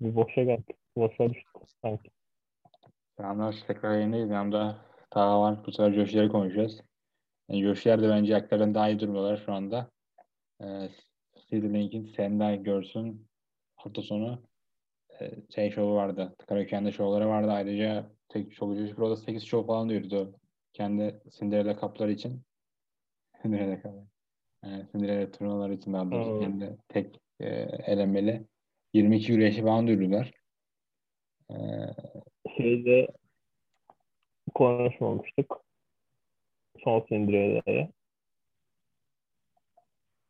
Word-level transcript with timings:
Bir 0.00 0.14
boşa 0.14 0.42
geldik. 0.42 0.76
Boşa 0.96 1.30
düştük 1.30 1.56
sanki. 1.82 2.10
Selamlar. 3.16 3.64
Tekrar 3.66 3.94
yayındayız. 3.94 4.30
Yanımda 4.30 4.78
Taha 5.10 5.40
var. 5.40 5.66
Bu 5.66 5.72
sefer 5.72 5.92
Joşi'leri 5.92 6.28
konuşacağız. 6.28 6.80
Yani 7.48 7.62
Joşi'ler 7.62 8.02
de 8.02 8.08
bence 8.08 8.34
haklarında 8.34 8.74
daha 8.74 8.88
iyi 8.88 9.00
durmuyorlar 9.00 9.42
şu 9.46 9.52
anda. 9.52 9.90
Ee, 10.62 10.88
City 11.36 11.56
Link'in 11.56 12.12
Sendai 12.16 12.62
Görsün 12.62 13.26
hafta 13.76 14.02
sonu 14.02 14.42
e, 15.20 15.30
şey 15.54 15.70
şovu 15.70 15.94
vardı. 15.94 16.36
Karakende 16.48 16.92
şovları 16.92 17.28
vardı. 17.28 17.50
Ayrıca 17.50 18.10
tek 18.28 18.52
şovu 18.52 18.74
Joshi 18.74 18.94
Pro'da 18.94 19.16
8 19.16 19.44
şov 19.44 19.66
falan 19.66 19.88
duyurdu. 19.88 20.34
Kendi 20.72 21.22
Cinderella 21.38 21.76
kapları 21.76 22.12
için. 22.12 22.42
Cinderella 23.42 23.82
kapları. 23.82 24.06
Yani 24.64 24.86
Cinderella 24.92 25.30
turnuvaları 25.30 25.74
için 25.74 25.92
daha 25.92 26.10
doğrusu 26.10 26.40
kendi 26.40 26.76
tek 26.88 27.20
e, 27.40 27.46
elemeli 27.86 28.46
22 28.94 29.32
güreşi 29.32 29.62
falan 29.62 29.86
duyurdular. 29.86 30.32
Ee, 31.50 31.54
Şeyde 32.56 33.08
konuşmamıştık. 34.54 35.52
Son 36.84 37.04
sindireleri. 37.08 37.88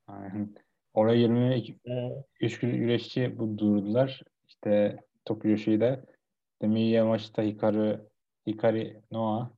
aynen. 0.06 0.54
Oraya 0.94 1.20
22 1.20 1.78
Ee, 1.86 2.10
3 2.40 2.60
güreşçi 2.60 3.38
bu 3.38 3.58
duyurdular. 3.58 4.22
İşte 4.48 4.96
Tokyo 5.24 5.50
Yoshi'de 5.50 6.04
işte 6.52 6.66
Miyamashita 6.66 7.42
Hikaru, 7.42 8.10
Hikari 8.46 9.02
Noah, 9.10 9.50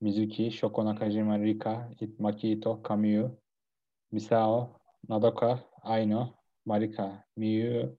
Mizuki, 0.00 0.50
Shoko 0.50 0.84
Nakajima, 0.84 1.38
Rika, 1.38 1.90
Maki 2.18 2.50
Ito, 2.52 2.82
Kamiyu, 2.82 3.38
Misao, 4.12 4.80
Madoka, 5.08 5.60
Aino, 5.82 6.34
Marika, 6.66 7.24
Miyu, 7.36 7.98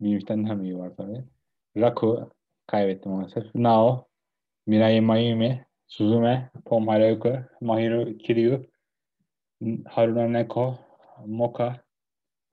Miyu'dan 0.00 0.48
da 0.48 0.54
Miyu 0.54 0.78
var 0.78 0.96
tabii. 0.96 1.24
Raku, 1.76 2.30
kaybettim 2.66 3.12
maalesef. 3.12 3.54
Nao, 3.54 4.08
Mirai 4.66 5.00
Mayumi, 5.00 5.64
Suzume, 5.86 6.50
Pom 6.64 6.88
Harajuku, 6.88 7.38
Mahiru 7.60 8.18
Kiryu, 8.18 8.66
Haruna 9.86 10.28
Neko, 10.28 10.78
Moka, 11.26 11.80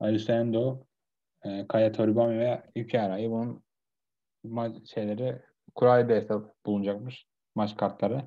Ayusendo, 0.00 0.86
e, 1.44 1.66
Kaya 1.68 1.92
Toribami 1.92 2.38
ve 2.38 2.62
Yuki 2.76 3.00
Ara'yı 3.00 3.30
bunun 3.30 3.62
maç 4.44 4.76
şeyleri 4.94 5.42
kurayda 5.74 6.12
hesap 6.12 6.66
bulunacakmış 6.66 7.26
maç 7.54 7.76
kartları. 7.76 8.22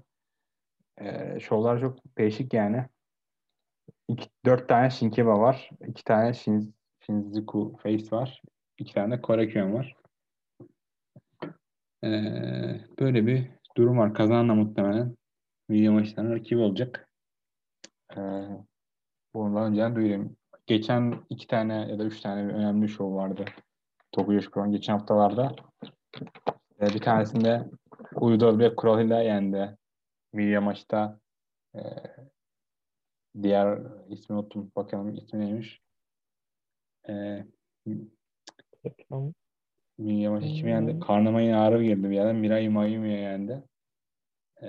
E, 0.98 1.40
şovlar 1.40 1.80
çok 1.80 2.18
değişik 2.18 2.54
yani. 2.54 2.86
İki, 4.08 4.30
dört 4.45 4.70
tane 4.70 4.90
Shinkeba 4.90 5.40
var. 5.40 5.70
iki 5.88 6.04
tane 6.04 6.34
Shin, 6.34 6.76
Shinjuku 7.00 7.78
Face 7.84 8.16
var. 8.16 8.42
İki 8.78 8.94
tane 8.94 9.17
de 9.17 9.22
Korakuen 9.22 9.73
var. 9.73 9.95
E, 12.03 12.09
böyle 13.00 13.28
bir 13.28 13.47
durum 13.78 13.97
var. 13.97 14.14
Kazanan 14.14 14.50
da 14.50 14.56
muhtemelen 14.56 15.16
milyon 15.70 15.94
maçlarının 15.94 16.36
rakibi 16.36 16.59
olacak. 16.59 17.09
E, 18.17 18.20
bunu 19.33 19.55
da 19.55 19.59
önceden 19.59 19.95
duyurayım. 19.95 20.38
Geçen 20.66 21.25
iki 21.30 21.48
tane 21.48 21.88
ya 21.89 22.00
da 22.00 22.03
üç 22.03 22.22
tane 22.22 22.53
önemli 22.53 22.89
şov 22.89 23.16
vardı. 23.16 23.45
Tokyo 24.11 24.33
Yoshi 24.33 24.50
Pro'nun 24.50 24.72
geçen 24.72 24.94
haftalarda. 24.94 25.55
Ee, 26.81 26.86
bir 26.86 27.00
tanesinde 27.00 27.70
Udo 28.16 28.59
ve 28.59 28.75
Kural'ıyla 28.75 29.22
yendi. 29.22 29.78
Milya 30.33 30.61
maçta 30.61 31.20
e, 31.75 31.80
diğer 33.42 33.80
ismi 34.09 34.36
unuttum. 34.36 34.72
Bakalım 34.75 35.16
ismi 35.16 35.39
neymiş. 35.39 35.81
E, 37.09 37.44
Milya 39.98 40.32
maçı 40.32 40.48
kimi 40.48 40.70
yendi? 40.70 40.94
Hmm. 40.94 41.00
Karnıma 41.00 41.42
yine 41.42 41.56
ağrı 41.56 41.84
girdi 41.84 42.10
bir 42.10 42.16
yerden. 42.16 42.36
Mirai 42.36 42.70
Mayumi'ye 42.70 43.20
yendi. 43.20 43.64
E, 44.62 44.68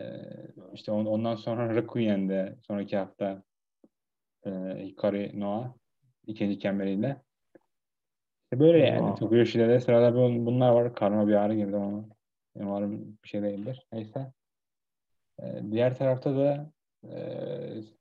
işte 0.74 0.92
on- 0.92 1.06
ondan 1.06 1.36
sonra 1.36 1.74
Raku 1.76 1.98
yendi 1.98 2.56
sonraki 2.66 2.96
hafta. 2.96 3.42
E, 4.46 4.50
Hikari 4.78 5.40
Noah 5.40 5.72
ikinci 6.26 6.58
kemeriyle. 6.58 7.16
İşte 8.44 8.60
böyle 8.60 8.78
yani. 8.78 8.96
Eyvah. 8.96 9.16
Tokyo 9.16 9.38
Yoshi'de 9.38 9.68
de 9.68 9.80
sırada 9.80 10.14
bu- 10.14 10.46
bunlar 10.46 10.70
var. 10.72 10.94
Karnıma 10.94 11.28
bir 11.28 11.34
ağrı 11.34 11.54
girdi 11.54 11.76
ama 11.76 12.04
umarım 12.54 13.18
bir 13.24 13.28
şey 13.28 13.42
değildir. 13.42 13.86
Neyse. 13.92 14.32
Ee, 15.42 15.62
diğer 15.70 15.96
tarafta 15.96 16.36
da 16.36 16.70
e, 17.04 17.18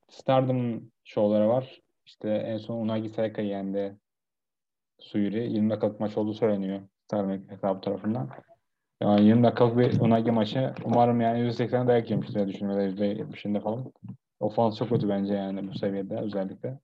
Stardom 0.10 0.92
şovları 1.04 1.48
var. 1.50 1.82
İşte 2.06 2.30
en 2.30 2.58
son 2.58 2.78
Unagi 2.78 3.10
Saika 3.10 3.42
yendi 3.42 3.96
Suyuri. 5.00 5.54
20 5.54 5.70
dakikalık 5.70 6.00
maç 6.00 6.18
olduğu 6.18 6.34
söyleniyor 6.34 6.82
Stardom 7.06 7.50
hesabı 7.50 7.82
tarafından. 7.82 8.30
Yani 9.02 9.26
20 9.26 9.44
dakikalık 9.44 9.78
bir 9.78 10.00
Unagi 10.00 10.32
maçı 10.32 10.74
umarım 10.86 11.22
yani 11.22 11.40
%80'e 11.40 11.88
dayak 11.88 12.12
yemiştir 12.12 12.36
diye 12.36 12.48
düşünüyorum. 12.48 12.82
Ya 12.82 12.98
da 12.98 13.06
%70'inde 13.06 13.60
falan. 13.60 13.92
Ofans 14.40 14.78
çok 14.78 14.90
kötü 14.90 15.10
bence 15.10 15.34
yani 15.34 15.68
bu 15.68 15.78
seviyede 15.78 16.18
özellikle. 16.18 16.80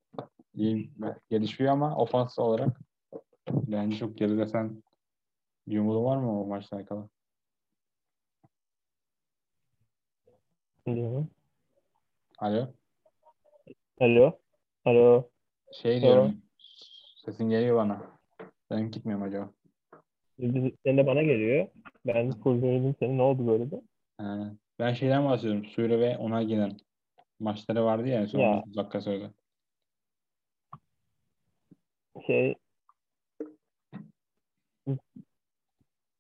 İyi 0.56 0.92
gelişiyor 1.30 1.72
ama 1.72 1.96
ofans 1.96 2.40
olarak 2.40 2.80
bence 3.52 3.98
çok 3.98 4.18
geride 4.18 4.46
sen 4.46 4.84
bir 5.68 5.80
umudun 5.80 6.06
var 6.06 6.18
mı 6.18 6.42
o 6.42 6.46
maçla 6.46 6.78
alakalı? 6.78 7.10
Mi? 10.86 11.28
Alo? 12.40 12.68
Alo. 14.00 14.40
Alo. 14.86 15.30
Şey 15.82 16.02
diyorum. 16.02 16.43
Sesin 17.26 17.50
geliyor 17.50 17.78
bana. 17.78 18.02
Benim 18.72 18.92
gitmiyor 18.92 19.20
mu 19.20 19.26
acaba? 19.26 19.50
Senin 20.40 20.98
de 20.98 21.08
bana 21.08 21.24
geliyor. 21.24 21.68
Ben 22.06 22.32
full 22.32 22.62
duydum 22.62 22.96
seni. 23.00 23.18
Ne 23.18 23.22
oldu 23.22 23.48
böyle 23.48 23.72
de? 23.72 23.82
Ee, 24.22 24.24
ben 24.80 24.94
şeyden 24.94 25.26
bahsediyorum. 25.26 25.66
Suyra 25.66 26.00
ve 26.00 26.18
Onagi'den 26.18 26.78
maçları 27.40 27.86
vardı 27.86 28.08
ya 28.08 28.28
son 28.28 28.40
Ya. 28.40 28.50
19 28.54 28.76
dakika 28.76 29.02
sonra. 29.02 29.32
Şey 32.28 32.56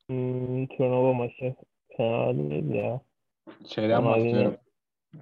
hmm, 0.09 0.67
turnuva 0.67 1.13
maçı 1.13 1.55
fena 1.97 2.37
değil 2.37 2.69
ya. 2.69 3.01
Şeyden 3.67 4.03
Onagi'nin- 4.03 4.33
bahsediyorum. 4.33 4.57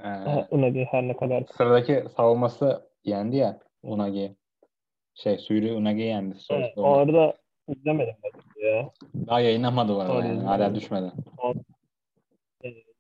Ee, 0.04 0.48
Unagi 0.52 0.88
her 0.92 1.08
ne 1.08 1.18
kadar 1.18 1.44
sıradaki 1.58 2.04
savunması 2.18 2.90
yendi 3.04 3.36
ya 3.36 3.60
Unagi. 3.84 4.36
Şey 5.16 5.38
Suyra 5.38 5.76
Unagi 5.76 6.02
yendi. 6.02 6.36
Evet, 6.52 6.72
son- 6.76 6.84
orada 6.84 7.38
izlemedim 7.68 8.16
ben 8.24 8.68
ya. 8.68 8.92
Daha 9.28 9.40
yayınlamadı 9.40 9.98
arada 9.98 10.14
Orada 10.14 10.26
yani. 10.26 10.38
izlemedim. 10.38 10.48
Hala 10.48 10.76
düşmedi. 10.76 11.12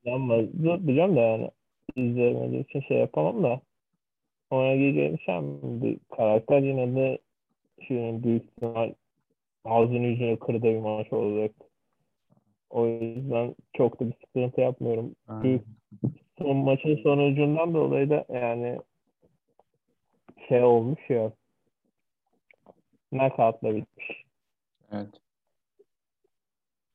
Ama 0.05 0.37
biliyorum 0.57 1.15
da 1.15 1.19
yani 1.19 1.51
izlemediğim 1.95 2.61
için 2.61 2.81
şey 2.81 2.97
yapamam 2.97 3.43
da 3.43 3.61
Onagi 4.51 4.93
gelişen 4.93 5.61
bir 5.81 5.97
karakter 6.15 6.59
yine 6.61 6.95
de 6.95 7.17
şu 7.87 8.23
büyük 8.23 8.43
ihtimal 8.43 8.93
ağzını 9.65 10.05
yüzünü 10.07 10.39
kırdığı 10.39 10.63
bir 10.63 10.79
maç 10.79 11.13
olacak. 11.13 11.51
O 12.69 12.87
yüzden 12.87 13.55
çok 13.73 13.99
da 13.99 14.07
bir 14.07 14.13
sıkıntı 14.25 14.61
yapmıyorum. 14.61 15.15
Büyük 15.29 15.63
son 16.37 16.57
maçın 16.57 16.95
sonucundan 17.03 17.73
dolayı 17.73 18.09
da 18.09 18.25
yani 18.33 18.79
şey 20.49 20.63
olmuş 20.63 21.09
ya 21.09 21.31
knockout'la 23.11 23.75
bitmiş. 23.75 24.23
Evet. 24.91 25.09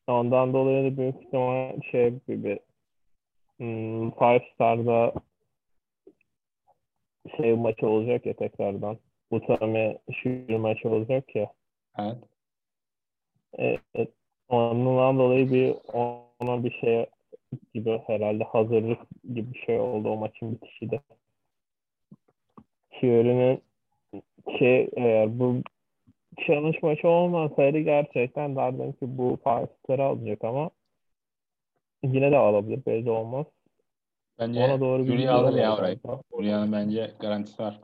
Ondan 0.06 0.52
dolayı 0.52 0.92
da 0.92 0.96
büyük 0.96 1.22
ihtimal 1.22 1.80
şey 1.90 2.10
gibi 2.28 2.58
hmm, 3.56 4.10
Five 4.10 4.44
Star'da 4.54 5.12
şey 7.36 7.54
maçı 7.54 7.88
olacak 7.88 8.26
ya 8.26 8.32
tekrardan. 8.36 8.98
Utami 9.30 9.98
şu 10.12 10.58
maçı 10.58 10.88
olacak 10.88 11.36
ya. 11.36 11.52
Evet. 11.98 12.18
Evet. 13.58 14.10
Ondan 14.48 15.18
dolayı 15.18 15.52
bir 15.52 15.76
ona 15.92 16.64
bir 16.64 16.70
şey 16.70 17.06
gibi 17.74 18.02
herhalde 18.06 18.44
hazırlık 18.44 18.98
gibi 19.34 19.54
bir 19.54 19.58
şey 19.58 19.80
oldu 19.80 20.08
o 20.08 20.16
maçın 20.16 20.52
bitişi 20.52 20.90
de. 20.90 21.00
Fury'nin 23.00 23.62
şey 24.58 24.90
eğer 24.96 25.38
bu 25.38 25.62
challenge 26.46 26.78
maçı 26.82 27.08
olmasaydı 27.08 27.78
gerçekten 27.78 28.56
derdim 28.56 28.92
ki 28.92 28.98
bu 29.18 29.38
Five 29.44 30.02
alacak 30.02 30.44
ama 30.44 30.70
yine 32.02 32.30
de 32.30 32.36
alabilir 32.36 32.86
belli 32.86 33.10
olmaz. 33.10 33.46
Bence 34.38 34.60
Ona 34.64 34.80
doğru 34.80 35.04
gidiyor 35.04 35.34
alır 35.34 35.58
ya 35.58 35.76
orayı. 35.76 35.98
Fury'nin 36.30 36.72
bence 36.72 37.10
garantisi 37.20 37.62
var. 37.62 37.80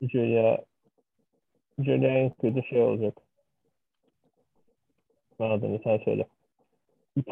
Julia 0.00 0.58
Julia 1.78 2.08
en 2.08 2.30
kötü 2.30 2.62
şey 2.62 2.82
olacak. 2.82 3.14
Adını 5.38 5.80
sen 5.84 5.98
söyle. 5.98 6.26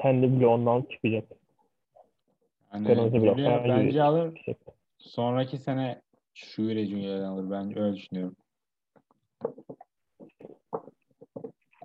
Kendi 0.03 0.41
bloğundan 0.41 0.83
çıkacak. 0.83 1.25
Yani 2.73 2.87
Kırmızı 2.87 3.23
blok. 3.23 3.37
Fury 3.37 3.69
Bence 3.69 4.03
alır. 4.03 4.37
çıkacak. 4.37 4.61
Sonraki 4.99 5.59
sene 5.59 6.01
Fury 6.35 6.87
Junior'dan 6.87 7.25
alır. 7.25 7.51
Ben 7.51 7.79
öyle 7.79 7.97
düşünüyorum. 7.97 8.37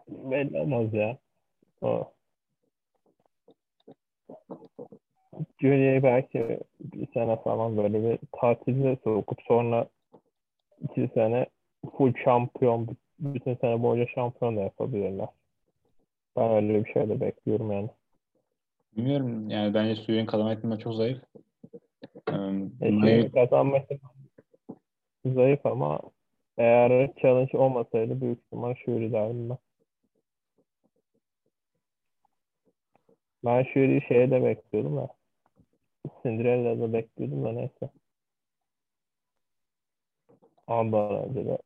Belli 0.07 0.59
olmaz 0.59 0.93
ya. 0.93 1.17
O. 1.81 2.11
Julia'yı 5.61 6.03
belki 6.03 6.59
bir 6.79 7.07
sene 7.13 7.35
falan 7.35 7.77
böyle 7.77 8.03
bir 8.03 8.19
tatilde 8.31 8.97
sokup 9.03 9.41
sonra 9.41 9.87
iki 10.81 11.09
sene 11.13 11.45
full 11.97 12.13
şampiyon 12.23 12.87
bütün 13.19 13.55
sene 13.55 13.83
boyunca 13.83 14.11
şampiyon 14.15 14.57
da 14.57 14.61
yapabilirler. 14.61 15.27
Ben 16.37 16.51
öyle 16.51 16.85
bir 16.85 16.93
şey 16.93 17.09
de 17.09 17.21
bekliyorum 17.21 17.71
yani. 17.71 17.89
Bilmiyorum 18.97 19.49
yani 19.49 19.73
bence 19.73 19.95
Suyun 19.95 20.25
kazanma 20.25 20.53
ihtimali 20.53 20.79
çok 20.79 20.93
zayıf. 20.93 21.21
Ee, 22.81 22.87
E, 23.07 23.31
kazanması 23.31 23.99
zayıf 25.25 25.65
ama 25.65 25.99
eğer 26.57 27.13
challenge 27.21 27.57
olmasaydı 27.57 28.21
büyük 28.21 28.39
ihtimal 28.39 28.75
Shuri 28.75 29.11
derdim 29.11 29.49
ben. 29.49 29.57
Ben 33.45 33.63
Shuri'yi 33.63 34.01
şeye 34.07 34.31
de 34.31 34.43
bekliyordum 34.43 34.97
da. 34.97 35.07
Cinderella'da 36.23 36.93
bekliyordum 36.93 37.43
da 37.45 37.51
neyse. 37.51 37.89
Ondan 40.67 41.29
önce 41.29 41.45
de 41.45 41.57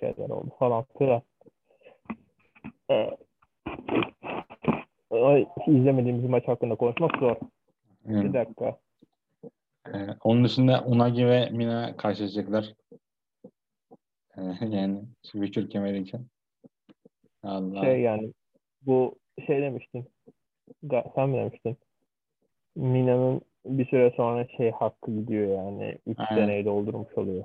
şeyler 0.00 0.30
oldu 0.30 0.50
falan 0.58 0.84
filan. 0.98 1.22
Ee, 2.90 3.18
izlemediğimiz 5.66 6.24
maç 6.24 6.48
hakkında 6.48 6.74
konuşmak 6.74 7.18
zor. 7.18 7.36
Bir 8.04 8.14
yani, 8.14 8.34
dakika. 8.34 8.78
e, 9.86 9.96
onun 10.24 10.44
dışında 10.44 10.84
Unagi 10.86 11.26
ve 11.26 11.50
Mina 11.50 11.96
karşılaşacaklar. 11.96 12.74
Yani 14.70 15.02
Future 15.32 15.68
kemeriyken. 15.68 16.26
Allah. 17.42 17.84
Şey 17.84 18.00
yani 18.00 18.32
bu 18.82 19.18
şey 19.46 19.62
demiştin. 19.62 20.06
Sen 21.14 21.28
mi 21.28 21.36
demiştin? 21.38 21.76
Mina'nın 22.76 23.40
bir 23.66 23.86
süre 23.86 24.12
sonra 24.16 24.46
şey 24.56 24.70
hakkı 24.70 25.10
gidiyor 25.10 25.48
yani. 25.48 25.98
3 26.06 26.18
Aynen. 26.18 26.42
seneyi 26.42 26.64
doldurmuş 26.64 27.18
oluyor. 27.18 27.44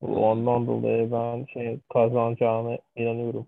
Ondan 0.00 0.66
dolayı 0.66 1.12
ben 1.12 1.44
şey 1.44 1.80
kazanacağını 1.92 2.78
inanıyorum. 2.96 3.46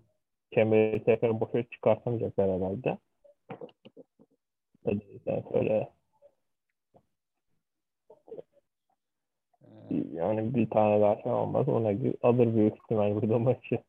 Kemeri 0.51 1.03
tekrar 1.03 1.39
boşa 1.39 1.63
çıkartamayacaklar 1.63 2.51
herhalde. 2.51 2.97
Hadi 4.85 5.19
sen 5.25 5.43
söyle. 5.51 5.89
E, 9.91 9.95
Yani 10.13 10.55
bir 10.55 10.69
tane 10.69 11.01
daha 11.01 11.21
şey 11.21 11.31
olmaz. 11.31 11.69
Ona 11.69 11.89
alır 12.23 12.55
büyük 12.55 12.75
ihtimal 12.75 13.15
burada 13.15 13.39
maçı. 13.39 13.79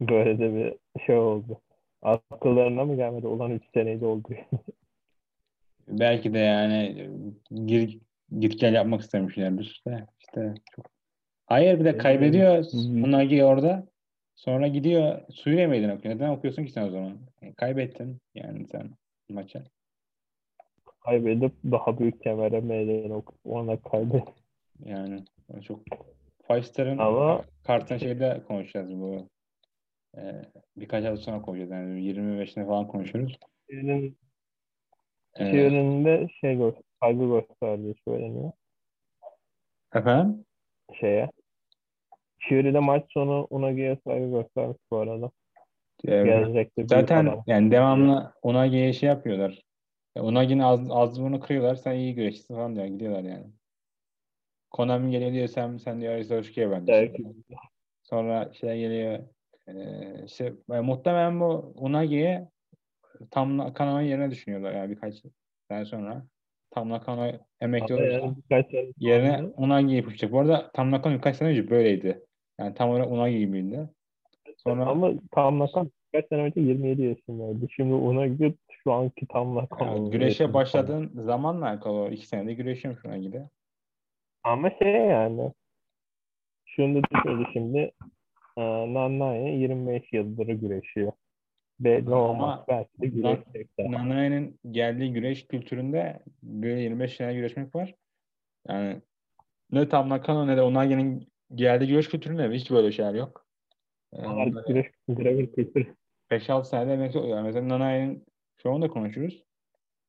Böyle 0.00 0.38
de 0.38 0.54
bir 0.54 1.02
şey 1.06 1.16
oldu. 1.16 1.60
Akıllarına 2.02 2.84
mı 2.84 2.96
gelmedi? 2.96 3.26
Olan 3.26 3.50
3 3.50 3.62
seneyi 3.74 4.00
dolduruyor. 4.00 4.44
belki 5.88 6.34
de 6.34 6.38
yani 6.38 7.10
gir, 7.66 7.98
git 8.38 8.60
gel 8.60 8.74
yapmak 8.74 9.00
istemişlerdir. 9.00 9.64
İşte, 9.64 10.06
işte 10.20 10.54
çok. 10.76 10.86
Hayır 11.46 11.80
bir 11.80 11.84
de 11.84 11.90
Evet. 11.90 12.02
kaybediyor. 12.02 12.64
Unagi 13.04 13.44
orada. 13.44 13.86
Sonra 14.36 14.68
gidiyor 14.68 15.20
Suyuna 15.32 15.68
meydan 15.68 15.96
okuyor. 15.96 16.14
Neden 16.14 16.30
okuyorsun 16.30 16.64
ki 16.64 16.72
sen 16.72 16.82
o 16.82 16.90
zaman? 16.90 17.18
E, 17.42 17.54
kaybettin 17.54 18.18
yani 18.34 18.66
sen 18.66 18.90
maça. 19.28 19.64
Kaybedip 21.06 21.52
daha 21.64 21.98
büyük 21.98 22.22
kemere 22.22 22.60
meydan 22.60 23.10
okup 23.10 23.36
ona 23.44 23.80
kaybet. 23.80 24.24
Yani 24.84 25.24
çok 25.62 25.80
Five 26.46 26.62
Star'ın 26.62 26.98
Ama- 26.98 27.44
kartın 27.64 27.98
şeyde 27.98 28.42
konuşacağız 28.48 28.90
bu. 28.90 29.28
Ee, 30.16 30.42
birkaç 30.76 31.04
hafta 31.04 31.16
sonra 31.16 31.42
konuşacağız. 31.42 31.70
Yani 31.70 32.02
25'ine 32.04 32.66
falan 32.66 32.86
konuşuruz. 32.88 33.38
Birinin 33.68 34.18
Ee, 35.38 35.50
Şiirinde 35.50 36.28
şey 36.40 36.56
gör, 36.56 36.72
saygı 37.02 37.26
gösterdiği 37.26 37.94
söyleniyor 38.08 38.52
efendim? 39.94 40.44
şeye. 41.00 41.30
Şiirinde 42.38 42.78
maç 42.78 43.04
sonu 43.12 43.46
Unagi'ye 43.50 43.98
saygı 44.06 44.30
göstermiş 44.30 44.78
bu 44.90 44.96
arada. 44.96 45.30
Gelecekte 46.04 46.76
büyük 46.76 46.90
zaten 46.90 47.42
yani 47.46 47.70
devamlı 47.70 48.32
Unagi'ye 48.42 48.92
şey 48.92 49.08
yapıyorlar. 49.08 49.62
Ya 50.16 50.22
Unagi'nin 50.22 50.62
az, 50.62 50.90
azlığını 50.90 51.40
kırıyorlar. 51.40 51.74
Sen 51.74 51.94
iyi 51.94 52.14
güreşçisin 52.14 52.54
falan 52.54 52.76
diyor. 52.76 52.86
Gidiyorlar 52.86 53.22
yani. 53.22 53.46
Konami 54.70 55.10
geliyor 55.10 55.32
diyor 55.32 55.48
sen, 55.48 55.76
sen 55.76 56.00
diyor 56.00 56.12
Arisa 56.12 56.36
Hoşki'ye 56.36 56.70
ben 56.70 56.86
diyor. 56.86 56.98
Belki. 56.98 57.24
Sonra 58.02 58.52
şey 58.52 58.80
geliyor 58.80 59.18
e, 59.68 59.74
işte 60.26 60.52
yani 60.70 60.86
muhtemelen 60.86 61.40
bu 61.40 61.72
Unagi'ye 61.76 62.48
tam 63.30 63.58
Nakano 63.58 64.00
yerine 64.00 64.30
düşünüyorlar 64.30 64.72
yani 64.72 64.90
birkaç 64.90 65.14
sene 65.68 65.84
sonra. 65.84 66.26
Tam 66.70 66.88
Nakano 66.88 67.32
emekli 67.60 67.94
olursa 67.94 68.34
yani 68.50 68.92
yerine 68.98 69.42
Unagi'yi 69.56 69.96
yapacak. 69.96 70.32
Bu 70.32 70.40
arada 70.40 70.70
Tam 70.74 70.90
Nakano 70.90 71.14
birkaç 71.14 71.36
sene 71.36 71.48
önce 71.48 71.70
böyleydi. 71.70 72.24
Yani 72.58 72.74
tam 72.74 72.90
olarak 72.90 73.10
Unagi 73.10 73.38
gibiydi. 73.38 73.88
Sonra 74.56 74.86
ama 74.86 75.12
tam 75.30 75.58
Nakan 75.58 75.90
birkaç 76.12 76.28
sene 76.28 76.42
önce 76.42 76.60
27 76.60 77.02
yaşındaydı. 77.02 77.66
Şimdi 77.70 77.94
Unagi 77.94 78.54
şu 78.86 78.92
anki 78.92 79.26
tam 79.26 79.54
Nakan. 79.54 79.86
yani 79.86 80.10
güreşe 80.10 80.54
başladığın 80.54 81.10
zamanla 81.20 81.66
alakalı 81.68 82.10
iki 82.10 82.26
senede 82.26 82.54
güreşiyorum 82.54 83.00
şu 83.02 83.08
an 83.10 83.22
gibi. 83.22 83.42
Ama 84.44 84.70
şey 84.70 84.92
yani 84.92 85.52
şunu 86.66 87.02
da 87.02 87.06
söyledi 87.24 87.48
şimdi 87.52 87.78
e, 88.56 88.62
Nanae 88.94 89.56
25 89.56 90.12
yıldır 90.12 90.46
güreşiyor. 90.46 91.12
Belli 91.80 92.06
Ama 92.06 92.16
olmaz. 92.30 92.60
Belki 92.68 93.00
de 93.00 93.06
güreşecek 93.06 93.68
daha. 93.78 93.92
Nanai'nin 93.92 94.60
geldiği 94.70 95.12
güreş 95.12 95.46
kültüründe 95.46 96.20
böyle 96.42 96.80
25 96.80 97.16
sene 97.16 97.34
güreşmek 97.34 97.74
var. 97.74 97.94
Yani 98.68 99.02
ne 99.70 99.88
Tam 99.88 100.08
Nakano 100.08 100.46
ne 100.46 100.56
de 100.56 100.62
Unagi'nin 100.62 101.28
geldiği 101.54 101.86
güreş 101.88 102.08
kültüründe 102.08 102.50
hiç 102.50 102.70
böyle 102.70 102.92
şeyler 102.92 103.14
yok. 103.14 103.46
Ee, 104.12 104.26
Onlar 104.26 104.46
onları- 104.46 104.64
güreş 104.68 104.86
kültürü. 105.54 105.94
5-6 106.30 106.64
senede 106.64 106.92
emekli 106.94 107.18
oluyor. 107.18 107.42
Mesela 107.42 107.68
Nanai'nin 107.68 108.24
şu 108.62 108.72
anda 108.72 108.88
konuşuruz. 108.88 109.42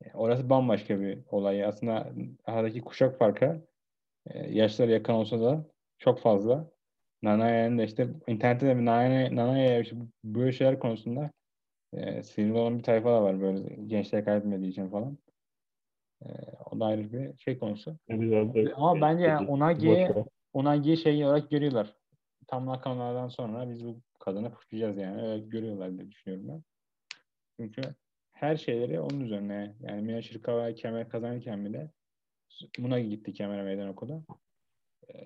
E, 0.06 0.14
Orası 0.14 0.50
bambaşka 0.50 1.00
bir 1.00 1.20
olay. 1.32 1.66
Aslında 1.66 2.10
aradaki 2.46 2.82
kuşak 2.82 3.18
farkı 3.20 3.62
e, 4.28 4.40
yaşları 4.54 4.92
yakın 4.92 5.14
olsa 5.14 5.42
da 5.42 5.66
çok 6.00 6.20
fazla. 6.20 6.70
Nanai'nin 7.22 7.78
de 7.78 7.84
işte 7.84 8.08
internette 8.28 8.68
de 8.68 8.86
Nanai, 8.86 9.36
Nanai'ye 9.36 9.82
işte 9.82 9.96
böyle 10.24 10.52
şeyler 10.52 10.80
konusunda 10.80 11.32
e, 11.94 12.24
sinirli 12.24 12.54
olan 12.54 12.78
bir 12.78 12.84
tayfa 12.84 13.10
da 13.12 13.24
var 13.24 13.42
böyle 13.42 13.76
gençler 13.76 14.26
kaybetmediği 14.26 14.72
için 14.72 14.90
falan. 14.90 15.18
E, 16.22 16.28
o 16.72 16.80
da 16.80 16.86
ayrı 16.86 17.14
bir 17.14 17.38
şey 17.38 17.60
konusu. 17.60 17.98
Bir- 18.56 18.72
Ama 18.78 19.02
bence 19.02 19.24
yani 19.24 19.48
ver. 19.98 20.08
Unagi'yi 20.54 20.98
şey 20.98 21.26
olarak 21.26 21.50
görüyorlar. 21.50 21.96
Tam 22.48 22.66
Nakano'dan 22.66 23.28
sonra 23.28 23.70
biz 23.70 23.86
bu 23.86 24.02
kadını 24.20 24.54
kuşlayacağız 24.54 24.98
yani. 24.98 25.22
Öyle 25.22 25.46
görüyorlar 25.46 25.98
diye 25.98 26.12
düşünüyorum 26.12 26.48
ben. 26.50 26.64
Çünkü 27.60 27.82
her 28.40 28.58
şeyleri 28.58 29.00
onun 29.00 29.20
üzerine. 29.20 29.76
Yani 29.82 30.02
Mina 30.02 30.22
Şirkava 30.22 30.74
kemer 30.74 31.10
kazanırken 31.10 31.66
bile 31.66 31.92
buna 32.80 33.00
gitti 33.00 33.34
kemer 33.34 33.64
meydan 33.64 33.90
okudu. 33.90 34.24
Ee, 35.14 35.18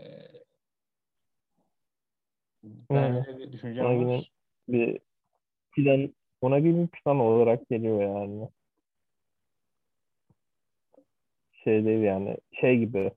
ben 2.63 3.27
öyle 3.27 3.39
bir 3.39 3.51
düşüncem 3.51 3.85
Unagi'nin 3.85 4.17
var. 4.17 4.31
bir 4.67 4.99
plan 5.71 6.13
ona 6.41 6.59
gibi 6.59 6.81
bir 6.81 6.87
plan 6.87 7.19
olarak 7.19 7.69
geliyor 7.69 8.01
yani. 8.01 8.49
Şey 11.63 11.85
değil 11.85 12.03
yani 12.03 12.37
şey 12.61 12.77
gibi 12.77 13.11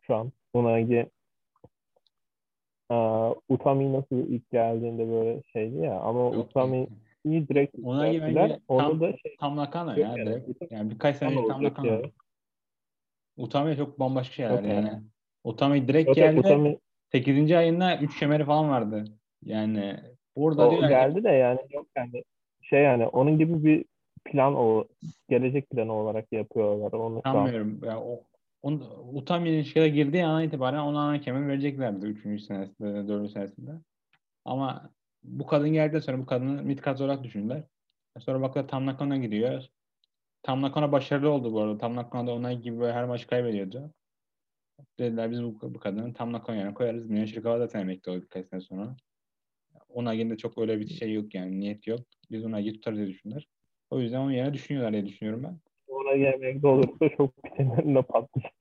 şu 0.00 0.14
an 0.14 0.32
Unagi 0.54 1.10
Aa, 2.88 3.34
Utami 3.48 3.92
nasıl 3.92 4.16
ilk 4.16 4.50
geldiğinde 4.50 5.08
böyle 5.08 5.42
şeydi 5.52 5.76
ya 5.76 6.00
ama 6.00 6.36
Yok. 6.36 6.52
Utami'yi 7.24 7.48
direkt 7.48 7.74
Unagi 7.78 8.14
yükselttiler. 8.14 8.48
bence 8.48 8.60
tam- 8.68 9.00
da 9.00 9.16
şey 9.16 9.36
Tam 9.40 9.56
Nakano 9.56 9.90
Yok 9.90 9.98
ya. 9.98 10.08
yani. 10.08 10.26
direkt. 10.26 10.72
Yani 10.72 10.90
birkaç 10.90 11.16
sene 11.16 11.34
Tam 11.34 11.48
tam 11.48 11.62
Nakano. 11.62 11.86
ya. 11.86 12.02
Utami 13.36 13.76
çok 13.76 14.00
bambaşka 14.00 14.34
şeyler 14.34 14.50
Yok 14.50 14.64
yani. 14.64 14.86
yani. 14.86 15.02
Utami 15.44 15.88
direkt 15.88 16.14
geldi. 16.14 16.40
Utami 16.40 16.78
8. 17.12 17.52
ayında 17.52 17.98
3 17.98 18.18
kemeri 18.18 18.44
falan 18.44 18.70
vardı. 18.70 19.04
Yani 19.44 19.96
burada 20.36 20.68
o 20.68 20.70
diyor 20.70 20.82
yani, 20.82 20.90
geldi 20.90 21.24
de 21.24 21.28
yani 21.28 21.60
yok 21.70 21.86
yani 21.96 22.24
şey 22.62 22.82
yani 22.82 23.06
onun 23.06 23.38
gibi 23.38 23.64
bir 23.64 23.84
plan 24.24 24.54
o 24.54 24.84
gelecek 25.28 25.70
planı 25.70 25.92
olarak 25.92 26.32
yapıyorlar 26.32 26.92
onu 26.92 27.20
sanmıyorum. 27.24 27.80
Ya, 27.84 28.00
o, 28.00 28.20
on, 28.62 28.82
Utami'nin 29.12 29.62
şeye 29.62 29.88
girdiği 29.88 30.24
an 30.24 30.42
itibaren 30.42 30.78
ona 30.80 31.00
ana 31.00 31.20
kemer 31.20 31.48
vereceklerdi 31.48 32.06
3. 32.06 32.42
senesinde, 32.42 33.08
4. 33.08 33.30
senesinde. 33.30 33.70
Ama 34.44 34.90
bu 35.22 35.46
kadın 35.46 35.68
geldikten 35.72 36.00
sonra 36.00 36.18
bu 36.18 36.26
kadını 36.26 36.62
midcard 36.62 36.98
olarak 36.98 37.24
düşündüler. 37.24 37.62
Sonra 38.18 38.42
baktılar 38.42 38.68
Tam 38.68 38.86
Nakano 38.86 39.16
gidiyor. 39.16 39.64
Tam 40.42 40.62
Nakano 40.62 40.92
başarılı 40.92 41.30
oldu 41.30 41.52
bu 41.52 41.60
arada. 41.60 41.78
Tam 41.78 41.96
Nakano 41.96 42.26
da 42.26 42.34
ona 42.34 42.52
gibi 42.52 42.84
her 42.84 43.04
maç 43.04 43.26
kaybediyordu. 43.26 43.90
Dediler 44.98 45.30
biz 45.30 45.42
bu, 45.42 45.74
bu 45.74 45.78
kadını 45.78 46.14
Tam 46.14 46.32
yerine 46.32 46.74
koyarız. 46.74 47.10
Mina 47.10 47.26
Shirakawa 47.26 47.58
zaten 47.58 47.80
emekli 47.80 48.12
oldu 48.12 48.22
birkaç 48.22 48.46
sene 48.46 48.60
sonra. 48.60 48.96
Unagi'nin 49.88 50.30
de 50.30 50.36
çok 50.36 50.58
öyle 50.58 50.80
bir 50.80 50.88
şey 50.88 51.12
yok 51.12 51.34
yani. 51.34 51.60
Niyet 51.60 51.86
yok. 51.86 52.00
Biz 52.30 52.44
Unagi'yi 52.44 52.72
tutarız 52.72 52.98
diye 52.98 53.08
düşündüler. 53.08 53.48
O 53.90 54.00
yüzden 54.00 54.20
onun 54.20 54.30
yerine 54.30 54.54
düşünüyorlar 54.54 54.92
diye 54.92 55.06
düşünüyorum 55.06 55.42
ben. 55.44 55.58
Ona 55.88 56.16
gelmek 56.16 56.62
de 56.62 56.66
olursa 56.66 57.08
çok 57.16 57.34
sinirlerine 57.56 58.02
patlayacak. 58.02 58.52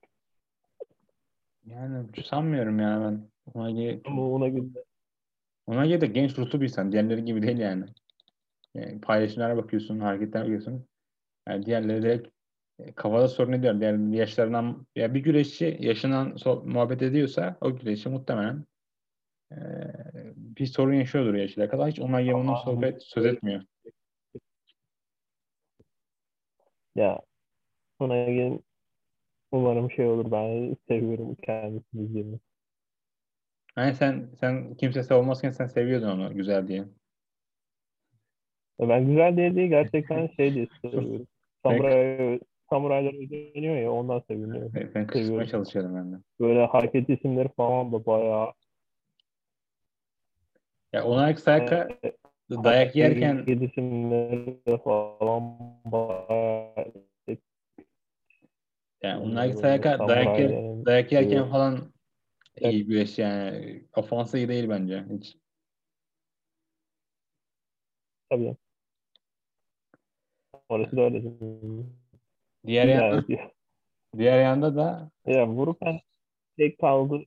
Yani 1.65 2.07
sanmıyorum 2.25 2.79
yani 2.79 3.05
ben. 3.05 3.29
Ama 4.05 4.29
ona 4.29 4.49
göre 5.69 5.77
Unagi 5.79 6.01
de 6.01 6.07
genç 6.07 6.37
ruhlu 6.37 6.61
bir 6.61 6.65
insan. 6.65 6.91
Diğerleri 6.91 7.25
gibi 7.25 7.41
değil 7.41 7.57
yani. 7.57 7.85
yani 8.75 9.01
paylaşımlara 9.01 9.57
bakıyorsun, 9.57 9.99
hareketler 9.99 10.41
bakıyorsun. 10.41 10.85
Yani 11.47 11.65
diğerleri 11.65 12.01
direkt 12.01 12.27
e, 12.79 12.93
kafada 12.93 13.27
sorun 13.27 13.51
ediyor. 13.51 13.79
Diğer 13.79 13.97
yaşlarından 14.13 14.87
ya 14.95 15.13
bir 15.13 15.19
güreşçi 15.19 15.77
yaşından 15.79 16.31
so- 16.31 16.69
muhabbet 16.73 17.01
ediyorsa 17.01 17.57
o 17.61 17.75
güreşçi 17.75 18.09
muhtemelen 18.09 18.65
e, 19.51 19.57
bir 20.35 20.65
sorun 20.65 20.93
yaşıyordur 20.93 21.33
yaşıyla 21.33 21.69
kadar. 21.69 21.91
Hiç 21.91 21.99
bunun 22.33 22.47
Ama- 22.47 22.57
sohbet 22.57 23.03
söz 23.03 23.25
etmiyor. 23.25 23.61
ya 26.95 27.19
ona 27.99 28.15
umarım 29.51 29.91
şey 29.91 30.05
olur. 30.05 30.31
Ben 30.31 30.77
seviyorum 30.87 31.35
kendisini 31.35 32.05
izlemeyi. 32.05 32.39
Yani 33.79 33.93
sen 33.95 34.29
sen 34.39 34.75
kimse 34.75 35.03
savunmazken 35.03 35.49
sen 35.49 35.65
seviyordun 35.65 36.07
onu 36.09 36.33
güzel 36.33 36.67
diye. 36.67 36.85
Ben 38.79 39.05
güzel 39.05 39.37
diye 39.37 39.55
değil 39.55 39.69
gerçekten 39.69 40.27
şey 40.27 40.53
diye 40.53 40.67
seviyorum. 40.81 41.27
Samuray, 41.63 42.39
samuraylar 42.69 43.13
özeniyor 43.13 43.75
ya 43.75 43.91
ondan 43.91 44.19
seviniyorum. 44.19 44.71
Ben, 44.73 44.91
ben 44.95 45.07
kısmaya 45.07 45.47
çalışıyordum 45.47 45.95
ben 45.95 46.13
de. 46.13 46.15
Böyle 46.39 46.65
hareket 46.65 47.09
isimleri 47.09 47.49
falan 47.57 47.91
da 47.91 48.05
bayağı 48.05 48.53
Ya 50.93 51.05
Unagi 51.05 51.41
Sayaka 51.41 51.89
e, 52.03 52.13
dayak 52.63 52.95
yerken 52.95 53.35
hareket 53.35 53.61
isimleri 53.61 54.77
falan 54.83 55.59
bayağı 55.85 56.73
yani 59.03 59.35
Böyle 59.35 59.53
Sayaka 59.53 60.07
dayak, 60.07 60.39
yer, 60.39 60.85
dayak 60.85 61.11
yerken 61.11 61.51
bu- 61.51 61.98
falan 62.59 62.73
iyi 62.73 62.85
güreş 62.85 63.17
yani. 63.19 63.83
Ofansı 63.95 64.37
iyi 64.37 64.47
değil 64.47 64.69
bence 64.69 65.05
hiç. 65.13 65.37
tabii. 68.29 68.55
Orası 70.69 70.97
da 70.97 71.01
öyle. 71.01 71.23
Diğer 72.67 72.87
yanda, 72.87 73.25
diğer 74.17 74.41
yanda 74.41 74.75
da 74.75 75.11
ya 75.25 75.47
vururken 75.47 75.99
tek 76.57 76.79
kaldı. 76.79 77.23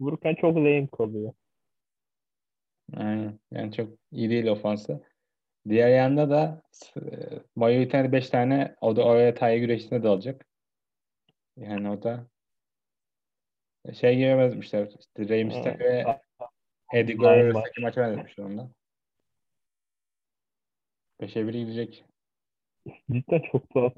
Vururken 0.00 0.34
çok 0.34 0.56
lame 0.56 0.88
kalıyor. 0.92 1.32
yani, 2.96 3.38
yani 3.50 3.72
çok 3.72 3.98
iyi 4.12 4.30
değil 4.30 4.46
ofansı. 4.46 5.02
Diğer 5.68 5.88
yanda 5.88 6.30
da 6.30 6.62
e, 6.96 7.00
Mayo 7.56 7.80
bir 7.80 7.90
tane 7.90 8.12
5 8.12 8.30
tane 8.30 8.76
o 8.80 8.96
da 8.96 9.04
oraya 9.04 9.34
Tay 9.34 9.60
güreşine 9.60 10.02
dalacak. 10.02 10.46
Yani 11.56 11.90
o 11.90 12.02
da 12.02 12.26
şey 14.00 14.16
gibi 14.16 14.26
benzetmişler. 14.26 14.88
İşte 15.18 15.44
Mysterio 15.44 15.78
ve 15.78 16.18
Eddie 16.94 17.26
Aynen. 17.26 17.44
arasındaki 17.44 17.80
maçı 17.80 18.00
benzetmişler 18.00 18.44
onda. 18.44 18.70
5'e 21.20 21.46
1 21.46 21.54
gidecek. 21.54 22.04
Cidden 23.12 23.42
çok 23.52 23.70
tuhaf. 23.70 23.92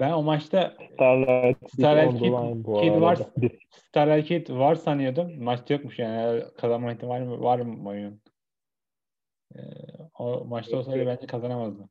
Ben 0.00 0.12
o 0.12 0.22
maçta 0.22 0.76
Starlight, 0.92 1.62
Kid- 1.62 2.80
Kid 2.80 3.00
var. 3.00 3.18
Starlight 3.70 4.28
Kid 4.28 4.50
var 4.50 4.74
sanıyordum. 4.74 5.42
Maçta 5.42 5.74
yokmuş 5.74 5.98
yani. 5.98 6.44
Kazanma 6.56 6.92
ihtimali 6.92 7.40
var 7.40 7.58
mı 7.58 7.88
oyun? 7.88 8.20
Ee, 9.56 9.60
o 10.18 10.44
maçta 10.44 10.76
olsaydı 10.76 11.06
bence 11.06 11.26
kazanamazdı. 11.26 11.88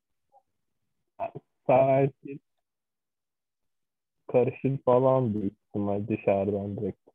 Starlight 1.63 2.22
Kid 2.22 2.40
karışır 4.34 4.78
falan 4.86 5.34
büyük 5.34 5.54
ihtimal 5.54 6.08
dışarıdan 6.08 6.78
direkt. 6.78 7.10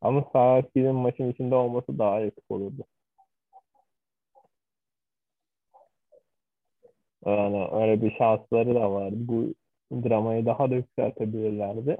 Ama 0.00 0.22
Starlight 0.28 0.72
Kid'in 0.72 0.94
maçın 0.94 1.32
içinde 1.32 1.54
olması 1.54 1.98
daha 1.98 2.20
yakın 2.20 2.42
olurdu. 2.48 2.84
Yani 7.26 7.68
öyle 7.72 8.02
bir 8.02 8.14
şansları 8.18 8.74
da 8.74 8.92
vardı. 8.92 9.16
Bu 9.18 9.54
dramayı 9.92 10.46
daha 10.46 10.70
da 10.70 10.74
yükseltebilirlerdi. 10.74 11.96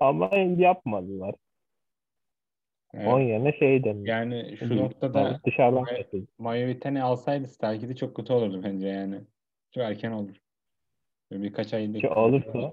Ama 0.00 0.30
yapmadılar. 0.36 1.34
Evet. 2.94 3.06
Onun 3.06 3.24
yerine 3.24 3.52
şey 3.52 3.84
deniyor. 3.84 4.06
Yani 4.06 4.56
şu 4.58 4.76
noktada 4.76 5.40
dışarıdan 5.46 5.84
katıldı. 5.84 6.26
Mayoritani 6.38 7.02
alsaydı 7.02 7.48
Starlight 7.48 7.82
Kid'i 7.82 7.96
çok 7.96 8.16
kötü 8.16 8.32
olurdu 8.32 8.60
bence 8.64 8.88
yani. 8.88 9.20
Çok 9.70 9.84
erken 9.84 10.12
olur. 10.12 10.36
Birkaç 11.30 11.74
ay 11.74 11.88
olursa 11.88 12.48
lazım. 12.58 12.72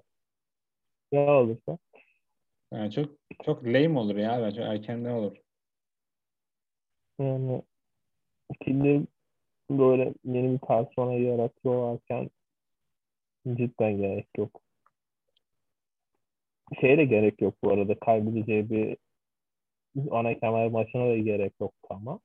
ne 1.12 1.19
olursa 1.19 1.77
Yani 2.71 2.91
çok 2.91 3.09
çok 3.45 3.65
lame 3.65 4.00
olur 4.00 4.15
ya. 4.15 4.41
Bence 4.41 4.62
erkenden 4.62 5.12
olur. 5.13 5.38
yani 7.19 7.62
ikili 8.53 9.07
böyle 9.69 10.13
yeni 10.24 10.53
bir 10.53 10.59
persona 10.67 11.13
yaratıyorlarken 11.13 12.29
cidden 13.47 13.97
gerek 13.97 14.27
yok. 14.38 14.62
Şeye 16.81 16.97
de 16.97 17.05
gerek 17.05 17.41
yok 17.41 17.55
bu 17.63 17.71
arada. 17.71 18.00
Kaybedeceği 18.00 18.69
bir 18.69 18.97
ana 20.12 20.39
kemer 20.39 20.67
maçına 20.71 21.05
da 21.09 21.17
gerek 21.17 21.53
yok 21.62 21.74
ama 21.89 22.19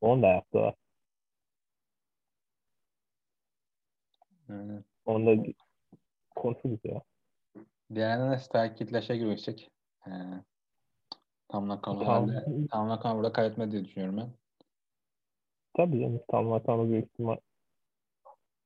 onu 0.00 0.22
da 0.22 0.26
yaptılar. 0.26 0.74
Yani. 4.48 4.82
Onu 5.10 5.26
da 5.26 5.42
konuşuruz 6.36 6.80
ya. 6.84 7.02
Diğer 7.94 8.10
yandan 8.10 8.32
da 8.32 8.38
Starlight 8.38 8.78
Kid'le 8.78 9.00
şey 9.02 9.18
görüşecek. 9.18 9.70
Ee, 10.06 10.10
Tam 11.48 11.68
Nakano 11.68 11.98
Tam, 11.98 12.30
herhalde. 12.30 12.66
Tam 12.70 12.88
Nakano 12.88 13.16
burada 13.16 13.32
kaybetmedi 13.32 13.72
diye 13.72 13.84
düşünüyorum 13.84 14.16
ben. 14.16 14.30
tabii 15.74 16.00
canım. 16.00 16.22
Tam 16.28 16.50
Vatanı 16.50 16.90
büyük 16.90 17.04
ihtimal 17.04 17.36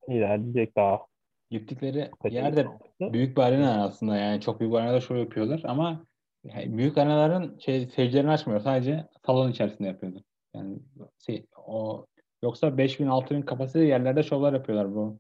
ilerleyecek 0.09 0.77
daha. 0.77 1.07
Gittikleri 1.51 2.11
yerde 2.31 2.67
büyük 3.01 3.37
bir 3.37 3.43
arena 3.43 3.85
aslında 3.85 4.17
yani 4.17 4.41
çok 4.41 4.61
büyük 4.61 4.75
arenada 4.75 5.01
show 5.01 5.19
yapıyorlar 5.19 5.63
ama 5.65 6.07
yani 6.45 6.79
büyük 6.79 6.99
arenaların 6.99 7.59
şey 7.59 7.87
seyircilerini 7.87 8.31
açmıyor. 8.31 8.61
Sadece 8.61 9.09
salon 9.27 9.51
içerisinde 9.51 9.89
yapıyorlar. 9.89 10.23
Yani 10.55 10.79
şey, 11.27 11.47
o 11.67 12.07
yoksa 12.43 12.79
5000 12.79 13.07
6000 13.07 13.43
kapasite 13.43 13.81
yerlerde 13.81 14.23
şovlar 14.23 14.53
yapıyorlar 14.53 14.95
bu. 14.95 15.19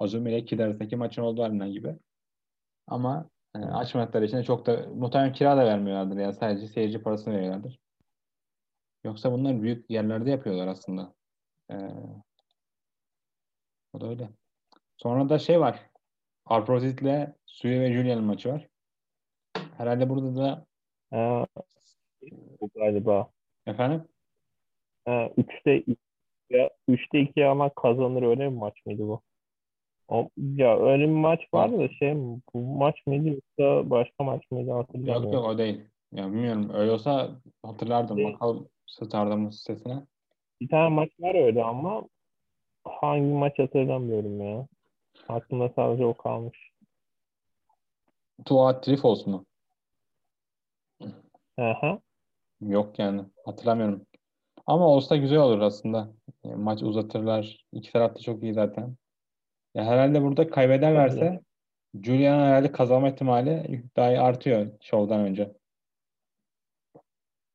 Azumi 0.00 0.30
ile 0.30 0.44
Kid 0.44 0.58
arasındaki 0.58 0.96
maçın 0.96 1.22
olduğu 1.22 1.42
arena 1.42 1.68
gibi. 1.68 1.96
Ama 2.86 3.30
yani 3.54 3.66
Hı. 3.66 3.74
açmadıkları 3.74 4.24
için 4.24 4.36
de 4.36 4.44
çok 4.44 4.66
da 4.66 4.86
muhtemelen 4.94 5.32
kira 5.32 5.56
da 5.56 5.64
vermiyorlardır 5.66 6.16
ya 6.16 6.32
sadece 6.32 6.66
seyirci 6.66 7.02
parasını 7.02 7.34
veriyorlardır. 7.34 7.78
Yoksa 9.04 9.32
bunlar 9.32 9.62
büyük 9.62 9.90
yerlerde 9.90 10.30
yapıyorlar 10.30 10.66
aslında. 10.66 11.14
Ee, 11.70 11.74
o 13.92 14.00
da 14.00 14.08
öyle. 14.08 14.30
Sonra 14.96 15.28
da 15.28 15.38
şey 15.38 15.60
var. 15.60 15.90
Arprozit 16.44 17.02
ile 17.02 17.34
Suyu 17.46 17.80
ve 17.80 17.92
Julia'nın 17.92 18.24
maçı 18.24 18.48
var. 18.48 18.68
Herhalde 19.76 20.08
burada 20.08 20.36
da 20.36 20.66
Ha, 21.10 21.46
bu 22.60 22.70
galiba. 22.74 23.30
efendim 23.66 24.08
ya, 26.50 26.70
üçte 26.88 27.20
iki 27.20 27.46
ama 27.46 27.74
kazanır 27.74 28.22
öyle 28.22 28.40
bir 28.40 28.56
maç 28.56 28.86
mıydı 28.86 29.02
bu? 29.02 29.22
O, 30.10 30.28
ya 30.36 30.78
öyle 30.78 31.04
bir 31.04 31.12
maç 31.12 31.40
vardı 31.54 31.78
da 31.78 31.88
şey 31.88 32.16
bu 32.54 32.58
maç 32.58 33.06
mıydı 33.06 33.28
yoksa 33.28 33.90
başka 33.90 34.24
maç 34.24 34.50
mıydı 34.50 34.68
yok 34.68 34.88
hatırlamıyorum. 34.88 35.32
yok 35.32 35.44
o 35.44 35.58
değil. 35.58 35.84
Ya 36.12 36.26
bilmiyorum. 36.26 36.70
Öyle 36.74 36.92
olsa 36.92 37.30
hatırlardım. 37.62 38.16
Değil. 38.16 38.32
Bakalım 38.34 38.68
Star'damın 38.86 39.50
sitesine. 39.50 40.02
Bir 40.60 40.68
tane 40.68 40.88
maç 40.88 41.10
var 41.20 41.34
öyle 41.34 41.64
ama 41.64 42.04
hangi 42.84 43.32
maç 43.32 43.58
hatırlamıyorum 43.58 44.40
ya. 44.40 44.66
Aklımda 45.28 45.72
sadece 45.76 46.04
o 46.04 46.14
kalmış. 46.14 46.70
Tua 48.44 48.80
Trifos 48.80 49.26
mu? 49.26 49.44
Aha. 51.58 52.00
Yok 52.60 52.98
yani. 52.98 53.22
Hatırlamıyorum. 53.44 54.06
Ama 54.66 54.86
olsa 54.88 55.16
güzel 55.16 55.38
olur 55.38 55.60
aslında. 55.60 56.08
Yani 56.44 56.62
maç 56.62 56.82
uzatırlar. 56.82 57.66
İki 57.72 57.92
taraf 57.92 58.14
da 58.14 58.18
çok 58.20 58.42
iyi 58.42 58.54
zaten. 58.54 58.96
Ya 59.74 59.84
herhalde 59.84 60.22
burada 60.22 60.50
kaybederlerse 60.50 61.40
Julia'nın 62.02 62.46
herhalde 62.46 62.72
kazanma 62.72 63.08
ihtimali 63.08 63.84
daha 63.96 64.08
artıyor 64.08 64.66
şovdan 64.80 65.20
önce. 65.20 65.52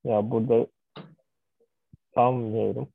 Ya 0.04 0.32
burada 0.32 0.68
sanmıyorum. 2.16 2.90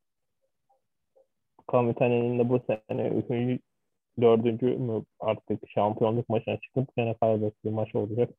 Kamitane'nin 1.67 2.39
de 2.39 2.49
bu 2.49 2.61
sene 2.67 3.09
üçüncü, 3.09 3.59
dördüncü 4.21 4.67
mü 4.67 5.05
artık 5.21 5.69
şampiyonluk 5.69 6.29
maçına 6.29 6.61
çıkıp 6.61 6.89
sene 6.95 7.17
kaybettiği 7.21 7.75
maç 7.75 7.95
olacak. 7.95 8.31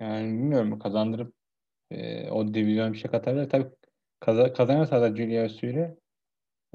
Yani 0.00 0.26
bilmiyorum 0.26 0.78
kazandırıp 0.78 1.34
e, 1.90 2.30
o 2.30 2.54
divizyon 2.54 2.92
bir 2.92 2.98
şey 2.98 3.10
katabilir. 3.10 3.48
Tabii 3.48 3.70
kaza, 4.20 4.52
kazanırsa 4.52 5.00
da 5.00 5.16
Julia 5.16 5.48
Suri 5.48 6.01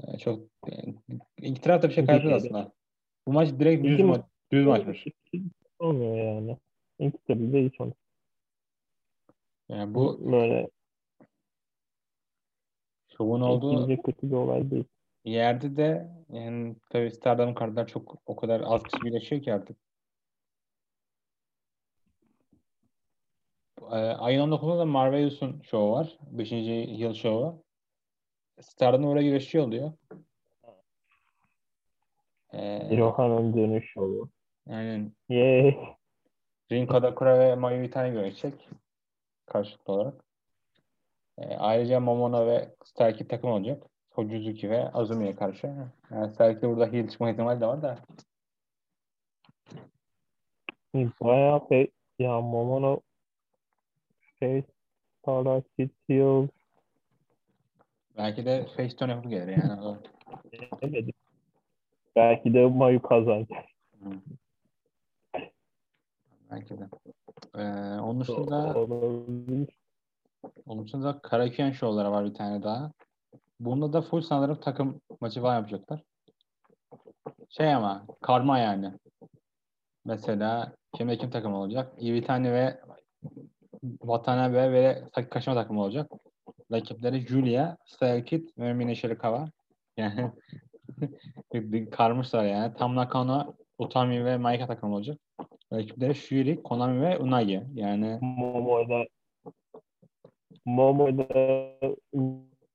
e, 0.00 0.18
çok 0.18 0.40
yani, 0.72 0.94
iki 1.36 1.60
taraf 1.60 1.82
da 1.82 1.88
bir 1.88 1.94
şey 1.94 2.06
kaybeder 2.06 2.32
aslında. 2.32 2.72
Bu 3.26 3.32
maç 3.32 3.48
direkt 3.48 3.84
düz, 3.84 3.94
İki 3.94 4.02
ma- 4.02 4.24
düz 4.52 4.66
maçmış. 4.66 5.06
Olmuyor 5.78 6.16
yani. 6.16 6.56
İkisi 6.98 7.52
de 7.52 7.64
hiç 7.64 7.80
olmuyor. 7.80 7.96
Yani 9.68 9.94
bu 9.94 10.32
böyle 10.32 10.68
şovun 13.16 13.40
olduğu 13.40 14.02
kötü 14.02 14.30
bir 14.30 14.36
olay 14.36 14.70
değil. 14.70 14.84
yerde 15.24 15.76
de 15.76 16.08
yani 16.32 16.76
tabii 16.90 17.10
Stardom 17.10 17.54
kartlar 17.54 17.86
çok 17.86 18.16
o 18.26 18.36
kadar 18.36 18.60
az 18.64 18.82
kişi 18.82 19.04
birleşiyor 19.04 19.42
ki 19.42 19.54
artık. 19.54 19.76
Ee, 23.82 23.94
ayın 23.94 24.40
19'unda 24.40 24.78
da 24.78 24.84
Marvelous'un 24.84 25.62
şovu 25.62 25.92
var. 25.92 26.18
5. 26.30 26.52
yıl 27.00 27.14
şovu. 27.14 27.64
Stardom 28.60 29.04
oraya 29.04 29.22
güreşçi 29.22 29.60
oluyor. 29.60 29.92
Ee, 32.52 32.88
Hirohan'ın 32.90 33.56
dönüş 33.56 33.96
yolu. 33.96 34.28
aynen. 34.70 35.12
Yay. 35.28 35.76
Rin 36.72 36.86
Kadakura 36.86 37.38
ve 37.38 37.54
Mayu 37.54 37.78
Iwatani 37.78 38.12
güreşecek. 38.12 38.68
Karşılıklı 39.46 39.92
olarak. 39.92 40.24
Ee, 41.38 41.56
ayrıca 41.56 42.00
Momono 42.00 42.46
ve 42.46 42.74
Starkey 42.84 43.26
takım 43.26 43.50
olacak. 43.50 43.82
Hojuzuki 44.10 44.70
ve 44.70 44.90
Azumi'ye 44.90 45.36
karşı. 45.36 45.66
Yani 46.10 46.34
Starkey 46.34 46.70
burada 46.70 46.92
heel 46.92 47.08
çıkma 47.08 47.30
ihtimali 47.30 47.60
de 47.60 47.66
var 47.66 47.82
da. 47.82 47.98
Bayağı 50.94 51.68
pe 51.68 51.88
ya 52.18 52.40
Momono 52.40 53.00
şey 54.38 54.62
Starlight 55.22 55.66
Steel 56.04 56.48
Belki 58.18 58.46
de 58.46 58.66
face 58.76 58.96
turn 58.96 59.08
yapıp 59.08 59.30
gelir 59.30 59.48
yani. 59.48 59.96
Demedim. 60.82 61.12
Belki 62.16 62.54
de 62.54 62.66
Mayu 62.66 63.02
kazanacak. 63.02 63.64
Hı. 64.02 64.10
Belki 66.50 66.78
de. 66.78 66.88
Ee, 67.54 67.62
onun 68.00 68.20
dışında. 68.20 68.74
Onun 70.66 70.84
dışında 70.84 71.18
Karaküyen 71.18 71.70
şovları 71.70 72.10
var 72.10 72.24
bir 72.24 72.34
tane 72.34 72.62
daha. 72.62 72.92
Bunda 73.60 73.92
da 73.92 74.02
full 74.02 74.20
sanırım 74.20 74.60
takım 74.60 75.00
maçı 75.20 75.40
falan 75.40 75.54
yapacaklar. 75.54 76.02
Şey 77.48 77.74
ama 77.74 78.06
karma 78.20 78.58
yani. 78.58 78.92
Mesela 80.04 80.72
kimde 80.94 81.18
kim 81.18 81.30
takım 81.30 81.54
olacak? 81.54 81.92
Iwatani 81.98 82.52
ve 82.52 82.80
Watanabe 83.82 84.72
ve 84.72 85.04
Sakikaşima 85.14 85.54
takımı 85.54 85.82
olacak. 85.82 86.10
Rakipleri 86.72 87.20
Julia, 87.20 87.76
Sayakit 87.84 88.58
ve 88.58 88.72
Mine 88.72 88.94
Shirakawa. 88.94 89.50
Yani 89.96 90.30
karmışlar 91.90 92.44
yani. 92.44 92.74
Tam 92.74 92.96
Nakano, 92.96 93.54
Utami 93.78 94.24
ve 94.24 94.36
Maika 94.36 94.66
takımı 94.66 94.94
olacak. 94.94 95.18
Rakipleri 95.72 96.14
Shuri, 96.14 96.62
Konami 96.62 97.00
ve 97.00 97.18
Unagi. 97.18 97.62
Yani 97.74 98.18
Momo'da 98.22 99.06
Momo'da 100.64 101.26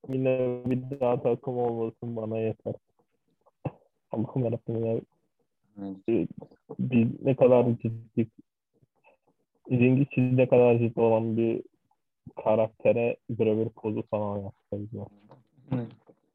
yine 0.09 0.61
bir 0.65 0.99
daha 0.99 1.21
takım 1.21 1.57
olmasın 1.57 2.15
bana 2.15 2.37
yeter. 2.37 2.73
Allah'ım 4.11 4.43
yarabbim 4.43 4.85
ya. 4.85 5.01
evet, 6.07 6.29
Biz 6.79 7.21
ne 7.21 7.35
kadar 7.35 7.65
ciddi 7.65 8.27
ringi 9.71 10.37
ne 10.37 10.47
kadar 10.47 10.79
ciddi 10.79 10.99
olan 10.99 11.37
bir 11.37 11.61
karaktere 12.43 13.17
birebir 13.29 13.69
pozu 13.69 14.03
falan 14.07 14.37
yaptım. 14.37 14.89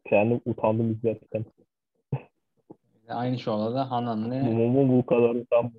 Kendim 0.05 0.41
utandım 0.47 0.93
izlerken. 0.93 1.45
aynı 3.09 3.39
şovda 3.39 3.75
da 3.75 3.91
Hanan'le 3.91 4.53
Momo 4.53 4.99
bu 4.99 5.07
kadar 5.07 5.35
utanmış. 5.35 5.75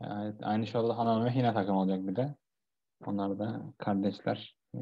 Evet, 0.00 0.34
aynı 0.42 0.66
şovda 0.66 0.98
Hanan 0.98 1.24
ve 1.24 1.30
Hina 1.30 1.54
takım 1.54 1.76
olacak 1.76 2.06
bir 2.08 2.16
de. 2.16 2.34
Onlar 3.06 3.38
da 3.38 3.62
kardeşler. 3.78 4.56
Ee, 4.74 4.78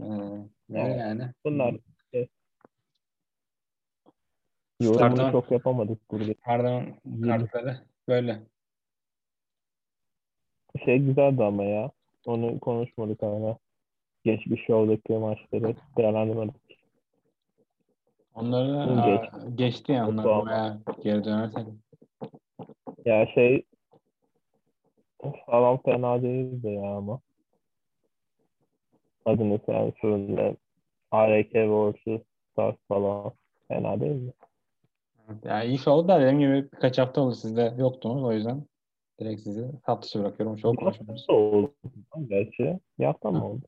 Evet. 0.70 1.01
yani. 1.01 1.33
Bunlar 1.44 1.73
işte, 1.75 2.29
yorumunu 4.81 5.16
Star'dan- 5.16 5.33
çok 5.33 5.51
yapamadık 5.51 6.11
burada. 6.11 6.35
Pardon 6.44 6.85
kartları 7.25 7.79
böyle. 8.09 8.42
Şey 10.85 10.99
güzeldi 10.99 11.44
ama 11.44 11.64
ya. 11.64 11.90
Onu 12.26 12.61
konuşmadık 12.61 13.22
hala. 13.22 13.58
Geçmiş 14.24 14.64
şovdaki 14.66 15.12
maçları 15.12 15.74
değerlendirmedik. 15.98 16.78
Onları 18.35 19.00
Geç. 19.04 19.30
geçti 19.54 19.92
ya 19.92 20.08
onlar 20.08 20.22
Tamam. 20.22 20.46
bayağı 20.46 20.80
geri 21.02 21.24
dönersek. 21.24 21.66
Ya 23.04 23.26
şey 23.26 23.64
falan 25.46 25.82
fena 25.82 26.22
değildi 26.22 26.68
ya 26.68 26.96
ama. 26.96 27.20
Adı 29.24 29.44
mesela 29.44 29.92
şöyle 30.00 30.56
ARK 31.11 31.54
vs. 31.54 32.22
Stars 32.52 32.76
falan 32.88 33.32
fena 33.68 34.00
değil 34.00 34.12
mi? 34.12 34.32
Ya 35.44 35.62
iyi 35.62 35.78
şov 35.78 36.08
da 36.08 36.20
dediğim 36.20 36.38
gibi 36.38 36.72
birkaç 36.72 36.98
hafta 36.98 37.20
oldu 37.20 37.35
sizde 37.35 37.74
yoktunuz 37.78 38.24
o 38.24 38.32
yüzden 38.32 38.66
direkt 39.24 39.42
sizi 39.42 39.64
hafta 39.82 40.02
dışı 40.06 40.18
bırakıyorum. 40.20 40.58
Şov 40.58 40.74
konuşmuyoruz. 40.74 41.26
Oldu 41.28 41.72
gerçi? 42.28 42.78
Bir 42.98 43.04
hafta 43.04 43.30
mı 43.30 43.46
oldu? 43.50 43.62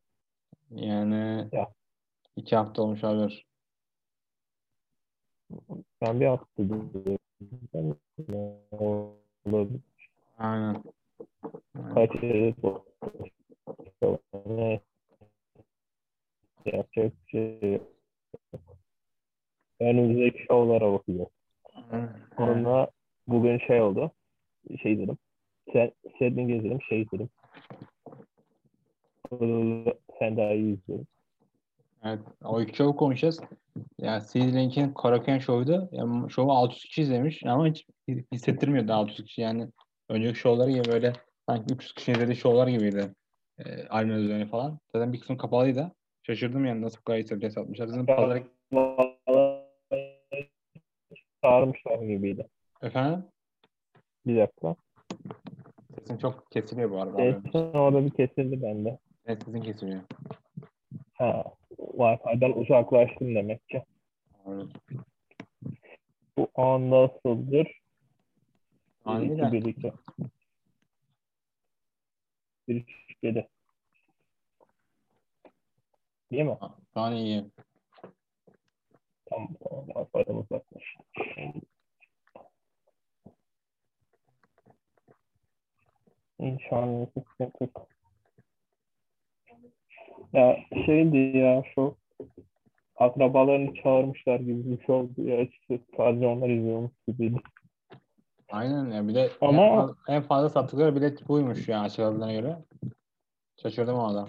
Yani 0.70 1.48
Ya. 1.52 1.68
iki 2.36 2.56
hafta 2.56 2.82
olmuş 2.82 3.04
olabilir. 3.04 3.46
Ben 6.00 6.20
bir 6.20 6.26
hafta 6.26 6.62
diyorum. 6.68 7.18
Olabilir. 9.46 9.80
Aynen. 10.38 10.82
Kaç 11.94 12.22
yere 12.22 12.54
Ne? 14.46 14.80
Yapacak 16.64 17.12
şey. 17.26 17.80
Önümüzdeki 19.80 20.44
şovlara 20.48 20.92
bakacağız. 20.92 21.28
Sonra 22.36 22.88
bugün 23.28 23.58
şey 23.58 23.82
oldu. 23.82 24.10
Şey 24.82 24.98
dedim. 24.98 25.18
Sedling 26.18 26.50
izledim. 26.50 26.83
Şey 26.83 27.07
daha 30.20 30.53
iyi 30.53 30.79
izledim. 30.79 31.07
Evet. 32.05 32.20
O 32.44 32.61
iki 32.61 32.77
şovu 32.77 32.96
konuşacağız. 32.96 33.40
Ya 33.98 34.20
CD 34.20 34.37
Link'in 34.37 34.92
Karaken 34.92 35.38
şovuydu. 35.38 35.88
Yani 35.92 36.31
şovu 36.31 36.53
600 36.53 36.85
kişi 36.85 37.03
izlemiş 37.03 37.46
ama 37.46 37.66
hiç 37.66 37.87
hissettirmiyordu 38.33 38.92
600 38.92 39.24
kişi. 39.24 39.40
Yani 39.40 39.68
önceki 40.09 40.38
şovları 40.38 40.70
gibi 40.70 40.85
böyle 40.92 41.12
sanki 41.48 41.74
300 41.74 41.92
kişi 41.92 42.12
izlediği 42.12 42.37
şovlar 42.37 42.68
gibiydi. 42.68 43.14
E, 43.59 43.88
Almanya 43.88 44.18
üzerine 44.18 44.46
falan. 44.46 44.79
Zaten 44.94 45.12
bir 45.12 45.20
kısmı 45.20 45.38
kapalıydı. 45.38 45.92
Şaşırdım 46.22 46.64
yani 46.64 46.83
nasıl 46.83 46.98
bu 46.98 47.05
kadar 47.05 47.18
hissettiğini 47.20 47.53
satmışlar. 47.53 47.87
Zaten 47.87 48.07
pazar 48.07 48.42
Çağırmışlar 51.42 52.03
gibiydi. 52.03 52.48
efendim 52.83 53.24
Bir 54.27 54.37
dakika. 54.37 54.77
Sesin 55.98 56.18
çok 56.18 56.50
kesiliyor 56.50 56.90
bu 56.90 57.02
arada. 57.02 57.16
Sesin 57.16 57.58
orada 57.58 58.04
bir 58.04 58.10
kesildi 58.10 58.62
bende. 58.62 58.98
Evet 59.26 59.42
sesin 59.44 59.60
kesiliyor. 59.60 60.02
Ha, 61.14 61.44
Wi-Fi'den 61.78 62.52
uzaklaştım 62.52 63.34
demek 63.34 63.68
ki. 63.68 63.84
Evet. 64.46 64.66
Bu 66.38 66.48
an 66.54 66.90
nasıldır? 66.90 67.80
Ani 69.04 69.24
2 69.24 69.38
de. 69.38 69.52
1 69.52 69.64
2. 69.64 69.92
Bir 72.68 72.76
üç 72.76 72.90
yedi. 73.22 73.48
Değil 76.32 76.44
mi? 76.44 76.58
An 76.94 77.14
iyi. 77.14 77.44
Tamam 79.26 79.48
tamam. 79.64 79.84
Wi-Fi'den 79.88 80.34
uzaklaş. 80.34 80.96
İnşallah 86.38 87.07
sıkıntı 87.07 87.64
yok. 87.64 87.88
Ya 90.33 90.57
şeydi 90.87 91.38
ya 91.38 91.62
şu 91.75 91.97
akrabalarını 92.97 93.75
çağırmışlar 93.75 94.40
gibi 94.40 94.70
bir 94.70 94.87
şey 94.87 94.94
oldu 94.94 95.23
ya 95.23 95.40
açıkçası 95.40 95.83
sadece 95.97 96.27
onlar 96.27 96.49
izliyormuş 96.49 96.92
gibiydi. 97.09 97.37
Aynen 98.49 98.90
ya 98.90 99.09
bir 99.09 99.14
de 99.14 99.31
Ama- 99.40 99.62
en, 99.62 99.77
fazla, 99.77 99.94
en 100.09 100.23
fazla 100.23 100.49
sattıkları 100.49 100.97
bilet 100.97 101.29
buymuş 101.29 101.68
ya 101.68 101.81
açıkladıklarına 101.81 102.33
göre. 102.33 102.57
Şaşırdım 103.62 103.97
o 103.97 104.07
adam. 104.07 104.29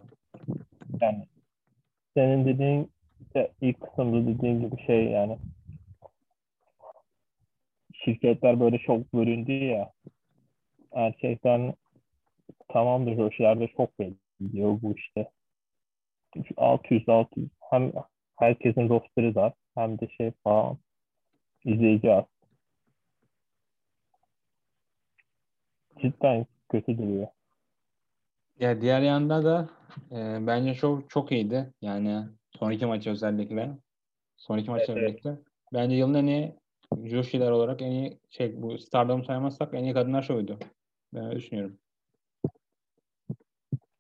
Yani 1.02 1.28
senin 2.14 2.46
dediğin 2.46 2.92
işte 3.22 3.52
ilk 3.62 3.82
kısımda 3.82 4.28
dediğin 4.28 4.62
gibi 4.62 4.82
şey 4.86 5.06
yani 5.06 5.38
şirketler 7.94 8.60
böyle 8.60 8.78
çok 8.78 9.14
bölündü 9.14 9.52
ya 9.52 9.92
erkekten 10.92 11.74
tamamdır 12.68 13.16
Joshi'lerde 13.16 13.68
çok 13.78 14.00
belli 14.00 14.16
diyor 14.52 14.80
bu 14.82 14.94
işte. 14.96 15.30
600 16.58 17.10
600 17.10 17.50
hem 17.72 17.92
herkesin 18.40 18.90
rosterı 18.90 19.36
var 19.36 19.54
hem 19.76 20.00
de 20.00 20.08
şey 20.08 20.32
falan 20.44 20.78
izleyici 21.66 22.14
az. 22.14 22.26
Cidden 26.02 26.46
kötü 26.70 26.98
duruyor. 26.98 27.28
Ya 28.60 28.82
diğer 28.82 29.02
yanda 29.02 29.46
da 29.46 29.70
e, 30.12 30.48
bence 30.48 30.74
çok 30.74 31.10
çok 31.10 31.32
iyiydi. 31.32 31.74
Yani 31.82 32.24
son 32.60 32.72
iki 32.72 32.86
maçı 32.86 33.10
özellikle. 33.10 33.72
Son 34.38 34.58
iki 34.58 34.70
maçı 34.72 34.92
Evet, 34.92 34.98
evet. 34.98 35.08
özellikle. 35.26 35.44
Bence 35.74 35.96
yılın 35.96 36.14
en 36.14 36.26
iyi 36.28 36.56
Joshi'ler 37.04 37.52
olarak 37.52 37.82
en 37.82 37.92
iyi 37.92 38.20
şey 38.30 38.62
bu 38.62 38.78
Stardom 38.78 39.24
saymazsak 39.24 39.74
en 39.74 39.84
iyi 39.84 39.94
kadınlar 39.94 40.22
şovuydu. 40.22 40.60
Ben 41.14 41.26
öyle 41.26 41.36
düşünüyorum. 41.36 41.78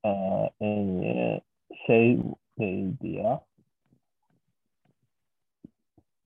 Ee, 0.06 0.50
iyi 0.62 1.42
şey 1.88 2.20
neydi 2.58 3.08
ya? 3.08 3.42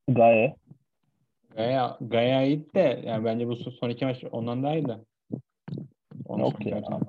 Gaye. 0.08 0.56
Gaya, 1.56 1.98
Gaya 2.02 2.44
iyiydi 2.44 2.74
de 2.76 3.02
yani 3.06 3.26
bence 3.26 3.48
bu 3.48 3.56
son 3.56 3.90
iki 3.90 4.06
maç 4.06 4.24
ondan 4.32 4.64
daha 4.64 4.76
iyiydi. 4.76 4.98
Ondan 6.26 6.44
Yok 6.44 6.66
ya. 6.66 6.76
maçlar. 6.76 7.02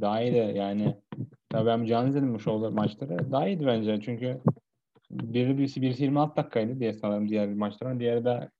Daha 0.00 0.22
iyiydi 0.22 0.58
yani. 0.58 0.96
Tabii 1.50 1.66
ben 1.66 1.84
canlı 1.84 2.08
izledim 2.08 2.34
bu 2.34 2.40
şovları 2.40 2.72
maçları. 2.72 3.32
Daha 3.32 3.48
iyiydi 3.48 3.66
bence 3.66 4.00
çünkü 4.00 4.40
biri 5.10 5.58
birisi, 5.58 5.82
birisi 5.82 6.02
26 6.04 6.36
dakikaydı 6.36 6.80
diye 6.80 6.92
sanırım 6.92 7.28
diğer 7.28 7.48
maçların. 7.48 8.00
Diğeri 8.00 8.24
de 8.24 8.50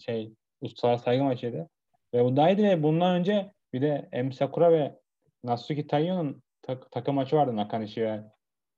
şey 0.00 0.32
ustalar 0.60 0.96
saygı 0.96 1.24
maçıydı. 1.24 1.68
Ve 2.14 2.24
bu 2.24 2.36
daha 2.36 2.50
iyiydi 2.50 2.62
ve 2.62 2.82
bundan 2.82 3.14
önce 3.20 3.52
bir 3.72 3.82
de 3.82 4.08
M 4.12 4.32
Sakura 4.32 4.72
ve 4.72 4.98
Natsuki 5.44 5.86
Taiyo'nun 5.86 6.42
tak- 6.66 6.90
takım 6.90 7.14
maçı 7.14 7.36
vardı 7.36 7.56
Nakanishi 7.56 8.02
ve 8.02 8.20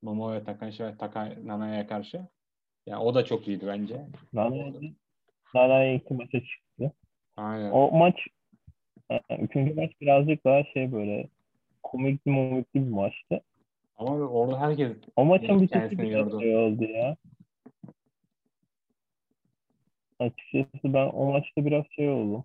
Momo 0.03 0.33
ve 0.33 0.45
Takanishi 0.45 0.85
ve 0.85 0.97
Taka 0.97 1.35
Nana'ya 1.45 1.87
karşı. 1.87 2.27
Yani 2.87 3.03
o 3.03 3.15
da 3.15 3.25
çok 3.25 3.49
iyiydi 3.49 3.67
bence. 3.67 4.07
Nana, 4.33 4.73
Nana'ya 5.55 5.95
iki 5.95 6.15
maça 6.15 6.41
çıktı. 6.41 6.93
Aynen. 7.37 7.71
O 7.71 7.91
maç 7.91 8.15
e, 9.11 9.21
üçüncü 9.39 9.75
maç 9.75 9.91
birazcık 10.01 10.45
daha 10.45 10.65
şey 10.65 10.93
böyle 10.93 11.29
komikli 11.83 12.31
momikli 12.31 12.87
bir 12.87 12.91
maçtı. 12.91 13.41
Ama 13.97 14.11
orada 14.11 14.61
herkes 14.61 14.97
O 15.17 15.25
maçın 15.25 15.61
bitişi 15.61 15.97
Kendisini 15.97 16.41
şey 16.41 16.57
oldu 16.57 16.85
ya. 16.85 17.17
Açıkçası 20.19 20.85
ben 20.85 21.07
o 21.07 21.33
maçta 21.33 21.65
biraz 21.65 21.85
şey 21.97 22.09
oldum. 22.09 22.45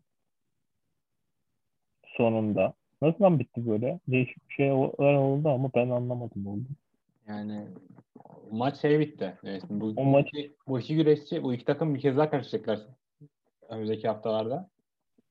Sonunda. 2.18 2.74
Nasıl 3.04 3.40
bitti 3.40 3.68
böyle? 3.68 4.00
Değişik 4.08 4.50
bir 4.50 4.54
şeyler 4.54 5.14
oldu 5.14 5.50
ama 5.50 5.70
ben 5.76 5.90
anlamadım 5.90 6.48
oldu. 6.48 6.64
yani 7.28 7.68
maç 8.52 8.82
şey 8.82 9.00
bitti. 9.00 9.38
Evet, 9.44 9.64
bu, 9.70 9.94
O 9.98 10.04
maç- 10.04 10.34
bu, 10.34 10.38
iki, 10.40 10.56
bu 10.68 10.80
iki 10.80 10.96
güreşçi, 10.96 11.44
bu 11.44 11.54
iki 11.54 11.66
takım 11.66 11.96
bir 11.96 12.00
kez 12.00 12.18
daha 12.18 12.30
karışacaklar 12.30 12.80
önümüzdeki 13.70 14.08
haftalarda. 14.08 14.70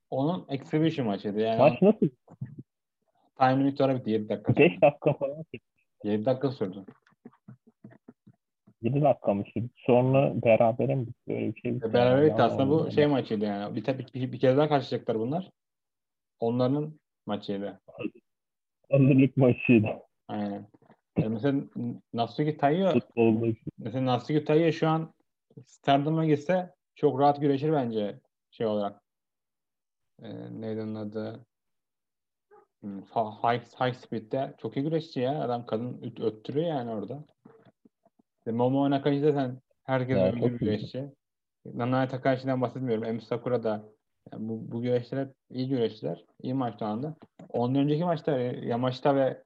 Onun 0.09 0.45
exhibition 0.49 1.07
maçıydı. 1.07 1.39
Yani 1.39 1.59
Maç 1.59 1.81
nasıl? 1.81 2.09
time 3.39 3.59
limit 3.59 3.77
sonra 3.77 3.95
bitti 3.95 4.09
7 4.11 4.29
dakika. 4.29 4.55
5 4.55 4.81
dakika 4.81 5.13
falan. 5.13 5.43
7 6.03 6.25
dakika 6.25 6.51
sürdü. 6.51 6.85
7 8.81 9.01
dakika 9.01 9.33
mı 9.33 9.43
sürdü? 9.53 9.69
Sonra 9.75 10.33
berabere 10.43 10.95
mi 10.95 11.07
bitti? 11.07 11.33
Öyle 11.33 11.55
bir 11.55 11.61
şey 11.61 11.75
bitti. 11.75 11.93
Beraber 11.93 12.21
bitti 12.25 12.29
Yani 12.31 12.41
aslında 12.43 12.69
bu 12.69 12.91
şey 12.91 13.07
maçıydı 13.07 13.45
yani. 13.45 13.75
Bir, 13.75 13.85
bir, 13.85 14.13
bir, 14.13 14.31
bir 14.31 14.39
kez 14.39 14.57
daha 14.57 14.69
karşılayacaklar 14.69 15.19
bunlar. 15.19 15.51
Onların 16.39 16.99
maçıydı. 17.25 17.81
Hazırlık 18.91 19.37
maçıydı. 19.37 19.87
Aynen. 20.27 20.67
Yani 21.17 21.29
mesela 21.29 21.61
Natsuki 22.13 22.57
Taiyo. 22.57 22.93
Mesela 23.77 24.05
Natsuki 24.05 24.45
Taiyo 24.45 24.71
şu 24.71 24.87
an 24.87 25.13
Stardom'a 25.65 26.25
gitse 26.25 26.75
çok 26.95 27.19
rahat 27.19 27.41
güreşir 27.41 27.71
bence 27.71 28.19
şey 28.51 28.67
olarak. 28.67 29.01
Ee, 30.21 30.61
neydi 30.61 30.81
onun 30.81 30.95
adı? 30.95 31.45
Hmm, 32.81 33.01
High, 33.01 33.61
high 33.79 33.93
Speed'de 33.93 34.55
çok 34.57 34.77
iyi 34.77 34.83
güreşçi 34.83 35.19
ya. 35.19 35.41
Adam 35.41 35.65
kadın 35.65 36.01
öt- 36.01 36.19
öttürüyor 36.19 36.67
yani 36.67 36.91
orada. 36.91 37.23
İşte 38.37 38.51
Momo 38.51 38.89
Nakashi 38.89 39.19
zaten 39.19 39.61
herkes 39.83 40.17
Ya, 40.17 40.31
iyi. 40.31 40.49
güreşçi. 40.49 41.05
Nanaya 41.65 42.07
Takashi'den 42.07 42.61
bahsetmiyorum. 42.61 43.03
Emi 43.03 43.21
Sakura 43.21 43.63
da 43.63 43.85
yani 44.31 44.49
bu, 44.49 44.71
bu 44.71 44.81
güreşçiler 44.81 45.27
iyi 45.49 45.69
güreşçiler. 45.69 46.25
İyi 46.41 46.53
maçlarında. 46.53 47.15
Ondan 47.49 47.81
önceki 47.83 48.03
maçta 48.03 48.31
Yamashita 48.39 49.15
ve 49.15 49.43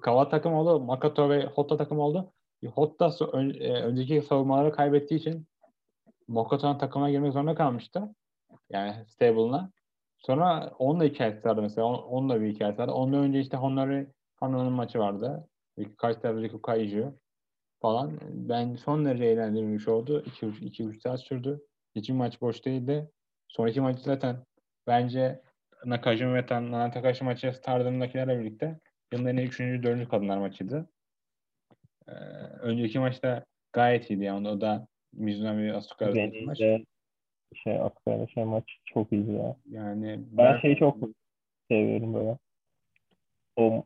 Kawa 0.00 0.28
takım 0.28 0.52
oldu. 0.54 0.80
Makato 0.80 1.30
ve 1.30 1.44
Hotta 1.46 1.76
takım 1.76 1.98
oldu. 1.98 2.32
Hotta 2.74 3.10
ön- 3.32 3.54
e, 3.60 3.72
önceki 3.82 4.22
savunmaları 4.22 4.72
kaybettiği 4.72 5.20
için 5.20 5.46
Makato'nun 6.28 6.78
takıma 6.78 7.10
girmek 7.10 7.32
zorunda 7.32 7.54
kalmıştı. 7.54 8.14
Yani 8.70 8.94
stable'ına. 9.06 9.70
Sonra 10.18 10.72
onun 10.78 11.00
da 11.00 11.04
hikayesi 11.04 11.44
vardı 11.48 11.62
mesela. 11.62 11.86
On- 11.86 12.02
Onun 12.02 12.28
da 12.28 12.40
bir 12.40 12.54
hikayesi 12.54 12.78
vardı. 12.78 12.92
Ondan 12.92 13.20
önce 13.20 13.40
işte 13.40 13.56
Honori 13.56 14.06
Hana'nın 14.36 14.72
maçı 14.72 14.98
vardı. 14.98 15.48
Kaç 15.96 16.16
tane 16.16 16.42
Riku 16.42 16.62
Kaiju 16.62 17.12
falan. 17.80 18.18
Ben 18.30 18.74
son 18.76 19.04
derece 19.04 19.24
eğlendiğim 19.24 19.74
bir 19.74 19.78
şey 19.78 19.94
oldu. 19.94 20.22
2-3 20.60 21.00
saat 21.02 21.20
sürdü. 21.20 21.60
Hiçbir 21.96 22.14
maç 22.14 22.40
boş 22.40 22.64
değildi. 22.64 23.10
Sonraki 23.48 23.80
maçı 23.80 24.02
zaten 24.02 24.36
bence 24.86 25.40
Nakajima 25.84 26.34
ve 26.34 26.46
Tan- 26.46 26.72
Nana 26.72 26.90
Takashi 26.90 27.24
maçı 27.24 27.52
Stardom'dakilerle 27.52 28.40
birlikte 28.40 28.78
yılın 29.12 29.26
en 29.26 29.36
iyi 29.36 29.46
3. 29.46 29.60
4. 29.60 30.08
kadınlar 30.08 30.38
maçıydı. 30.38 30.88
Ee, 32.08 32.12
önceki 32.60 32.98
maçta 32.98 33.44
gayet 33.72 34.10
iyiydi 34.10 34.24
yani. 34.24 34.48
O 34.48 34.60
da 34.60 34.86
Mizunami 35.12 35.72
Asuka 35.72 36.04
arasındaki 36.04 36.44
maç. 36.44 36.58
Şey 37.54 37.80
Askara 37.80 38.26
şey 38.26 38.44
maç 38.44 38.64
çok 38.84 39.12
iyiydi 39.12 39.32
ya. 39.32 39.56
Yani 39.70 40.20
Ben 40.32 40.60
şeyi 40.60 40.76
çok 40.76 40.96
seviyorum 41.70 42.14
böyle. 42.14 42.38
O 43.56 43.84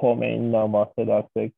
Comey'inden 0.00 0.72
bahsedersek 0.72 1.52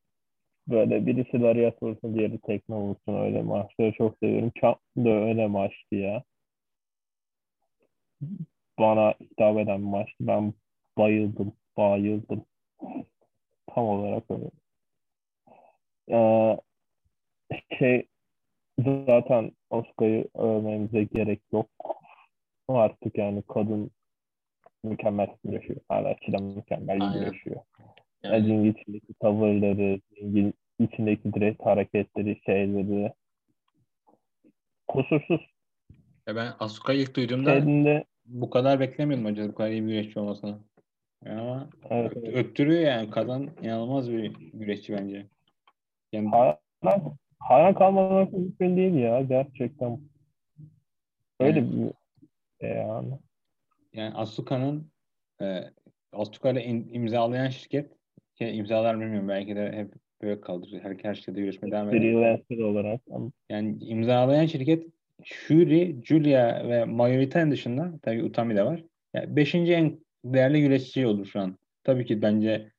böyle 0.67 1.05
birisi 1.05 1.41
Lariat 1.41 1.83
vursun 1.83 2.15
diğeri 2.15 2.39
tekme 2.39 2.75
vursun 2.75 3.15
öyle 3.25 3.41
maçları 3.41 3.91
çok 3.91 4.17
seviyorum. 4.23 4.51
Champ 4.61 4.77
da 4.97 5.09
öyle 5.09 5.47
maçtı 5.47 5.95
ya. 5.95 6.23
Bana 8.79 9.13
hitap 9.21 9.57
eden 9.57 9.81
maçtı. 9.81 10.15
Ben 10.19 10.53
bayıldım. 10.97 11.53
Bayıldım. 11.77 12.45
Tam 13.67 13.85
olarak 13.85 14.23
öyle. 14.29 14.49
Ee, 16.11 16.57
şey 17.79 18.07
zaten 18.79 19.51
Oscar'ı 19.69 20.27
övmemize 20.35 21.03
gerek 21.03 21.41
yok. 21.51 21.69
Artık 22.67 23.17
yani 23.17 23.43
kadın 23.47 23.91
mükemmel 24.83 25.27
güreşiyor. 25.43 25.79
Her 25.89 26.03
açıdan 26.03 26.43
mükemmel 26.43 27.13
güreşiyor. 27.13 27.61
yani, 28.23 28.67
içindeki 28.67 29.13
tavırları, 29.13 29.99
ring 30.21 30.53
içindeki 30.79 31.33
direkt 31.33 31.65
hareketleri, 31.65 32.39
şeyleri 32.45 33.13
kusursuz. 34.87 35.41
Ya 36.27 36.35
ben 36.35 36.53
Asuka'yı 36.59 36.99
ilk 37.01 37.15
duyduğumda 37.15 37.53
Kendinde 37.53 38.05
bu 38.25 38.49
kadar 38.49 38.79
beklemiyordum 38.79 39.25
acaba 39.25 39.47
bu 39.49 39.55
kadar 39.55 39.69
iyi 39.69 39.83
bir 39.83 39.87
güreşçi 39.87 40.19
olmasını. 40.19 40.57
Ama 41.25 41.69
evet, 41.89 42.17
öttürüyor 42.17 42.81
yani. 42.81 43.09
Kadın 43.09 43.49
inanılmaz 43.63 44.11
bir 44.11 44.31
güreşçi 44.53 44.93
bence. 44.93 45.27
Yani 46.11 46.29
hayran, 46.29 47.17
hayran 47.39 47.73
kalmamak 47.73 48.33
mümkün 48.33 48.77
değil 48.77 48.93
ya 48.93 49.21
gerçekten. 49.21 49.99
Öyle 51.39 51.59
Yani- 51.59 51.71
bir 51.71 51.91
şey 52.67 52.75
yani. 52.77 53.09
yani 53.93 54.15
Asuka'nın 54.15 54.91
e, 55.41 55.63
Asuka'yla 56.13 56.61
im- 56.61 56.91
imzalayan 56.91 57.49
şirket 57.49 57.91
ki 58.35 58.45
imzalar 58.47 58.99
bilmiyorum 58.99 59.29
belki 59.29 59.55
de 59.55 59.71
hep 59.71 59.93
böyle 60.21 60.41
kalır. 60.41 60.79
Her, 60.81 60.95
her 61.03 61.15
şirkette 61.15 61.41
görüşmeye 61.41 61.71
devam 61.71 61.89
eder. 61.89 61.99
Freelancer 61.99 62.57
olarak. 62.57 63.01
Yani 63.49 63.77
imzalayan 63.83 64.45
şirket 64.45 64.87
Shuri, 65.23 66.01
Julia 66.03 66.69
ve 66.69 66.85
Mayuritain 66.85 67.51
dışında 67.51 67.93
tabii 68.01 68.23
Utami 68.23 68.55
de 68.55 68.65
var. 68.65 68.83
Yani 69.13 69.35
beşinci 69.35 69.73
en 69.73 69.99
değerli 70.25 70.61
güreşçi 70.61 71.07
olur 71.07 71.25
şu 71.25 71.39
an. 71.39 71.57
Tabii 71.83 72.05
ki 72.05 72.21
bence 72.21 72.71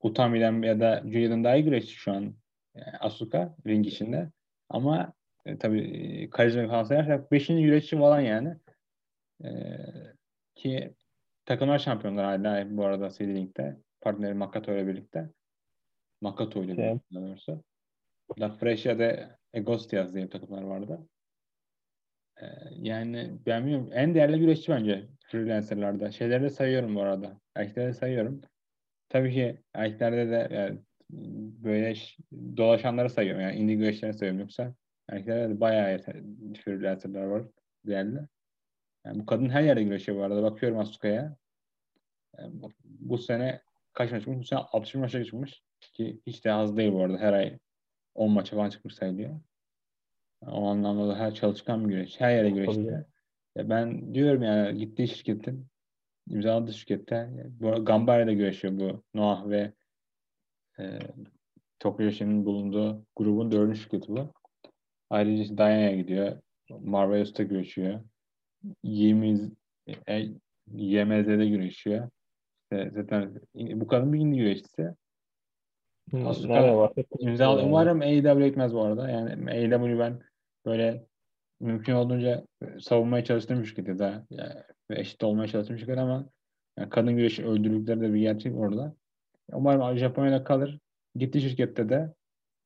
Utami'den 0.00 0.62
ya 0.62 0.80
da 0.80 1.02
Julia'dan 1.04 1.44
daha 1.44 1.56
iyi 1.56 1.64
güreşçi 1.64 1.94
şu 1.94 2.12
an 2.12 2.34
yani 2.74 2.96
Asuka 3.00 3.56
ring 3.66 3.86
içinde. 3.86 4.30
Ama 4.68 5.12
e, 5.46 5.58
tabii 5.58 5.80
e, 5.80 6.30
karizma 6.30 6.66
falan 6.66 6.84
sayarsak 6.84 7.32
beşinci 7.32 7.62
güreşçi 7.62 7.98
falan 7.98 8.20
yani. 8.20 8.56
E, 9.44 9.48
ki 10.54 10.94
takımlar 11.44 11.78
şampiyonlar 11.78 12.24
hala 12.24 12.76
bu 12.76 12.84
arada 12.84 13.10
CD 13.10 13.20
Link'te. 13.20 13.76
Partneri 14.00 14.34
Makato 14.34 14.72
ile 14.72 14.86
birlikte. 14.86 15.30
Makato 16.20 16.64
ile 16.64 16.76
birlikte 16.76 17.14
doğrusu. 17.14 17.64
La 18.38 18.50
Frescia 18.50 18.98
de 18.98 19.38
Egostias 19.52 20.14
diye 20.14 20.28
takımlar 20.28 20.62
vardı. 20.62 21.08
Ee, 22.42 22.46
yani 22.70 23.38
ben 23.46 23.62
bilmiyorum. 23.62 23.90
En 23.92 24.14
değerli 24.14 24.38
güreşçi 24.38 24.72
bence 24.72 25.08
freelancerlarda. 25.26 26.10
Şeyleri 26.10 26.42
de 26.42 26.50
sayıyorum 26.50 26.94
bu 26.94 27.02
arada. 27.02 27.40
Erkekleri 27.54 27.88
de 27.88 27.92
sayıyorum. 27.92 28.40
tabii 29.08 29.34
ki 29.34 29.62
erkeklerde 29.74 30.30
de 30.30 30.54
yani 30.54 30.80
böyle 31.64 31.94
dolaşanları 32.56 33.10
sayıyorum. 33.10 33.42
Yani 33.42 33.56
indie 33.56 33.74
güreşlerini 33.76 34.18
sayıyorum. 34.18 34.40
Yoksa 34.40 34.74
erkeklerde 35.08 35.54
de 35.54 35.60
bayağı 35.60 35.98
freelancerlar 36.64 37.24
var 37.24 37.42
değerli. 37.86 38.20
Yani 39.06 39.18
bu 39.18 39.26
kadın 39.26 39.48
her 39.48 39.62
yerde 39.62 39.82
güreşiyor 39.82 40.18
bu 40.18 40.22
arada. 40.22 40.42
Bakıyorum 40.42 40.78
Asuka'ya. 40.78 41.36
Yani 42.38 42.62
bu, 42.62 42.72
bu 42.84 43.18
sene 43.18 43.62
kaç 43.92 44.12
maç 44.12 44.20
çıkmış? 44.22 44.38
Bu 44.38 44.44
sene 44.44 44.60
60 44.60 44.94
maça 44.94 45.24
çıkmış. 45.24 45.62
Ki 45.80 46.20
hiç 46.26 46.44
de 46.44 46.52
az 46.52 46.76
değil 46.76 46.92
bu 46.92 47.02
arada. 47.04 47.18
Her 47.18 47.32
ay 47.32 47.58
10 48.14 48.30
maça 48.30 48.56
falan 48.56 48.70
çıkmış 48.70 48.94
sayılıyor. 48.94 49.40
O 50.46 50.66
anlamda 50.66 51.08
da 51.08 51.18
her 51.18 51.34
çalışkan 51.34 51.88
bir 51.88 51.94
güreş. 51.94 52.20
Her 52.20 52.36
yere 52.36 52.50
güreşti. 52.50 53.06
Ya 53.56 53.68
ben 53.68 54.14
diyorum 54.14 54.42
yani 54.42 54.78
gittiği 54.78 55.08
şirketin 55.08 55.66
imzaladığı 56.28 56.72
şirkette 56.72 57.30
bu 57.60 57.84
Gambari'de 57.84 58.34
güreşiyor 58.34 58.78
bu 58.78 59.02
Noah 59.14 59.48
ve 59.48 59.72
e, 60.78 60.98
Tokyo 61.78 62.04
Yoshi'nin 62.04 62.46
bulunduğu 62.46 63.06
grubun 63.16 63.52
dördüncü 63.52 63.80
şirketi 63.80 64.08
bu. 64.08 64.32
Ayrıca 65.10 65.42
işte 65.42 65.96
gidiyor. 65.96 66.40
Marvelos'ta 66.70 67.42
güreşiyor. 67.42 68.00
Yemiz, 68.82 69.50
e, 70.08 70.28
YMZ'de 70.66 71.48
güreşiyor. 71.48 72.08
İşte 72.62 72.90
zaten 72.90 73.40
bu 73.54 73.86
kadın 73.86 74.12
bir 74.12 74.18
indie 74.18 74.38
güreşçisi. 74.38 74.94
Hı, 76.10 76.28
Asuka 76.28 76.54
yani. 76.54 76.90
Umarım 77.62 78.00
AEW 78.00 78.46
etmez 78.46 78.74
bu 78.74 78.82
arada. 78.82 79.10
Yani 79.10 79.50
AEW 79.50 79.98
ben 79.98 80.20
böyle 80.66 81.06
mümkün 81.60 81.92
olduğunca 81.92 82.46
savunmaya 82.80 83.24
çalıştığım 83.24 83.60
bir 83.60 83.66
şirket 83.66 83.88
ya 83.88 83.98
da 83.98 84.26
yani 84.30 84.52
eşit 84.90 85.24
olmaya 85.24 85.48
çalıştığım 85.48 85.78
şirket 85.78 85.98
ama 85.98 86.28
yani 86.78 86.90
kadın 86.90 87.16
güreşi 87.16 87.46
öldürdükleri 87.46 88.00
de 88.00 88.14
bir 88.14 88.20
gerçek 88.20 88.56
orada. 88.56 88.94
Umarım 89.52 89.98
Japonya'da 89.98 90.44
kalır. 90.44 90.78
Gitti 91.16 91.40
şirkette 91.40 91.88
de 91.88 92.14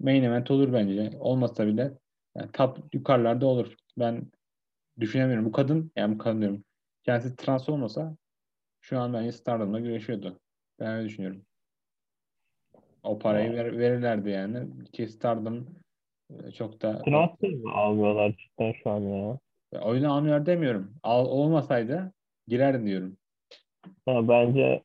main 0.01 0.23
event 0.23 0.51
olur 0.51 0.73
bence. 0.73 1.11
Olmasa 1.19 1.67
bile 1.67 1.93
yani 2.37 2.53
top 2.53 2.95
yukarılarda 2.95 3.47
olur. 3.47 3.75
Ben 3.99 4.33
düşünemiyorum. 5.01 5.45
Bu 5.45 5.53
kadın 5.53 5.93
yani 5.97 6.15
bu 6.15 6.19
kadın 6.19 6.41
diyorum. 6.41 6.65
Kendisi 7.03 7.37
trans 7.37 7.69
olmasa 7.69 8.17
şu 8.81 9.01
an 9.01 9.13
bence 9.13 9.33
Stardom'da 9.33 9.81
güreşiyordu. 9.81 10.41
Ben 10.81 10.95
öyle 10.95 11.09
düşünüyorum. 11.09 11.43
O 13.03 13.19
parayı 13.19 13.53
ver, 13.53 13.79
verirlerdi 13.79 14.31
yani. 14.31 14.85
Ki 14.85 15.09
Stardom 15.09 15.57
e, 15.57 15.63
çok 16.55 16.83
da 16.83 17.03
Transfer 17.03 17.51
mi 17.51 17.73
almıyorlar 17.73 18.33
cidden 18.33 18.75
şu 18.83 18.91
an 18.91 19.01
ya? 19.01 19.39
o 19.83 19.95
yüzden 19.95 20.09
almıyor 20.09 20.47
demiyorum. 20.47 20.95
Al, 21.03 21.27
olmasaydı 21.27 22.13
girerdi 22.47 22.87
diyorum. 22.87 23.17
Ha, 24.07 24.29
bence 24.29 24.83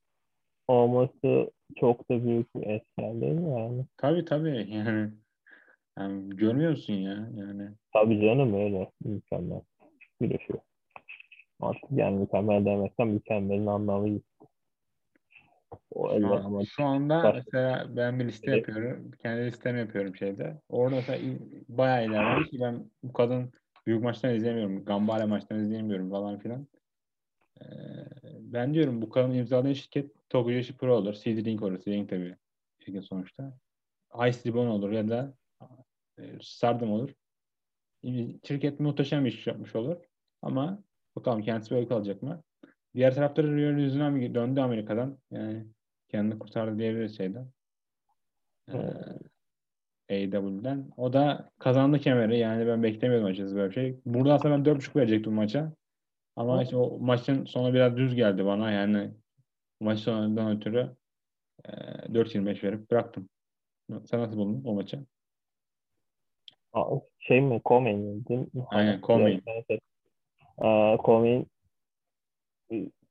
olması 0.68 1.52
çok 1.76 2.10
da 2.10 2.26
büyük 2.26 2.56
bir 2.56 2.68
etken 2.68 3.22
değil 3.22 3.34
mi 3.34 3.60
yani? 3.60 3.86
Tabii 3.98 4.26
tabii 4.26 4.50
yani, 4.72 5.12
yani 6.00 6.30
görmüyor 6.30 6.72
musun 6.72 6.94
ya 6.94 7.30
yani 7.36 7.70
Tabii 7.94 8.22
canım 8.22 8.54
öyle. 8.54 8.92
Mükemmel. 9.06 9.62
Birleşiyor. 10.22 10.60
Artık 11.62 11.92
yani 11.92 12.20
mükemmel 12.20 12.66
demekten 12.66 13.08
mükemmelin 13.08 13.68
anlamı 13.68 14.10
yok. 14.10 14.22
O 15.92 16.20
şu, 16.20 16.28
an- 16.28 16.64
şu 16.64 16.84
anda 16.84 17.32
mesela 17.34 17.96
ben 17.96 18.20
bir 18.20 18.26
liste 18.28 18.52
Evet. 18.52 18.68
yapıyorum. 18.68 19.12
Kendi 19.12 19.46
listemi 19.46 19.80
yapıyorum 19.80 20.16
şeyde. 20.16 20.62
Orada 20.70 20.96
mesela 20.96 21.40
bayağı 21.70 22.08
ilerlemiş 22.08 22.50
ki 22.50 22.60
ben 22.62 22.92
bu 23.04 23.14
kadın 23.14 23.52
büyük 23.88 24.04
maçtan 24.04 24.36
izleyemiyorum. 24.36 24.86
Gambale 24.86 25.26
maçtan 25.26 25.60
izleyemiyorum 25.60 26.10
falan 26.10 26.40
filan. 26.40 26.68
Ee, 27.62 27.66
ben 28.40 28.74
diyorum 28.74 29.02
bu 29.02 29.10
kadın 29.10 29.32
imzaladığı 29.34 29.76
şirket 29.76 30.30
Tokuyoshi 30.30 30.78
Pro 30.78 30.96
olur. 30.96 31.14
CD 31.14 31.46
Link 31.46 31.62
olur. 31.62 31.80
CD 31.80 31.88
Link 31.88 32.10
tabii 32.10 32.36
şirket 32.80 33.06
sonuçta. 33.06 33.58
Ice 34.28 34.40
Ribbon 34.46 34.68
olur 34.68 34.92
ya 34.92 35.10
da 35.10 35.34
e, 36.20 36.24
Stardom 36.42 36.92
olur. 36.92 37.10
Şirket 38.48 38.80
muhteşem 38.80 39.26
bir 39.26 39.32
iş 39.32 39.48
yapmış 39.48 39.76
olur. 39.76 39.98
Ama 40.42 40.84
bakalım 41.16 41.42
kendisi 41.42 41.72
böyle 41.76 41.88
kalacak 41.88 42.22
mı? 42.22 42.44
Diğer 42.96 43.16
tarafta 43.16 43.44
Rio 43.44 43.78
yüzünden 43.78 44.36
döndü 44.36 44.60
Amerika'dan. 44.62 45.18
Yani 45.32 45.66
kendini 46.10 46.40
kurtardı 46.40 46.80
diyebiliriz 46.80 47.18
şeyden. 47.18 47.48
Ee, 48.74 48.78
AEW'den. 50.10 50.92
O 50.98 51.14
da 51.14 51.50
kazandı 51.60 52.00
kemeri. 52.00 52.40
Yani 52.40 52.68
ben 52.68 52.84
beklemiyordum 52.84 53.28
açıkçası 53.28 53.56
böyle 53.56 53.70
bir 53.70 53.76
şey. 53.76 54.00
Burada 54.06 54.34
aslında 54.34 54.58
ben 54.58 54.64
4.5 54.66 54.96
verecektim 54.96 55.34
maça. 55.34 55.74
Ama 56.36 56.60
Hı. 56.60 56.64
işte 56.64 56.76
o 56.78 57.00
maçın 57.00 57.46
sonu 57.46 57.74
biraz 57.74 57.98
düz 57.98 58.16
geldi 58.16 58.46
bana. 58.46 58.72
Yani 58.72 59.12
maç 59.80 60.00
sonundan 60.00 60.58
ötürü 60.58 60.96
e, 61.66 61.72
4.25 62.14 62.64
verip 62.64 62.92
bıraktım. 62.92 63.30
Sen 64.06 64.20
nasıl 64.20 64.38
buldun 64.38 64.64
o 64.66 64.74
maçı? 64.74 65.06
Aa, 66.74 66.96
şey 67.20 67.42
mi? 67.42 67.62
Değil 67.70 68.40
mi? 68.40 68.48
Aynen, 68.70 68.94
Ha, 68.94 69.08
Coleman. 69.08 69.32
evet, 69.32 69.44
evet, 69.46 69.66
evet. 69.70 69.82
Aa, 70.58 70.98
Coleman 71.06 71.46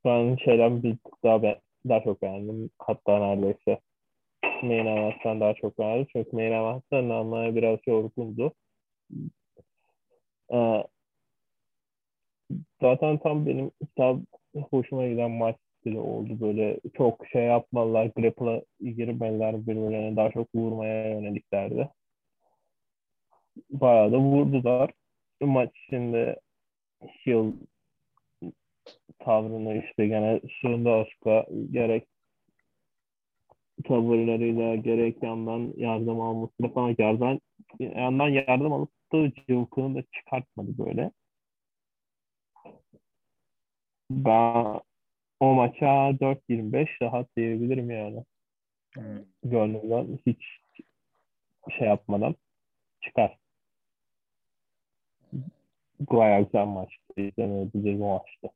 ben 0.04 0.36
şeyden 0.36 0.82
bir 0.82 0.96
daha, 1.24 1.42
be- 1.42 1.60
daha 1.88 2.02
çok 2.02 2.22
beğendim. 2.22 2.70
Hatta 2.78 3.18
neredeyse 3.18 3.80
Main 4.62 4.86
Event'ten 4.86 5.40
daha 5.40 5.54
çok 5.54 5.78
beğendim. 5.78 6.06
Çünkü 6.12 6.36
Main 6.36 6.52
Event'ten 6.52 7.04
anlamaya 7.04 7.54
biraz 7.54 7.78
yorgundu. 7.86 8.52
Aa, 10.48 10.82
zaten 12.80 13.18
tam 13.18 13.46
benim 13.46 13.70
tam 13.96 14.26
hoşuma 14.70 15.06
giden 15.08 15.30
maç 15.30 15.56
stili 15.80 15.98
oldu. 15.98 16.40
Böyle 16.40 16.80
çok 16.96 17.26
şey 17.26 17.42
yapmalılar. 17.44 18.06
Grapple'a 18.16 18.62
girmeliler 18.80 19.66
birbirlerine 19.66 20.16
daha 20.16 20.30
çok 20.30 20.54
vurmaya 20.54 21.10
yöneliklerdi. 21.10 21.88
Bayağı 23.70 24.12
da 24.12 24.18
vurdular. 24.18 24.90
Maç 25.40 25.70
içinde 25.86 26.40
Hill 27.26 27.52
tavrını 29.24 29.84
işte 29.84 30.06
gene 30.06 30.40
sonunda 30.60 30.92
Asuka 30.92 31.46
gerek 31.70 32.06
tavırlarıyla 33.84 34.76
gerek 34.76 35.22
yandan 35.22 35.74
yardım 35.76 36.20
almasıyla 36.20 36.72
falan 36.72 36.96
yardım, 36.98 37.40
yandan 37.80 38.28
yardım 38.28 38.72
alıp 38.72 38.90
da 39.12 39.32
cıvkını 39.48 39.94
da 39.94 40.02
çıkartmadı 40.12 40.78
böyle. 40.78 41.10
Ben 44.10 44.80
o 45.40 45.54
maça 45.54 45.86
4-25 46.20 46.88
rahat 47.02 47.36
diyebilirim 47.36 47.90
yani. 47.90 48.24
Hmm. 48.94 49.24
Gönlümden 49.44 50.18
hiç 50.26 50.42
şey 51.78 51.88
yapmadan 51.88 52.34
çıkar. 53.00 53.38
Bayağı 56.00 56.44
güzel 56.44 56.66
maçtı. 56.66 57.12
İzlenebilecek 57.16 57.74
bir 57.84 57.94
maçtı. 57.94 58.48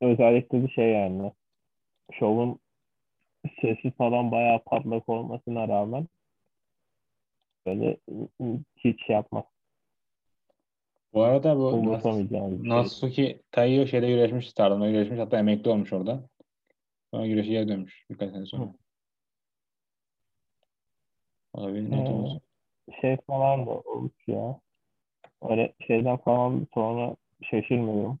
Özellikle 0.00 0.62
bir 0.62 0.68
şey 0.68 0.92
yani. 0.92 1.32
Şovun 2.12 2.58
sesi 3.60 3.90
falan 3.90 4.30
bayağı 4.30 4.64
patlak 4.64 5.08
olmasına 5.08 5.68
rağmen 5.68 6.08
böyle 7.66 7.96
hiç 8.76 9.06
şey 9.06 9.16
yapmaz. 9.16 9.44
Bu 11.14 11.22
arada 11.22 11.56
bu 11.56 11.62
Nas- 11.62 12.24
bir 12.24 12.28
şey. 12.28 12.68
Natsuki 12.68 13.42
Taiyo 13.50 13.86
şeyde 13.86 14.08
güreşmiş 14.08 14.50
Stardom'da 14.50 14.90
güreşmiş. 14.90 15.18
Hatta 15.18 15.38
emekli 15.38 15.70
olmuş 15.70 15.92
orada. 15.92 16.28
Sonra 17.10 17.26
güreşe 17.26 17.50
geri 17.50 17.68
dönmüş 17.68 18.06
birkaç 18.10 18.30
sene 18.30 18.46
sonra. 18.46 18.64
Hı. 18.64 18.72
O 21.52 21.62
da 21.62 21.74
bir 21.74 21.90
notumuz. 21.90 22.38
Ee, 22.88 23.00
şey 23.00 23.16
falan 23.16 23.66
da 23.66 23.70
olmuş 23.70 24.12
ya. 24.26 24.60
Öyle 25.42 25.72
şeyden 25.86 26.16
falan 26.16 26.66
sonra 26.74 27.16
şaşırmıyorum. 27.42 28.18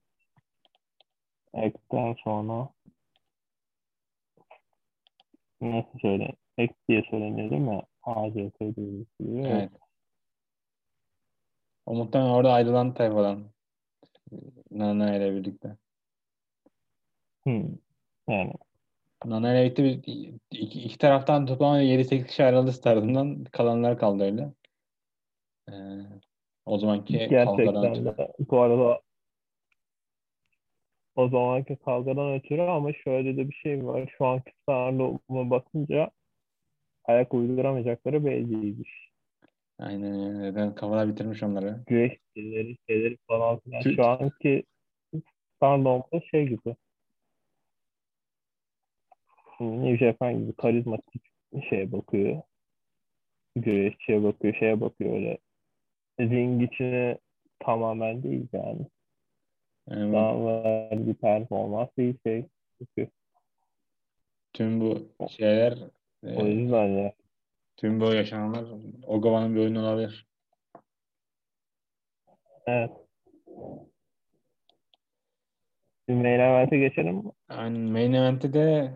Ekten 1.54 2.14
sonra 2.24 2.68
nasıl 5.60 5.98
söyle? 5.98 6.32
Ek 6.58 6.74
diye 6.88 7.02
söyleniyor 7.10 7.50
değil 7.50 7.62
mi? 7.62 7.82
ACT 8.02 8.60
diye. 9.20 9.46
Evet. 9.46 9.70
O 11.86 11.94
muhtemelen 11.94 12.30
orada 12.30 12.52
ayrılan 12.52 12.94
tayfadan. 12.94 13.44
Nana 14.70 15.16
ile 15.16 15.34
birlikte. 15.34 15.76
Hmm. 17.44 17.68
Yani 18.28 18.52
Nana 19.24 19.52
ile 19.52 19.64
birlikte 19.64 19.84
bir, 19.84 20.34
iki, 20.50 20.82
iki 20.82 20.98
taraftan 20.98 21.46
toplam 21.46 21.76
7-8 21.76 22.26
kişi 22.26 22.44
ayrıldı 22.44 22.72
Stardom'dan. 22.72 23.44
Kalanlar 23.44 23.98
kaldı 23.98 24.24
öyle. 24.24 24.52
Ee, 25.68 25.72
o 26.66 26.78
zamanki 26.78 27.12
gerçekten 27.12 28.04
de 28.04 28.32
bu 28.50 28.60
arada 28.60 29.00
o 31.16 31.28
zamanki 31.28 31.76
kavgadan 31.76 32.34
ötürü 32.34 32.60
ama 32.62 32.92
şöyle 32.92 33.36
de 33.36 33.48
bir 33.48 33.54
şey 33.54 33.86
var. 33.86 34.14
Şu 34.18 34.26
anki 34.26 34.52
Stardom'a 34.62 35.50
bakınca 35.50 36.10
ayak 37.04 37.34
uyduramayacakları 37.34 38.24
belliymiş. 38.24 39.10
Aynen 39.78 40.14
öyle. 40.14 40.42
Neden 40.42 40.74
kafalar 40.74 41.08
bitirmiş 41.08 41.42
onları. 41.42 41.82
Güreş 41.86 42.18
stilleri, 42.30 42.76
şeyleri 42.88 43.16
falan 43.28 43.58
filan. 43.58 43.80
Şu 43.80 44.06
anki 44.06 44.64
Stardom'da 45.56 46.20
şey 46.30 46.48
gibi. 46.48 46.76
New 49.60 49.96
Japan 49.96 50.38
gibi 50.38 50.52
karizmatik 50.52 51.22
şeye 51.68 51.92
bakıyor. 51.92 52.42
Güreşçiye 53.56 54.22
bakıyor, 54.22 54.54
şeye 54.54 54.80
bakıyor 54.80 55.14
öyle. 55.14 55.38
Ring 56.20 56.62
içine 56.62 57.18
tamamen 57.58 58.22
değil 58.22 58.46
yani. 58.52 58.86
Yani 59.90 60.12
Daha 60.12 60.46
verdiği 60.46 61.14
performans 61.14 61.88
değil 61.96 62.18
şey. 62.26 62.46
Tüm 64.52 64.80
bu 64.80 65.08
şeyler 65.30 65.78
e, 66.22 66.36
o 66.36 66.46
yüzden 66.46 66.86
ya. 66.86 67.12
tüm 67.76 68.00
bu 68.00 68.04
yaşananlar 68.04 68.64
Ogawa'nın 69.06 69.54
bir 69.54 69.60
oyunu 69.60 69.80
olabilir. 69.82 70.26
Evet. 72.66 72.90
Şimdi 76.08 76.22
main 76.22 76.40
event'e 76.40 76.78
geçelim 76.78 77.14
mi? 77.14 77.32
Yani 77.50 77.78
main 77.78 78.12
event'te 78.12 78.52
de 78.52 78.92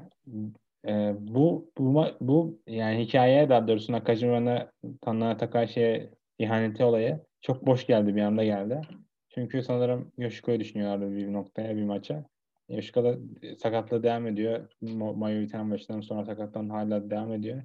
e, 0.86 1.14
bu 1.18 1.70
bu 1.78 2.04
bu 2.20 2.58
yani 2.66 2.98
hikaye 2.98 3.48
daha 3.48 3.68
doğrusu 3.68 3.92
Nakajima'na 3.92 4.72
Tana 5.00 5.36
Takashi'ye 5.36 6.10
ihaneti 6.38 6.84
olayı 6.84 7.20
çok 7.40 7.66
boş 7.66 7.86
geldi 7.86 8.16
bir 8.16 8.22
anda 8.22 8.44
geldi. 8.44 8.80
Çünkü 9.38 9.62
sanırım 9.62 10.12
Yoshiko'yu 10.18 10.60
düşünüyorlardı 10.60 11.16
bir 11.16 11.32
noktaya 11.32 11.76
bir 11.76 11.84
maça. 11.84 12.24
Yoshiko 12.68 13.04
da 13.04 13.14
sakatlığı 13.58 14.02
devam 14.02 14.26
ediyor. 14.26 14.68
Mayu 15.16 15.42
biten 15.42 15.70
başından 15.70 16.00
sonra 16.00 16.24
sakatlan 16.24 16.68
hala 16.68 17.10
devam 17.10 17.32
ediyor. 17.32 17.62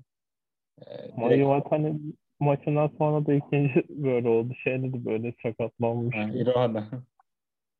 E, 0.81 0.85
direkt- 0.85 1.17
Mayu 1.17 1.45
Watani 1.45 1.99
maçından 2.39 2.87
sonra 2.97 3.25
da 3.25 3.33
ikinci 3.33 3.83
böyle 3.89 4.29
oldu. 4.29 4.53
Şeyde 4.63 4.93
de 4.93 5.05
böyle 5.05 5.33
sakatlanmış. 5.43 6.15
Ha, 6.15 6.29
Iroha'da. 6.33 6.83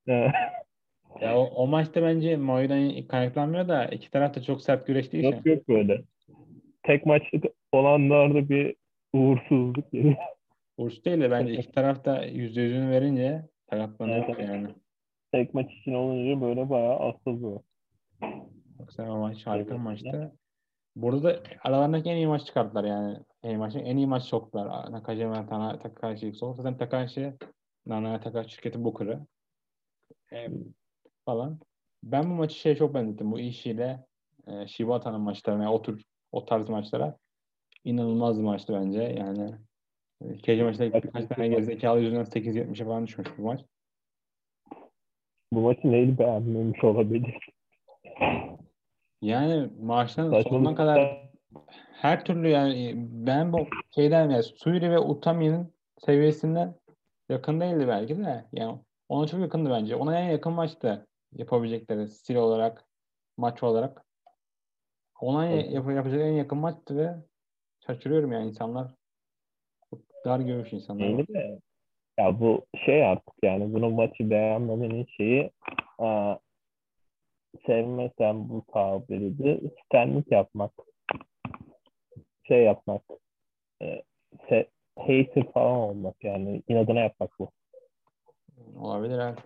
Ya 1.21 1.38
o, 1.38 1.41
o 1.43 1.67
maçta 1.67 2.01
bence 2.04 2.38
Mayu'dan 2.38 3.08
kaynaklanmıyor 3.08 3.67
da 3.67 3.86
iki 3.86 4.12
taraf 4.12 4.36
da 4.36 4.41
çok 4.43 4.62
sert 4.62 4.88
güreştiği 4.88 5.23
için. 5.23 5.32
Yok 5.38 5.45
yok 5.45 5.67
böyle. 5.69 6.01
Tek 6.84 7.06
maçlık 7.06 7.45
olanlarda 7.71 8.49
bir 8.49 8.75
uğursuzluk. 9.13 9.86
Urs 10.77 11.06
değil 11.06 11.21
de 11.21 11.32
bence 11.32 11.54
iki 11.60 11.71
taraf 11.71 12.06
da 12.06 12.25
yüzde 12.25 12.62
yüzünü 12.62 12.89
verince 12.89 13.41
sakatlanıyor 13.71 14.25
Evet, 14.27 14.49
yani. 14.49 14.67
Tek 15.31 15.53
maç 15.53 15.73
için 15.73 15.93
olunca 15.93 16.41
böyle 16.41 16.69
bayağı 16.69 16.99
asılıyor. 16.99 17.60
Yoksa 18.79 19.12
o 19.12 19.17
maç 19.17 19.47
harika 19.47 19.73
bir 19.73 19.79
maçtı. 19.79 20.31
Burada 20.95 21.23
da 21.23 21.43
aralarındaki 21.63 22.10
en 22.10 22.15
iyi 22.15 22.27
maç 22.27 22.45
çıkarttılar 22.45 22.84
yani. 22.84 23.17
En 23.43 23.49
iyi 23.49 23.57
maçı, 23.57 23.79
en 23.79 23.97
iyi 23.97 24.07
maç 24.07 24.23
soktular. 24.23 24.91
Nakajima, 24.91 25.45
Tana, 25.45 25.79
Takashi 25.79 26.34
sok. 26.34 26.57
Zaten 26.57 26.77
Takashi, 26.77 27.34
Nana 27.86 28.19
Takashi 28.19 28.49
şirketin 28.49 28.84
Booker'ı. 28.84 29.19
Ee, 30.34 30.49
falan. 31.25 31.60
Ben 32.03 32.29
bu 32.29 32.34
maçı 32.34 32.55
şey 32.55 32.75
çok 32.75 32.93
benzettim. 32.93 33.31
Bu 33.31 33.39
işiyle 33.39 34.05
e, 34.47 34.67
Shibata'nın 34.67 35.21
maçlarına, 35.21 35.63
yani 35.63 35.73
o 35.73 35.81
tür, 35.81 36.05
o 36.31 36.45
tarz 36.45 36.69
maçlara 36.69 37.17
inanılmaz 37.84 38.38
bir 38.38 38.43
maçtı 38.43 38.73
bence. 38.73 39.01
Yani 39.01 39.51
e, 40.29 40.38
Keji 40.38 40.63
maçta 40.63 40.93
birkaç 40.93 41.27
tane 41.27 41.47
gerizekalı 41.47 41.99
yüzünden 41.99 42.23
8-70'e 42.23 42.86
falan 42.86 43.07
düşmüş 43.07 43.27
bu 43.38 43.41
maç. 43.41 43.62
Bu 45.53 45.62
maçı 45.62 45.91
neyi 45.91 46.17
beğenmemiş 46.17 46.84
olabilir? 46.84 47.49
Yani 49.21 49.69
Saçmalık. 50.29 50.47
sonuna 50.47 50.75
kadar 50.75 51.29
her 51.93 52.25
türlü 52.25 52.49
yani 52.49 52.93
ben 52.97 53.53
bu 53.53 53.67
şeyden 53.95 54.29
yani 54.29 54.43
Suyri 54.43 54.91
ve 54.91 54.99
Utami'nin 54.99 55.73
seviyesinden 55.97 56.75
yakın 57.29 57.60
değildi 57.60 57.88
belki 57.88 58.17
de. 58.17 58.45
Yani 58.53 58.79
ona 59.10 59.27
çok 59.27 59.39
yakındı 59.39 59.69
bence. 59.69 59.95
Ona 59.95 60.19
en 60.19 60.29
yakın 60.29 60.53
maçtı 60.53 61.07
yapabilecekleri 61.34 62.07
stil 62.07 62.36
olarak, 62.36 62.86
maç 63.38 63.63
olarak. 63.63 64.05
Ona 65.19 65.45
yap 65.45 65.91
yapacak 65.91 66.21
en 66.21 66.31
yakın 66.31 66.57
maçtı 66.57 66.97
ve 66.97 67.15
şaşırıyorum 67.88 68.31
yani 68.31 68.47
insanlar. 68.47 68.95
Dar 70.25 70.39
görmüş 70.39 70.73
insanlar. 70.73 71.05
Öyle 71.05 71.27
de. 71.27 71.60
Ya 72.19 72.39
bu 72.39 72.65
şey 72.86 73.05
artık 73.05 73.34
yani 73.43 73.73
bunun 73.73 73.93
maçı 73.93 74.29
beğenmemenin 74.29 75.07
şeyi 75.17 75.51
aa, 75.99 76.36
sevmesen 77.65 78.49
bu 78.49 78.63
tabiri 78.73 79.38
de 79.39 79.62
standlık 79.86 80.31
yapmak. 80.31 80.71
Şey 82.43 82.63
yapmak. 82.63 83.01
E, 83.81 84.01
se- 84.49 84.67
hater 84.99 85.51
falan 85.51 85.77
olmak 85.77 86.23
yani 86.23 86.62
inadına 86.67 86.99
yapmak 86.99 87.39
bu. 87.39 87.49
Olabilir 88.81 89.19
evet. 89.19 89.39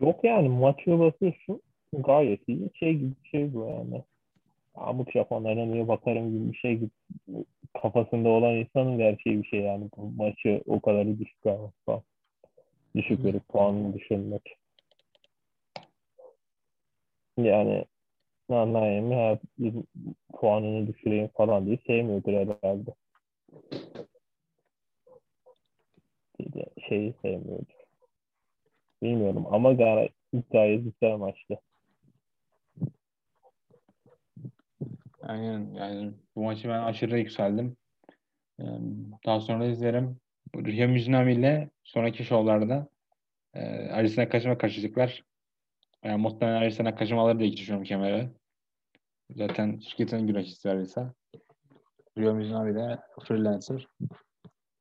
Yok 0.00 0.24
yani 0.24 0.48
maçı 0.48 0.98
basıyorsun 0.98 1.60
gayet 1.92 2.48
iyi 2.48 2.70
şey 2.74 2.94
gibi 2.94 3.12
bir 3.24 3.28
şey 3.28 3.54
bu 3.54 3.66
yani. 3.66 4.02
Amuk 4.74 5.12
Japonlara 5.12 5.64
niye 5.64 5.88
bakarım 5.88 6.30
gibi 6.32 6.52
bir 6.52 6.56
şey 6.56 6.76
gibi 6.76 6.90
kafasında 7.82 8.28
olan 8.28 8.54
insanın 8.54 8.98
gerçeği 8.98 9.42
bir 9.42 9.48
şey 9.48 9.60
yani 9.60 9.88
bu 9.96 10.10
maçı 10.22 10.62
o 10.66 10.80
kadar 10.80 11.18
düşük 11.18 11.46
almak 11.46 11.74
falan. 11.86 12.02
Düşük 12.96 13.24
verip 13.24 13.48
puanını 13.48 13.94
düşürmek. 13.94 14.56
Yani 17.38 17.84
Nanayemi 18.48 19.14
her 19.14 19.38
puanını 20.32 20.86
düşüreyim 20.86 21.28
falan 21.28 21.66
diye 21.66 21.78
sevmiyordur 21.86 22.32
herhalde. 22.32 22.94
Şeyi 26.88 27.14
sevmiyordur. 27.22 27.74
Bilmiyorum 29.02 29.46
ama 29.50 29.72
gayet, 29.72 30.12
gayet 30.50 30.84
güzel 30.84 31.16
maçtı. 31.16 31.60
Aynen 35.28 35.74
yani 35.74 36.12
bu 36.36 36.42
maçı 36.42 36.68
ben 36.68 36.82
aşırı 36.82 37.18
yükseldim. 37.18 37.76
Ee, 38.60 38.64
Daha 39.26 39.40
sonra 39.40 39.66
izlerim. 39.66 40.20
Bu 40.54 40.64
Ryo 40.64 40.88
Mizunami 40.88 41.32
ile 41.32 41.70
sonraki 41.84 42.24
şovlarda 42.24 42.88
e, 43.54 43.60
Arisena 43.90 44.28
Kaşıma 44.28 44.58
kaçacaklar. 44.58 45.24
Yani 46.04 46.22
muhtemelen 46.22 46.56
Arisena 46.56 46.94
Kaşıma 46.94 47.22
alır 47.22 47.38
diye 47.38 47.52
düşünüyorum 47.52 47.84
kemeri. 47.84 48.30
Zaten 49.30 49.78
şirketin 49.78 50.26
güreşçisi 50.26 50.70
Arisa. 50.70 51.14
Ryo 52.18 52.34
Mizunami 52.34 52.74
de 52.74 52.98
freelancer. 53.28 53.88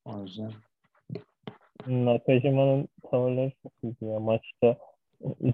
O 0.06 0.22
yüzden 0.22 0.52
Nakajima'nın 1.88 2.88
tavırları 3.12 3.52
çok 3.64 4.02
ya. 4.02 4.20
Maçta 4.20 4.78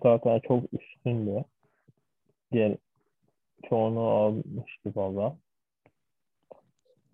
zaten 0.03 0.39
çok 0.39 0.63
üstündü. 0.73 1.43
Diğer 2.51 2.77
çoğunu 3.69 3.99
almıştı 3.99 4.91
valla. 4.95 5.37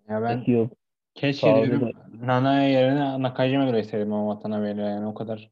ya 0.08 0.22
ben 0.22 0.40
Heel 0.40 0.68
keşke 1.14 1.66
diyorum. 1.66 1.92
Nana'ya 2.22 2.68
yerine 2.68 3.22
Nakajima 3.22 3.64
güreşseydim 3.64 4.12
ama 4.12 4.34
Watanabe'yle 4.34 4.82
yani 4.82 5.06
o 5.06 5.14
kadar 5.14 5.50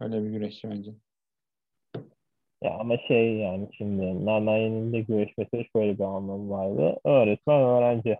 öyle 0.00 0.24
bir 0.24 0.30
güreşçi 0.30 0.70
bence. 0.70 0.90
Ya 2.62 2.78
ama 2.78 2.98
şey 2.98 3.36
yani 3.36 3.68
şimdi 3.72 4.26
Nanaye'nin 4.26 4.92
de 4.92 5.00
görüşmesi 5.00 5.66
şöyle 5.72 5.98
bir 5.98 6.04
anlamı 6.04 6.50
vardı. 6.50 7.00
Öğretmen 7.04 7.60
öğrenci. 7.60 8.18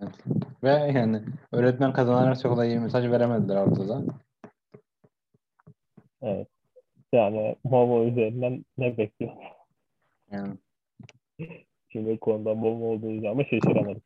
Evet. 0.00 0.14
Ve 0.62 0.70
yani 0.70 1.22
öğretmen 1.52 1.92
kazanarak 1.92 2.40
çok 2.40 2.56
da 2.56 2.64
iyi 2.64 2.80
mesaj 2.80 3.10
veremediler 3.10 3.56
ortada. 3.56 4.02
Evet. 6.22 6.48
Yani 7.12 7.56
Momo 7.64 8.04
üzerinden 8.04 8.64
ne 8.78 8.98
bekliyor? 8.98 9.32
Yani 10.30 10.54
Şimdi 11.88 12.18
konuda 12.18 12.54
Momo 12.54 12.86
olduğu 12.86 13.28
ama 13.28 13.44
şaşıramadım. 13.44 14.02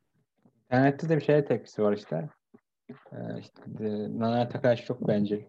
İnternette 0.64 1.08
de 1.08 1.16
bir 1.16 1.24
şeye 1.24 1.44
tepkisi 1.44 1.82
var 1.82 1.92
işte. 1.92 2.28
Ee, 2.90 3.38
işte 3.40 3.62
e, 3.80 4.18
Nana 4.18 4.48
Takahashi 4.48 4.84
çok 4.84 5.08
bencil 5.08 5.40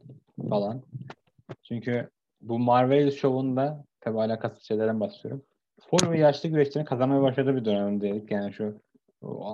falan. 0.49 0.81
Çünkü 1.63 2.09
bu 2.41 2.59
Marvel 2.59 3.11
şovunda 3.11 3.85
tabi 4.01 4.19
alakasız 4.19 4.63
şeylerden 4.63 4.99
bahsediyorum. 4.99 5.43
Full 5.89 6.11
ve 6.11 6.19
yaşlı 6.19 6.49
güreşçinin 6.49 6.85
kazanmaya 6.85 7.21
başladığı 7.21 7.55
bir 7.55 7.65
dönemdeydik. 7.65 8.31
Yani 8.31 8.53
şu 8.53 8.81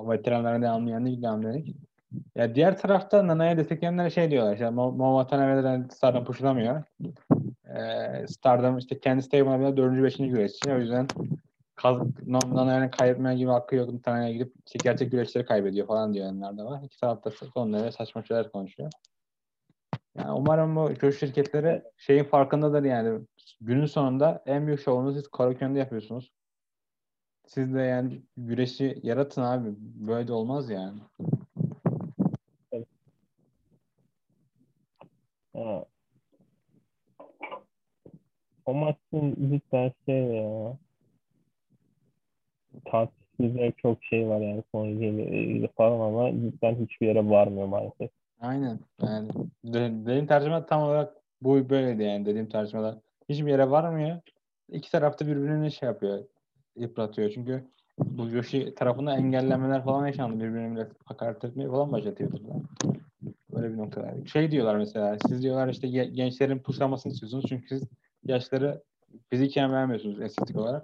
veteranlara 0.09 0.61
devamlayan 0.61 1.05
değil 1.05 1.21
devamlayan. 1.21 1.63
Ya 2.36 2.55
diğer 2.55 2.77
tarafta 2.77 3.27
Nana'ya 3.27 3.57
destekleyenler 3.57 4.09
şey 4.09 4.32
diyorlar. 4.32 4.53
İşte 4.53 4.69
Mo 4.69 5.21
Watanabe'den 5.21 5.88
Stardom 5.91 6.25
pushlamıyor. 6.25 6.84
Ee, 7.75 8.27
Stardom 8.27 8.77
işte 8.77 8.99
kendi 8.99 9.23
stable'ına 9.23 9.59
bile 9.59 9.77
4. 9.77 10.03
5. 10.03 10.17
güreşçi. 10.17 10.73
O 10.73 10.77
yüzden 10.77 11.07
kaz, 11.82 11.97
Nana'nın 12.27 12.89
kaybetmeye 12.89 13.38
gibi 13.38 13.49
hakkı 13.49 13.75
yok. 13.75 14.07
Nana'ya 14.07 14.32
gidip 14.32 14.53
işte 14.65 14.80
gerçek 14.84 15.11
güreşleri 15.11 15.45
kaybediyor 15.45 15.88
falan 15.88 16.13
diyenler 16.13 16.57
de 16.57 16.63
var. 16.63 16.84
İki 16.84 16.99
tarafta 16.99 17.32
sonlara 17.32 17.91
saçma 17.91 18.23
şeyler 18.23 18.51
konuşuyor. 18.51 18.89
Yani 20.17 20.32
umarım 20.32 20.75
bu 20.75 20.95
coş 20.95 21.19
şirketleri 21.19 21.84
şeyin 21.97 22.23
farkındadır 22.23 22.84
yani. 22.84 23.19
Günün 23.61 23.86
sonunda 23.86 24.43
en 24.45 24.67
büyük 24.67 24.82
şovunuzu 24.82 25.19
siz 25.19 25.27
Karaköy'de 25.27 25.80
yapıyorsunuz. 25.80 26.32
Siz 27.47 27.73
de 27.73 27.82
yani 27.82 28.21
güreşi 28.38 28.99
yaratın 29.03 29.41
abi. 29.41 29.69
Böyle 29.80 30.27
de 30.27 30.34
olmaz 30.34 30.69
yani. 30.69 30.99
Ha. 35.53 35.86
O 38.65 38.73
maçın 38.73 39.36
cidden 39.36 39.91
şey 40.05 40.23
ya. 40.23 40.77
Tartışılacak 42.91 43.77
çok 43.77 44.03
şey 44.03 44.27
var 44.27 44.41
yani 44.41 44.63
sonucuyla 44.71 45.23
ilgili 45.23 45.67
falan 45.67 45.99
ama 45.99 46.31
cidden 46.31 46.75
hiçbir 46.75 47.07
yere 47.07 47.29
varmıyor 47.29 47.67
maalesef. 47.67 48.09
Aynen. 48.41 48.79
Yani 49.01 49.29
de- 49.65 50.05
dediğim 50.05 50.27
tercüme 50.27 50.65
tam 50.65 50.83
olarak 50.83 51.13
bu 51.41 51.69
böyleydi 51.69 52.03
yani 52.03 52.25
dediğim 52.25 52.49
tercümeler. 52.49 52.95
Hiçbir 53.29 53.47
yere 53.51 53.69
varmıyor. 53.69 54.17
İki 54.71 54.91
tarafta 54.91 55.27
birbirini 55.27 55.71
şey 55.71 55.87
yapıyor. 55.87 56.19
Yıpratıyor. 56.75 57.31
Çünkü 57.31 57.63
bu 57.99 58.29
Yoshi 58.29 58.75
tarafından 58.75 59.17
engellemeler 59.17 59.83
falan 59.83 60.07
yaşandı. 60.07 60.43
Birbirini 60.43 60.75
bile 60.75 60.87
hakaret 61.05 61.43
etmeye 61.43 61.69
falan 61.69 61.91
başladı 61.91 62.11
Twitter'da. 62.15 62.53
Böyle 63.53 63.73
bir 63.73 63.77
noktalar. 63.77 64.13
Şey 64.25 64.51
diyorlar 64.51 64.75
mesela. 64.75 65.17
Siz 65.27 65.43
diyorlar 65.43 65.67
işte 65.67 65.87
ge- 65.87 66.09
gençlerin 66.11 66.59
puşlamasını 66.59 67.11
istiyorsunuz. 67.13 67.45
Çünkü 67.49 67.67
siz 67.67 67.83
yaşları 68.25 68.81
fiziken 69.29 69.71
beğenmiyorsunuz 69.71 70.21
estetik 70.21 70.55
olarak. 70.57 70.83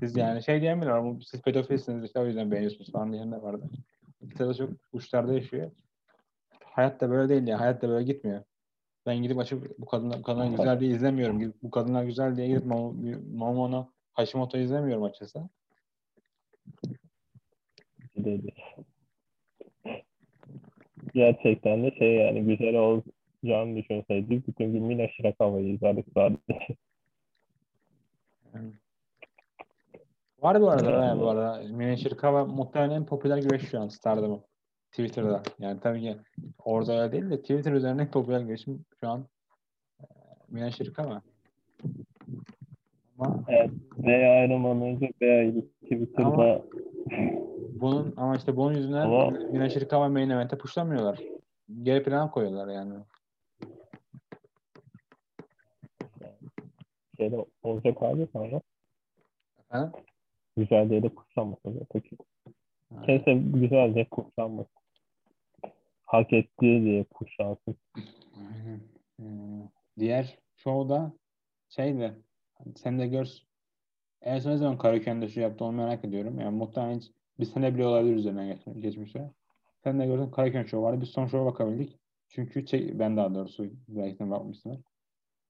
Siz 0.00 0.16
yani 0.16 0.42
şey. 0.42 0.62
"Bu 0.62 1.20
Siz 1.22 1.42
pedofilsiniz 1.42 2.04
işte 2.04 2.20
o 2.20 2.26
yüzden 2.26 2.50
beğeniyorsunuz 2.50 2.92
falan 2.92 3.12
diyen 3.12 3.32
de 3.32 3.42
vardı. 3.42 3.64
İkisi 4.22 4.48
de 4.48 4.54
çok 4.54 4.70
uçlarda 4.92 5.34
yaşıyor. 5.34 5.70
Hayat 6.64 7.00
da 7.00 7.10
böyle 7.10 7.28
değil 7.28 7.46
ya. 7.46 7.60
Hayat 7.60 7.82
da 7.82 7.88
böyle 7.88 8.04
gitmiyor. 8.04 8.42
Ben 9.06 9.16
gidip 9.22 9.38
açıp 9.38 9.78
bu 9.78 9.86
kadınlar, 9.86 10.18
bu 10.18 10.22
kadınlar 10.22 10.46
güzel 10.50 10.80
diye 10.80 10.90
izlemiyorum. 10.90 11.38
Gidip 11.38 11.54
bu 11.62 11.70
kadınlar 11.70 12.04
güzel 12.04 12.36
diye 12.36 12.46
gidip 12.48 12.64
Momo- 12.64 13.36
Momono 13.36 13.90
Hashimoto 14.12 14.58
izlemiyorum 14.58 15.02
açıkçası. 15.04 15.48
Dedi. 18.16 18.54
Gerçekten 21.14 21.82
de 21.84 21.90
şey 21.98 22.14
yani 22.14 22.44
güzel 22.44 22.74
olacağını 22.74 23.76
düşünseydik 23.76 24.48
bütün 24.48 24.72
gün 24.72 24.82
Mina 24.82 25.08
Shirakawa'yı 25.08 25.74
izlerdik 25.74 26.06
sadece. 26.14 26.76
Var 30.42 30.60
bu 30.60 30.70
arada 30.70 30.90
yani 30.90 31.20
bu 31.20 31.28
arada. 31.28 31.62
Mina 31.68 31.96
Shirakawa 31.96 32.44
muhtemelen 32.44 32.90
en 32.96 33.06
popüler 33.06 33.38
güreş 33.38 33.62
şu 33.70 33.80
an 33.80 33.88
Stardom'u. 33.88 34.42
Twitter'da. 34.90 35.42
Yani 35.58 35.80
tabii 35.80 36.00
ki 36.00 36.16
orada 36.64 37.02
öyle 37.02 37.12
değil 37.12 37.30
de 37.30 37.40
Twitter 37.40 37.72
üzerinde 37.72 38.02
en 38.02 38.10
popüler 38.10 38.40
güreşim 38.40 38.84
şu 39.00 39.08
an 39.08 39.24
e, 40.00 40.04
Mina 40.48 40.70
Shirakawa. 40.70 41.22
Ama 43.18 43.44
Evet, 43.48 43.70
veya 43.98 44.32
ayrılmadan 44.32 44.82
önce 44.82 45.10
veya 45.22 45.52
Twitter'da 45.82 46.26
Ama- 46.28 46.60
bunun 47.80 48.14
ama 48.16 48.36
işte 48.36 48.56
bunun 48.56 48.74
yüzünden 48.74 49.06
Ama- 49.06 49.30
Mina 49.30 49.68
Shirakawa 49.70 50.08
main 50.08 50.30
event'e 50.30 50.58
puşlamıyorlar. 50.58 51.18
Geri 51.82 52.02
plan 52.02 52.30
koyuyorlar 52.30 52.68
yani. 52.68 52.94
şeyde 57.16 57.46
olacak 57.62 57.96
abi 58.02 58.26
sonra 58.32 58.60
Efendim? 59.64 59.92
Güzel 60.56 60.90
diye 60.90 61.02
de 61.02 61.08
kutsanmasın. 61.08 61.86
Peki. 61.92 62.16
Kimse 63.06 63.34
güzelce 63.34 64.04
kutsanmasın. 64.04 64.80
Hak 66.02 66.32
ettiği 66.32 66.82
diye 66.82 67.04
kutsansın. 67.04 67.76
Aynen. 68.36 68.80
Ee, 69.20 69.24
diğer 69.98 70.38
şovda 70.56 71.12
şeydi 71.68 72.14
sen 72.76 72.98
de 72.98 73.06
gör 73.06 73.26
en 74.22 74.38
son 74.38 74.50
ne 74.50 74.56
zaman 74.56 74.78
Karaköy'de 74.78 75.28
şu 75.28 75.40
yaptı 75.40 75.64
onu 75.64 75.76
merak 75.76 76.04
ediyorum. 76.04 76.40
Yani 76.40 76.56
muhtemelen 76.56 76.98
hiç 76.98 77.10
bir 77.40 77.44
sene 77.44 77.74
bile 77.74 77.86
olabilir 77.86 78.16
üzerinden 78.16 78.46
geç, 78.46 78.60
geçmişte. 78.82 79.30
Sen 79.84 80.00
de 80.00 80.06
gördün 80.06 80.30
Karaköy 80.30 80.66
şovu 80.66 80.82
vardı. 80.82 81.00
Biz 81.00 81.08
son 81.08 81.26
şova 81.26 81.46
bakabildik. 81.46 81.98
Çünkü 82.28 82.66
çek, 82.66 82.98
ben 82.98 83.16
daha 83.16 83.34
doğrusu 83.34 83.70
belki 83.88 84.18
de 84.18 84.30
bakmışsınız. 84.30 84.80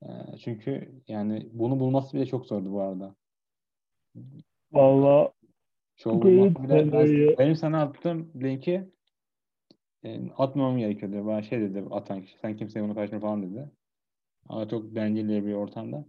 Ee, 0.02 0.08
çünkü 0.44 1.02
yani 1.08 1.48
bunu 1.52 1.80
bulması 1.80 2.16
bile 2.16 2.26
çok 2.26 2.46
zordu 2.46 2.72
bu 2.72 2.80
arada. 2.80 3.14
Valla 4.72 5.32
Değil, 6.06 6.54
ben- 6.58 6.92
benim 7.38 7.56
sana 7.56 7.82
attığım 7.82 8.32
linki 8.42 8.88
e, 10.04 10.20
atmamam 10.36 10.78
gerekiyor 10.78 11.12
diyor. 11.12 11.26
Bana 11.26 11.42
şey 11.42 11.60
dedi 11.60 11.84
atan 11.90 12.22
kişi. 12.22 12.38
Sen 12.38 12.56
kimseye 12.56 12.82
bunu 12.84 12.94
paylaşma 12.94 13.20
falan 13.20 13.42
dedi. 13.42 13.70
Ama 14.48 14.68
çok 14.68 14.94
dengeli 14.94 15.46
bir 15.46 15.52
ortamda. 15.52 16.04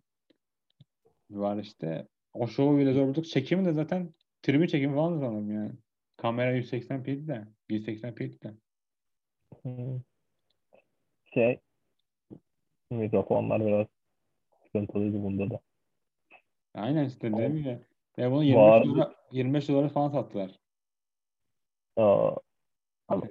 Var 1.30 1.58
işte. 1.58 2.08
O 2.34 2.48
şovu 2.48 2.78
bile 2.78 2.94
zor 2.94 3.08
bulduk. 3.08 3.26
Çekimi 3.26 3.66
de 3.66 3.74
zaten 3.74 4.14
tribün 4.42 4.68
çekimi 4.68 4.96
falan 4.96 5.20
sanırım 5.20 5.52
yani. 5.52 5.72
Kamera 6.18 6.52
180p'di 6.58 7.28
de. 7.28 7.48
180p'di 7.70 8.42
de. 8.42 8.54
hmm, 9.64 10.02
şey 11.34 11.60
mikrofonlar 12.92 13.66
biraz 13.66 13.88
sıkıntılıydı 14.64 15.24
bunda 15.24 15.50
da. 15.50 15.60
Aynen 16.74 17.06
işte 17.06 17.32
dediğim 17.32 17.58
gibi. 17.58 17.91
Ve 18.18 18.32
bunu 18.32 18.44
25 18.44 18.58
Var. 18.72 18.86
dolara, 18.86 19.16
25 19.32 19.70
dolara 19.70 19.90
falan 19.90 20.10
sattılar. 20.10 20.60
Aa, 21.98 22.36
Ama- 23.08 23.24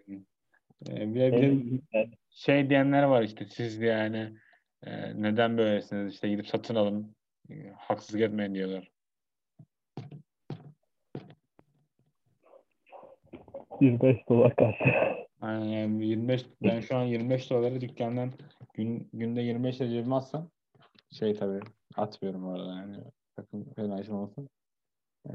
Ee, 0.89 1.15
bir 1.15 1.33
bir 1.33 1.81
şey 2.31 2.71
diyenler 2.71 3.03
var 3.03 3.23
işte 3.23 3.45
siz 3.45 3.79
yani 3.79 4.37
e, 4.83 5.23
neden 5.23 5.59
böylesiniz 5.59 6.15
işte 6.15 6.29
gidip 6.29 6.47
satın 6.47 6.75
alın 6.75 7.17
haksızlık 7.77 8.23
etmeyin 8.23 8.55
diyorlar. 8.55 8.91
25 13.81 14.29
dolar 14.29 14.57
kaç. 14.57 14.75
Aynen 15.41 15.65
yani 15.65 16.07
25 16.07 16.47
ben 16.63 16.81
şu 16.81 16.97
an 16.97 17.05
25 17.05 17.51
doları 17.51 17.81
dükkandan 17.81 18.33
gün, 18.75 19.09
günde 19.13 19.41
25 19.41 19.81
lira 19.81 19.89
cebime 19.89 20.15
atsam 20.15 20.51
şey 21.11 21.35
tabii 21.35 21.61
atmıyorum 21.97 22.45
orada 22.47 22.75
yani 22.75 22.97
sakın 23.37 23.73
fena 23.77 24.17
olmasın. 24.17 24.49
Ee, 25.29 25.33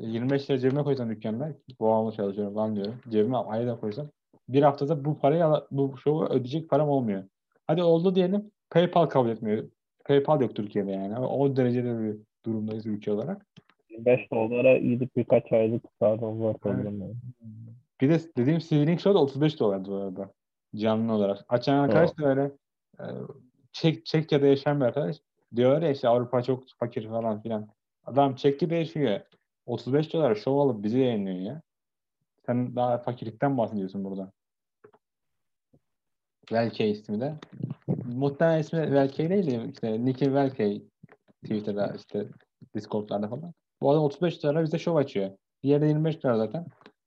25 0.00 0.50
lira 0.50 0.58
cebime 0.58 0.82
koysam 0.82 1.10
dükkanda 1.10 1.54
babamla 1.80 2.12
çalışıyorum 2.12 2.54
falan 2.54 2.76
diyorum. 2.76 2.94
Cebime 3.08 3.36
ayda 3.36 3.80
koysam 3.80 4.08
bir 4.48 4.62
haftada 4.62 5.04
bu 5.04 5.18
parayı 5.18 5.44
bu 5.70 5.94
şovu 5.98 6.24
ödeyecek 6.24 6.70
param 6.70 6.88
olmuyor. 6.88 7.24
Hadi 7.66 7.82
oldu 7.82 8.14
diyelim 8.14 8.50
PayPal 8.70 9.06
kabul 9.06 9.28
etmiyor. 9.28 9.64
PayPal 10.04 10.40
yok 10.40 10.56
Türkiye'de 10.56 10.90
yani. 10.90 11.18
O 11.18 11.56
derecede 11.56 12.00
bir 12.00 12.16
durumdayız 12.46 12.86
ülke 12.86 13.12
olarak. 13.12 13.46
25 13.90 14.30
dolara 14.32 14.78
gidip 14.78 15.16
birkaç 15.16 15.52
aylık 15.52 15.84
sanırım 16.00 17.00
yani. 17.00 17.14
Bir 18.00 18.10
de 18.10 18.20
dediğim 18.36 18.60
Stealing 18.60 19.00
Show 19.00 19.14
da 19.14 19.22
35 19.22 19.60
dolardı 19.60 19.90
bu 19.90 19.94
arada. 19.94 20.32
Canlı 20.76 21.12
olarak. 21.12 21.44
Açan 21.48 21.74
arkadaş 21.78 22.18
da 22.18 22.26
öyle 22.28 22.52
e, 23.00 23.04
Çek, 23.72 24.06
Çekya'da 24.06 24.46
yaşayan 24.46 24.80
bir 24.80 24.84
arkadaş. 24.84 25.16
Diyor 25.56 25.82
ya 25.82 25.90
işte 25.90 26.08
Avrupa 26.08 26.42
çok 26.42 26.64
fakir 26.78 27.08
falan 27.08 27.42
filan. 27.42 27.68
Adam 28.06 28.34
Çekya'da 28.34 28.74
yaşıyor. 28.74 29.20
35 29.66 30.12
dolar 30.12 30.34
şov 30.34 30.58
alıp 30.58 30.82
bizi 30.82 30.98
yayınlıyor 30.98 31.38
ya. 31.38 31.62
Sen 32.46 32.76
daha 32.76 32.98
fakirlikten 32.98 33.58
bahsediyorsun 33.58 34.04
burada. 34.04 34.32
Velkey 36.52 36.90
ismi 36.90 37.20
de. 37.20 37.34
Muhtemelen 38.04 38.60
ismi 38.60 38.94
Velkey 38.94 39.30
değil 39.30 39.46
de 39.46 39.68
işte 39.72 40.04
Nicky 40.04 40.34
Velkey 40.34 40.82
Twitter'da 41.42 41.94
işte 41.96 42.28
Discord'larda 42.74 43.28
falan. 43.28 43.54
Bu 43.80 43.90
adam 43.90 44.02
35 44.02 44.42
dolara 44.42 44.62
bize 44.62 44.78
şov 44.78 44.96
açıyor. 44.96 45.30
Diğeri 45.62 45.82
de 45.82 45.86
25 45.86 46.22
dolar 46.22 46.34
zaten. 46.34 46.66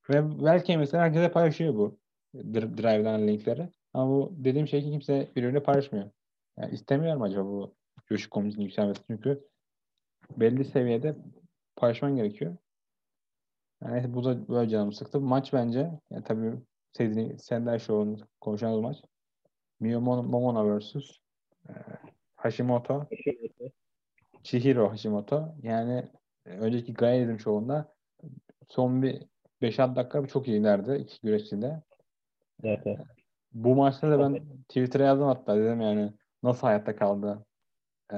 Ve 0.10 0.24
Velkey 0.46 0.78
mesela 0.78 1.04
herkese 1.04 1.32
paylaşıyor 1.32 1.74
bu 1.74 2.00
Dr- 2.36 2.78
Drive'dan 2.78 3.28
linkleri. 3.28 3.70
Ama 3.94 4.12
bu 4.12 4.34
dediğim 4.38 4.68
şey 4.68 4.84
ki 4.84 4.92
kimse 4.92 5.28
birbirine 5.36 5.60
paylaşmıyor. 5.60 6.10
Yani 6.58 6.74
istemiyor 6.74 7.16
mu 7.16 7.24
acaba 7.24 7.46
bu 7.46 7.76
coşku 8.06 8.30
komünizmin 8.30 8.64
yükselmesi? 8.66 9.02
Çünkü 9.08 9.48
belli 10.38 10.66
seviyede 10.66 11.16
paylaşman 11.76 12.16
gerekiyor. 12.16 12.58
Yani 13.84 14.14
bu 14.14 14.24
da 14.24 14.48
böyle 14.48 14.70
canımı 14.70 14.94
sıktı. 14.94 15.20
Maç 15.22 15.54
bence 15.54 15.92
yani 16.12 16.24
tabii 16.24 16.54
sevdiğin 16.94 17.38
Sendai 17.38 17.80
Show'un 17.80 18.28
konuşacağımız 18.42 18.82
maç. 18.82 18.98
Mon- 19.82 20.28
Momona 20.28 20.80
vs. 20.80 20.96
e, 21.70 21.74
Hashimoto. 22.36 23.06
Chihiro 24.44 24.92
Hashimoto. 24.92 25.56
Yani 25.64 26.10
e, 26.46 26.50
önceki 26.50 26.94
Gaizm 26.94 27.40
şovunda 27.40 27.94
son 28.68 29.02
bir 29.02 29.24
5-6 29.62 29.96
dakika 29.96 30.28
çok 30.28 30.48
iyilerdi 30.48 30.96
iki 30.96 31.22
güreşçide. 31.22 31.82
Evet, 32.64 32.82
evet. 32.86 33.00
Bu 33.54 33.76
maçta 33.76 34.12
da 34.12 34.20
ben 34.20 34.46
Twitter'a 34.68 35.04
yazdım 35.04 35.28
hatta 35.28 35.58
dedim 35.58 35.82
yani 35.82 36.14
nasıl 36.44 36.68
hayatta 36.68 36.96
kaldı 36.96 37.46
e, 38.14 38.18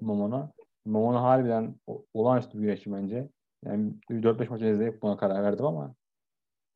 Momono. 0.00 0.48
Momono 0.84 1.22
harbiden 1.22 1.74
olağanüstü 2.14 2.58
bir 2.58 2.62
güreşçi 2.62 2.92
bence. 2.92 3.28
Yani 3.64 3.92
4-5 4.10 4.50
maçı 4.50 4.64
izleyip 4.64 5.02
buna 5.02 5.16
karar 5.16 5.42
verdim 5.42 5.66
ama 5.66 5.94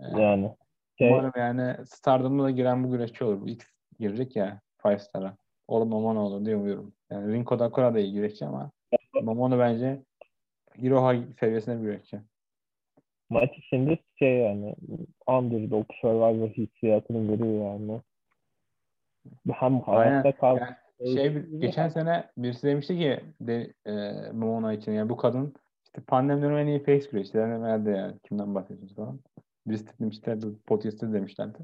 e, 0.00 0.20
Yani 0.20 0.56
şey, 0.98 1.08
umarım 1.08 1.32
yani 1.36 1.86
Stardom'da 1.86 2.42
da 2.42 2.50
giren 2.50 2.84
bu 2.84 2.90
güreşçi 2.90 3.24
olur. 3.24 3.40
Bu 3.40 3.48
X 3.48 3.66
girecek 3.98 4.36
ya 4.36 4.60
Five 4.82 4.98
Star'a. 4.98 5.36
Oğlum 5.68 5.88
Momono 5.88 6.20
olur 6.20 6.44
diye 6.44 6.56
umuyorum. 6.56 6.92
Yani 7.10 7.32
Rinko 7.32 7.58
Dakura 7.58 7.94
da 7.94 7.98
iyi 7.98 8.12
güreşçi 8.12 8.46
ama 8.46 8.70
Momono 9.22 9.58
bence 9.58 10.02
Iroha 10.76 11.14
seviyesinde 11.40 11.76
bir 11.76 11.82
güreşçi. 11.82 12.20
maç 13.30 13.58
içinde 13.58 13.98
şey 14.18 14.38
yani 14.38 14.76
underdog 15.26 15.86
survivor 16.00 16.48
hissiyatını 16.48 17.32
veriyor 17.32 17.72
yani. 17.72 18.00
Hem 19.52 19.80
hayatta 19.80 20.32
kal 20.32 20.56
Yani 20.56 20.76
şey 21.04 21.34
bir- 21.34 21.60
geçen 21.60 21.88
sene 21.88 22.30
birisi 22.38 22.66
demişti 22.66 22.98
ki 22.98 23.20
de, 23.40 23.72
e, 23.86 23.92
Momono 24.32 24.72
için 24.72 24.92
yani 24.92 25.08
bu 25.08 25.16
kadın 25.16 25.54
İşte 25.86 26.00
pandemi 26.06 26.42
dönemi 26.42 26.60
en 26.60 26.66
iyi 26.66 26.82
face 26.84 27.10
güreşçiler 27.10 27.48
herhalde 27.48 27.90
yani. 27.90 28.14
Kimden 28.28 28.54
bahsediyorsunuz 28.54 28.94
falan. 28.94 29.20
Birisi 29.66 29.86
demişler, 30.00 30.42
bu 30.42 30.58
podcast'te 30.66 31.12
demişlerdi. 31.12 31.58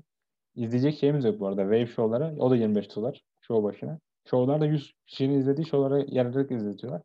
İzleyecek 0.55 0.95
şeyimiz 0.99 1.25
yok 1.25 1.41
bu 1.41 1.47
arada. 1.47 1.63
Wave 1.63 1.87
show'lara. 1.87 2.35
O 2.39 2.51
da 2.51 2.57
25 2.57 2.97
dolar. 2.97 3.25
Show 3.41 3.65
başına. 3.65 3.99
Show'larda 4.25 4.67
100 4.67 4.93
kişinin 5.07 5.39
izlediği 5.39 5.67
show'lara 5.67 6.05
yararak 6.09 6.51
izletiyorlar. 6.51 7.03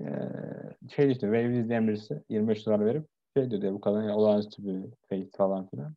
Ee, 0.00 0.04
şey 0.96 1.10
işte 1.10 1.20
Wave 1.26 1.58
izleyen 1.58 1.88
birisi 1.88 2.22
25 2.28 2.66
dolar 2.66 2.86
verip 2.86 3.06
şey 3.36 3.50
diyor 3.50 3.62
diye 3.62 3.72
bu 3.72 3.80
kadar 3.80 4.02
yani 4.02 4.12
olağanüstü 4.12 4.64
bir 4.64 4.90
face 5.08 5.30
falan 5.36 5.66
filan. 5.66 5.94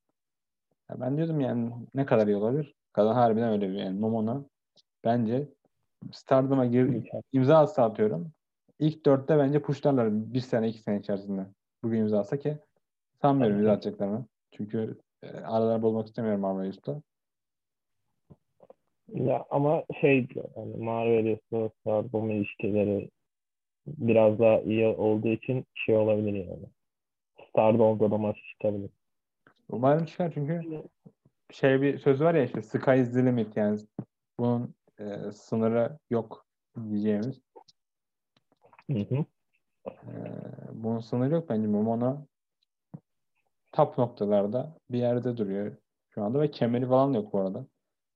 Ya 0.89 1.01
ben 1.01 1.17
diyordum 1.17 1.39
yani 1.39 1.71
ne 1.95 2.05
kadar 2.05 2.27
iyi 2.27 2.35
olabilir? 2.35 2.73
Kadın 2.93 3.13
harbiden 3.13 3.49
öyle 3.51 3.69
bir 3.69 3.73
yani 3.73 3.99
Momona 3.99 4.43
bence 5.03 5.47
Stardom'a 6.11 6.65
gir, 6.65 7.09
imza 7.31 7.57
atsa 7.57 7.83
atıyorum. 7.83 8.31
İlk 8.79 9.05
dörtte 9.05 9.37
bence 9.37 9.61
pushlarlar 9.61 10.33
bir 10.33 10.39
sene 10.39 10.69
iki 10.69 10.79
sene 10.79 10.99
içerisinde. 10.99 11.45
Bugün 11.83 11.99
imza 11.99 12.19
atsa 12.19 12.37
ki 12.37 12.57
sanmıyorum 13.21 13.57
imza 13.57 13.71
atacaklarını. 13.71 14.25
Çünkü 14.51 14.97
e, 15.23 15.27
aralarını 15.27 15.83
bozmak 15.83 16.07
istemiyorum 16.07 16.41
Marvel 16.41 16.73
Ya 19.07 19.45
ama 19.49 19.83
şey 20.01 20.27
yani 20.55 20.75
Marvel 20.77 21.37
Stardom 21.81 22.29
ilişkileri 22.29 23.09
biraz 23.87 24.39
daha 24.39 24.59
iyi 24.59 24.87
olduğu 24.87 25.27
için 25.27 25.65
şey 25.73 25.97
olabilir 25.97 26.33
yani. 26.33 26.65
Stardom'da 27.49 28.11
da 28.11 28.17
maç 28.17 28.37
çıkabilir. 28.51 28.89
Umarım 29.69 30.05
çıkar 30.05 30.31
çünkü 30.33 30.83
şey 31.51 31.81
bir 31.81 31.99
söz 31.99 32.21
var 32.21 32.35
ya 32.35 32.43
işte 32.43 32.61
sky 32.61 33.01
is 33.01 33.13
the 33.13 33.25
limit 33.25 33.57
yani 33.57 33.79
bunun 34.39 34.75
e, 34.99 35.31
sınırı 35.31 35.97
yok 36.09 36.45
diyeceğimiz. 36.89 37.41
Hı 38.91 38.99
hı. 38.99 39.25
E, 39.87 40.13
bunun 40.73 40.99
sınırı 40.99 41.33
yok 41.33 41.49
bence 41.49 41.67
Momono 41.67 42.25
top 43.71 43.97
noktalarda 43.97 44.77
bir 44.89 44.99
yerde 44.99 45.37
duruyor 45.37 45.75
şu 46.09 46.23
anda 46.23 46.41
ve 46.41 46.51
kemeri 46.51 46.87
falan 46.87 47.13
yok 47.13 47.33
bu 47.33 47.39
arada. 47.39 47.65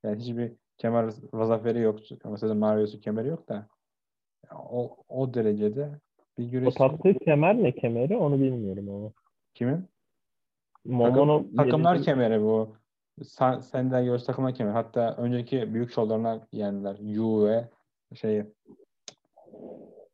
Yani 0.04 0.20
hiçbir 0.20 0.54
kemer 0.78 1.10
zaferi 1.34 1.80
yok. 1.80 2.00
Mesela 2.26 2.54
Mario'su 2.54 3.00
kemeri 3.00 3.28
yok 3.28 3.50
da 3.50 3.68
o, 4.56 4.98
o 5.10 5.34
derecede 5.34 6.00
bir 6.38 6.46
güreş. 6.46 6.68
O 6.68 6.72
taktığı 6.72 7.14
kemer 7.14 7.64
ne 7.64 7.72
kemeri 7.72 8.18
onu 8.18 8.40
bilmiyorum 8.40 8.90
ama. 8.90 9.12
Kimin? 9.54 9.86
Momono 10.86 11.38
Takım, 11.38 11.56
takımlar 11.56 11.96
yeri... 11.96 12.06
kemeri 12.06 12.42
bu. 12.42 12.76
Sen, 13.24 13.60
senden 13.60 14.06
göz 14.06 14.26
takımlar 14.26 14.56
kemeri. 14.56 14.74
Hatta 14.74 15.16
önceki 15.16 15.74
büyük 15.74 15.92
şovlarına 15.92 16.48
yendiler. 16.52 16.96
Yu 17.00 17.46
ve 17.46 17.70
şeyi 18.16 18.46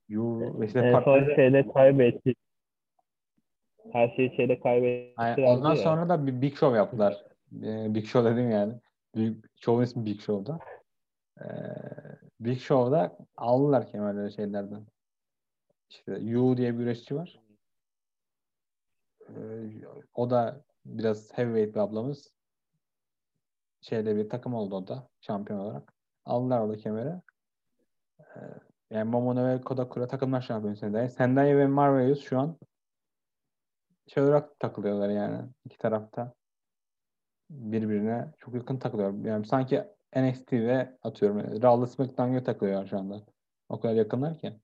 Yu 0.10 0.39
ve 0.60 0.66
işte 0.66 0.80
en 0.80 0.99
son 0.99 1.36
şeyde 1.36 1.68
kaybetti. 1.68 2.36
Her 3.91 4.10
şeyi 4.16 4.36
şeyde 4.36 4.60
kaybetti. 4.60 5.22
Yani 5.22 5.45
ondan 5.45 5.70
ya. 5.70 5.76
sonra 5.76 6.10
da 6.10 6.28
bir 6.28 6.41
Big 6.41 6.56
Show 6.56 6.78
yaptılar. 6.78 7.26
Big 7.95 8.06
Show 8.06 8.32
dedim 8.32 8.51
yani. 8.51 8.74
Büyük 9.16 9.45
Show'un 9.56 9.84
ismi 9.84 10.06
Big 10.06 10.20
Show'da. 10.20 10.60
Ee, 11.41 11.45
Big 12.39 12.60
Show'da 12.60 13.18
aldılar 13.38 13.88
kemerleri 13.88 14.34
şeylerden. 14.34 14.86
İşte 15.89 16.12
Yu 16.12 16.58
diye 16.58 16.74
bir 16.74 16.78
güreşçi 16.78 17.16
var. 17.16 17.39
Ee, 19.30 19.34
o 20.14 20.30
da 20.30 20.62
biraz 20.86 21.38
heavyweight 21.38 21.76
bir 21.76 21.80
ablamız. 21.80 22.34
Şeyde 23.84 24.15
bir 24.15 24.29
takım 24.29 24.53
oldu 24.53 24.75
o 24.75 24.88
da 24.88 25.07
şampiyon 25.21 25.59
olarak. 25.59 25.93
Aldılar 26.25 26.61
orada 26.61 26.77
kemeri. 26.77 27.21
Ee, 28.19 28.39
yani 28.89 29.09
Momono 29.09 29.47
ve 29.47 29.61
Kodakura 29.61 30.07
takımlar 30.07 30.41
şampiyonu 30.41 30.77
Sendai. 30.77 31.09
Sendai 31.09 31.57
ve 31.57 31.67
Marvelous 31.67 32.21
şu 32.21 32.39
an 32.39 32.57
şey 34.07 34.23
olarak 34.23 34.59
takılıyorlar 34.59 35.09
yani 35.09 35.49
iki 35.65 35.77
tarafta 35.77 36.34
birbirine 37.49 38.34
çok 38.39 38.53
yakın 38.55 38.77
takılıyor. 38.77 39.25
Yani 39.25 39.45
sanki 39.45 39.84
NXT 40.15 40.53
ve 40.53 40.97
atıyorum 41.03 41.61
Raw 41.61 41.88
SmackDown'a 41.88 42.43
takılıyor 42.43 42.88
şu 42.88 42.97
anda. 42.97 43.21
O 43.69 43.79
kadar 43.79 43.93
yakınlar 43.93 44.39
ki. 44.39 44.59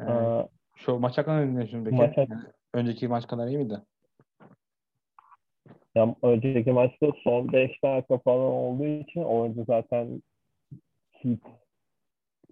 Ee, 0.00 0.48
şu 0.76 0.98
maç 0.98 1.18
hakkında 1.18 1.36
ne 1.36 1.62
düşünüyorsun 1.62 1.84
peki? 1.84 1.96
Maç... 1.96 2.16
Yani 2.16 2.55
önceki 2.76 3.08
maç 3.08 3.26
kadar 3.26 3.48
iyi 3.48 3.58
miydi? 3.58 3.80
Ya, 5.94 6.16
önceki 6.22 6.72
maçta 6.72 7.06
son 7.24 7.52
5 7.52 7.82
dakika 7.82 8.18
falan 8.18 8.52
olduğu 8.52 8.86
için 8.86 9.22
oyuncu 9.22 9.64
zaten 9.64 10.22
Heat 11.10 11.40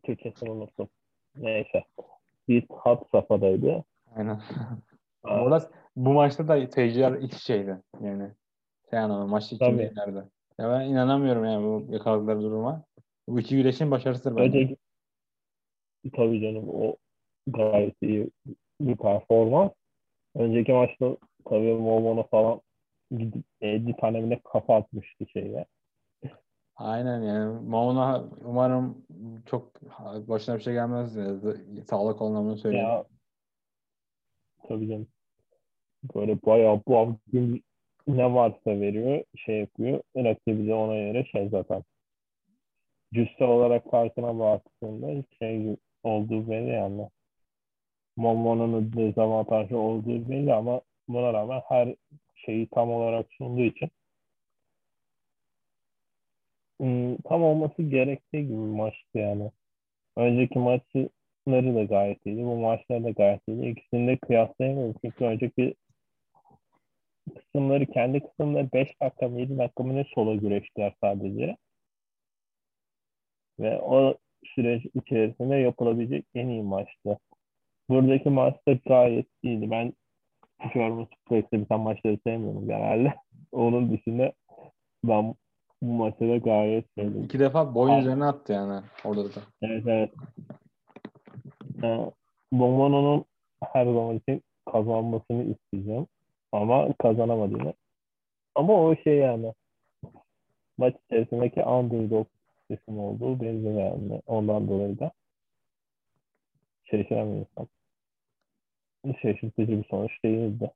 Türkçesini 0.03 0.51
unuttum. 0.51 0.89
Neyse. 1.37 1.85
Heat 2.49 2.65
hat 2.71 3.09
safhadaydı. 3.13 3.85
Aynen. 4.17 4.41
Orada 5.25 5.71
bu 5.97 6.13
maçta 6.13 6.49
da 6.49 6.67
seyirciler 6.67 7.13
iç 7.13 7.35
şeydi. 7.35 7.83
Yani 8.01 8.31
şey 8.91 8.99
anlamı 8.99 9.27
maçta 9.27 9.57
ikinci 9.57 9.93
Ya 10.59 10.71
ben 10.71 10.81
inanamıyorum 10.81 11.45
yani 11.45 11.65
bu 11.65 11.93
yakaladıkları 11.93 12.43
duruma. 12.43 12.85
Bu 13.29 13.41
iki 13.41 13.57
güreşin 13.57 13.91
başarısıdır 13.91 14.37
bence. 14.37 14.59
Önceki, 14.59 14.77
tabii 16.17 16.41
canım 16.41 16.69
o 16.69 16.97
gayet 17.47 18.03
iyi 18.03 18.31
bir 18.81 18.97
performans. 18.97 19.71
Önceki 20.35 20.73
maçta 20.73 21.17
tabii 21.45 21.73
Momo'na 21.73 22.23
falan 22.23 22.61
gidip 23.11 23.45
50 23.61 23.97
tane 23.97 24.41
kafa 24.45 24.77
atmıştı 24.77 25.27
şeyle. 25.27 25.67
Aynen 26.77 27.23
yani 27.23 27.61
Mauna 27.69 28.25
umarım 28.45 29.07
çok 29.47 29.83
başına 30.29 30.57
bir 30.57 30.63
şey 30.63 30.73
gelmez. 30.73 31.13
Sağlık 31.91 32.23
anlamını 32.23 32.57
söyleyeyim. 32.57 32.87
Ya, 32.87 33.05
tabii 34.69 34.89
canım. 34.89 35.07
Böyle 36.15 36.43
bayağı 36.43 36.81
bu 36.89 37.17
gün 37.33 37.65
ne 38.07 38.35
varsa 38.35 38.71
veriyor, 38.81 39.25
şey 39.37 39.59
yapıyor. 39.61 40.01
Rakibi 40.17 40.67
de 40.67 40.75
ona 40.75 40.97
göre 40.97 41.25
şey 41.25 41.49
zaten. 41.49 41.83
Cüsse 43.13 43.45
olarak 43.45 43.91
farkına 43.91 44.39
baktığında 44.39 45.25
şey 45.39 45.77
olduğu 46.03 46.51
belli 46.51 46.71
yani. 46.71 47.09
Momo'nun 48.17 48.93
dezavantajı 48.93 49.79
olduğu 49.79 50.29
belli 50.31 50.55
ama 50.55 50.81
buna 51.09 51.33
rağmen 51.33 51.63
her 51.69 51.95
şeyi 52.35 52.69
tam 52.69 52.91
olarak 52.91 53.27
sunduğu 53.39 53.63
için 53.63 53.91
ıı, 56.83 57.19
tam 57.25 57.43
olması 57.43 57.83
gerektiği 57.83 58.43
gibi 58.47 58.57
maçtı 58.57 59.19
yani. 59.19 59.51
Önceki 60.17 60.59
maçları 60.59 61.75
da 61.75 61.85
gayet 61.85 62.27
iyiydi. 62.27 62.45
Bu 62.45 62.57
maçlar 62.57 63.05
da 63.05 63.11
gayet 63.11 63.49
iyiydi. 63.49 63.67
İkisini 63.69 64.07
de 64.09 64.17
kıyaslayamıyorum. 64.17 64.95
Çünkü 65.03 65.25
önceki 65.25 65.75
kısımları 67.35 67.87
kendi 67.87 68.21
kısımları 68.21 68.73
5 68.73 69.01
dakika 69.03 69.29
mı 69.29 69.41
7 69.41 69.59
dakika 69.59 69.83
mı 69.83 69.97
ne 69.97 70.05
sola 70.15 70.35
güreştiler 70.35 70.93
sadece. 71.01 71.57
Ve 73.61 73.81
o 73.81 74.17
süreç 74.45 74.87
içerisinde 74.95 75.57
yapılabilecek 75.57 76.27
en 76.35 76.49
iyi 76.49 76.63
maçtı. 76.63 77.19
Buradaki 77.89 78.31
maçta 78.31 78.73
gayet 78.73 79.27
iyiydi. 79.43 79.71
Ben 79.71 79.93
German 80.75 81.05
Suplex'te 81.05 81.61
biten 81.61 81.81
maçları 81.81 82.19
sevmiyorum 82.27 82.67
genelde. 82.69 83.15
Onun 83.53 83.93
dışında 83.93 84.33
ben 85.05 85.35
bu 85.83 85.93
maçta 85.93 86.29
da 86.29 86.37
gayet 86.37 86.85
sevdim. 86.99 87.25
İki 87.25 87.39
defa 87.39 87.75
boyun 87.75 87.99
üzerine 87.99 88.25
attı 88.25 88.53
yani 88.53 88.83
orada 89.05 89.25
da. 89.25 89.41
Evet 89.63 89.85
evet. 89.87 90.11
Ee, 91.83 92.11
Bombono'nun 92.53 93.25
her 93.73 93.85
zaman 93.85 94.17
için 94.17 94.43
kazanmasını 94.73 95.43
isteyeceğim. 95.45 96.07
Ama 96.53 96.89
kazanamadığını. 97.03 97.75
Ama 98.55 98.73
o 98.73 98.97
şey 98.97 99.19
yani 99.19 99.55
maç 100.79 100.95
içerisindeki 101.05 101.63
underdog 101.63 102.27
isim 102.71 102.99
olduğu 102.99 103.41
belli 103.41 103.81
yani. 103.81 104.23
Ondan 104.27 104.69
dolayı 104.69 104.99
da 104.99 105.13
şaşıramıyorsam 107.03 107.69
şaşırtıcı 109.23 109.73
bir 109.73 109.85
sonuç 109.85 110.25
değildi. 110.25 110.71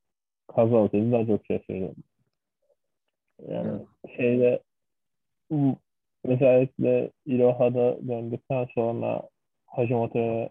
Kazansaydı 0.47 1.13
daha 1.13 1.27
çok 1.27 1.47
şaşırdım. 1.47 1.95
Yani 3.49 3.69
evet. 3.69 4.17
şeyde 4.17 4.63
özellikle 6.25 7.11
Iroha'da 7.27 8.09
döndükten 8.09 8.69
sonra 8.75 9.29
Hajimoto'ya 9.67 10.51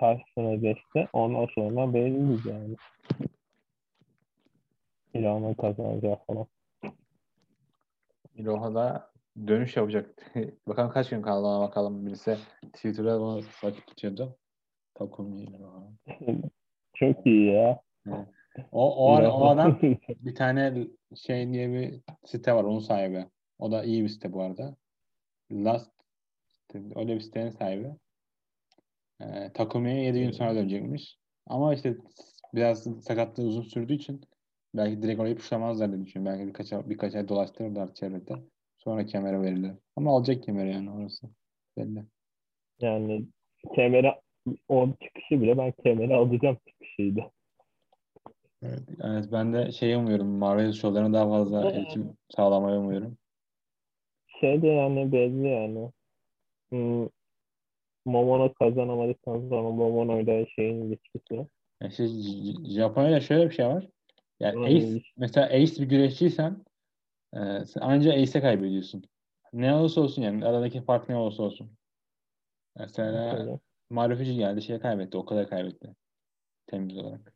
karşısına 0.00 0.54
geçti. 0.54 1.08
Ondan 1.12 1.46
sonra 1.54 1.94
belliydi 1.94 2.48
yani. 2.48 2.76
İran'ın 5.14 5.54
kazanacağı 5.54 6.18
falan. 6.26 6.46
Iroha'da 8.34 9.10
dönüş 9.46 9.76
yapacak. 9.76 10.32
bakalım 10.68 10.90
kaç 10.90 11.10
gün 11.10 11.22
kaldı 11.22 11.46
ona 11.46 11.68
bakalım. 11.68 12.06
Birisi 12.06 12.36
Twitter'da 12.72 13.22
onu 13.22 13.42
vakit 13.62 13.86
tutuyordu. 13.86 14.36
Takumi 14.94 15.42
Iroha. 15.42 15.92
Çok 16.94 17.26
iyi 17.26 17.52
ya. 17.52 17.80
O, 18.72 19.06
o, 19.06 19.22
o 19.22 19.48
adam 19.48 19.78
bir 20.08 20.34
tane 20.34 20.86
şey 21.14 21.52
diye 21.52 21.72
bir 21.72 22.00
site 22.24 22.52
var 22.52 22.64
onun 22.64 22.78
sahibi. 22.78 23.26
O 23.58 23.72
da 23.72 23.84
iyi 23.84 24.04
bir 24.04 24.08
site 24.08 24.32
bu 24.32 24.42
arada. 24.42 24.76
Last 25.52 25.90
öyle 26.74 27.14
bir 27.14 27.20
sitenin 27.20 27.50
sahibi. 27.50 27.90
Ee, 29.20 29.50
Takumi'ye 29.54 30.04
7 30.04 30.20
gün 30.20 30.30
sonra 30.30 30.54
dönecekmiş. 30.54 31.18
Ama 31.46 31.74
işte 31.74 31.96
biraz 32.54 33.04
sakatlığı 33.04 33.44
uzun 33.44 33.62
sürdüğü 33.62 33.94
için 33.94 34.20
belki 34.74 35.02
direkt 35.02 35.20
orayı 35.20 35.36
puşlamazlar 35.36 35.92
diye 35.92 36.06
düşünüyorum. 36.06 36.38
Belki 36.38 36.48
birkaç, 36.48 36.88
birkaç 36.88 37.14
ay 37.14 37.28
dolaştırırlar 37.28 37.94
çevrede. 37.94 38.34
Sonra 38.78 39.06
kemere 39.06 39.42
verirler. 39.42 39.74
Ama 39.96 40.16
alacak 40.16 40.42
kemeri 40.42 40.72
yani 40.72 40.90
orası. 40.90 41.26
Belli. 41.76 42.04
Yani 42.80 43.26
kemeri 43.74 44.12
o 44.68 44.88
çıkışı 45.02 45.42
bile 45.42 45.58
ben 45.58 45.72
kemeri 45.72 46.14
alacağım 46.14 46.56
çıkışıydı. 46.68 47.20
Evet, 48.62 48.82
evet 49.02 49.24
ben 49.32 49.52
de 49.52 49.72
şey 49.72 49.94
umuyorum. 49.94 50.26
Marvel 50.26 50.72
şovlarına 50.72 51.12
daha 51.12 51.28
fazla 51.28 51.62
Evet. 51.62 51.74
erişim 51.74 52.16
sağlamayı 52.36 52.78
umuyorum. 52.78 53.18
Şey 54.40 54.62
de 54.62 54.66
yani 54.66 55.12
belli 55.12 55.48
yani. 55.48 55.90
Hmm, 56.70 57.08
Momono 58.04 58.52
kazanamadıktan 58.52 59.40
sonra 59.40 59.70
Momono 59.70 60.20
ile 60.20 60.46
şeyin 60.46 60.82
ilişkisi. 60.82 61.34
Ya 61.80 61.88
işte 61.88 62.06
Japonya'da 62.64 63.20
şöyle 63.20 63.50
bir 63.50 63.54
şey 63.54 63.66
var. 63.66 63.88
Yani 64.40 64.66
ace, 64.66 65.02
mesela 65.16 65.46
ace 65.46 65.82
bir 65.82 65.88
güreşçiysen 65.88 66.64
e, 67.34 67.38
anca 67.80 68.12
ace'e 68.12 68.40
kaybediyorsun. 68.40 69.04
Ne 69.52 69.74
olursa 69.74 70.00
olsun 70.00 70.22
yani 70.22 70.46
aradaki 70.46 70.82
fark 70.82 71.08
ne 71.08 71.16
olursa 71.16 71.42
olsun. 71.42 71.70
Mesela 72.76 73.38
Öyle. 73.38 73.58
Marufuji 73.90 74.34
geldi 74.36 74.62
şey 74.62 74.78
kaybetti. 74.78 75.16
O 75.16 75.24
kadar 75.24 75.48
kaybetti. 75.48 75.94
Temiz 76.66 76.96
olarak. 76.96 77.34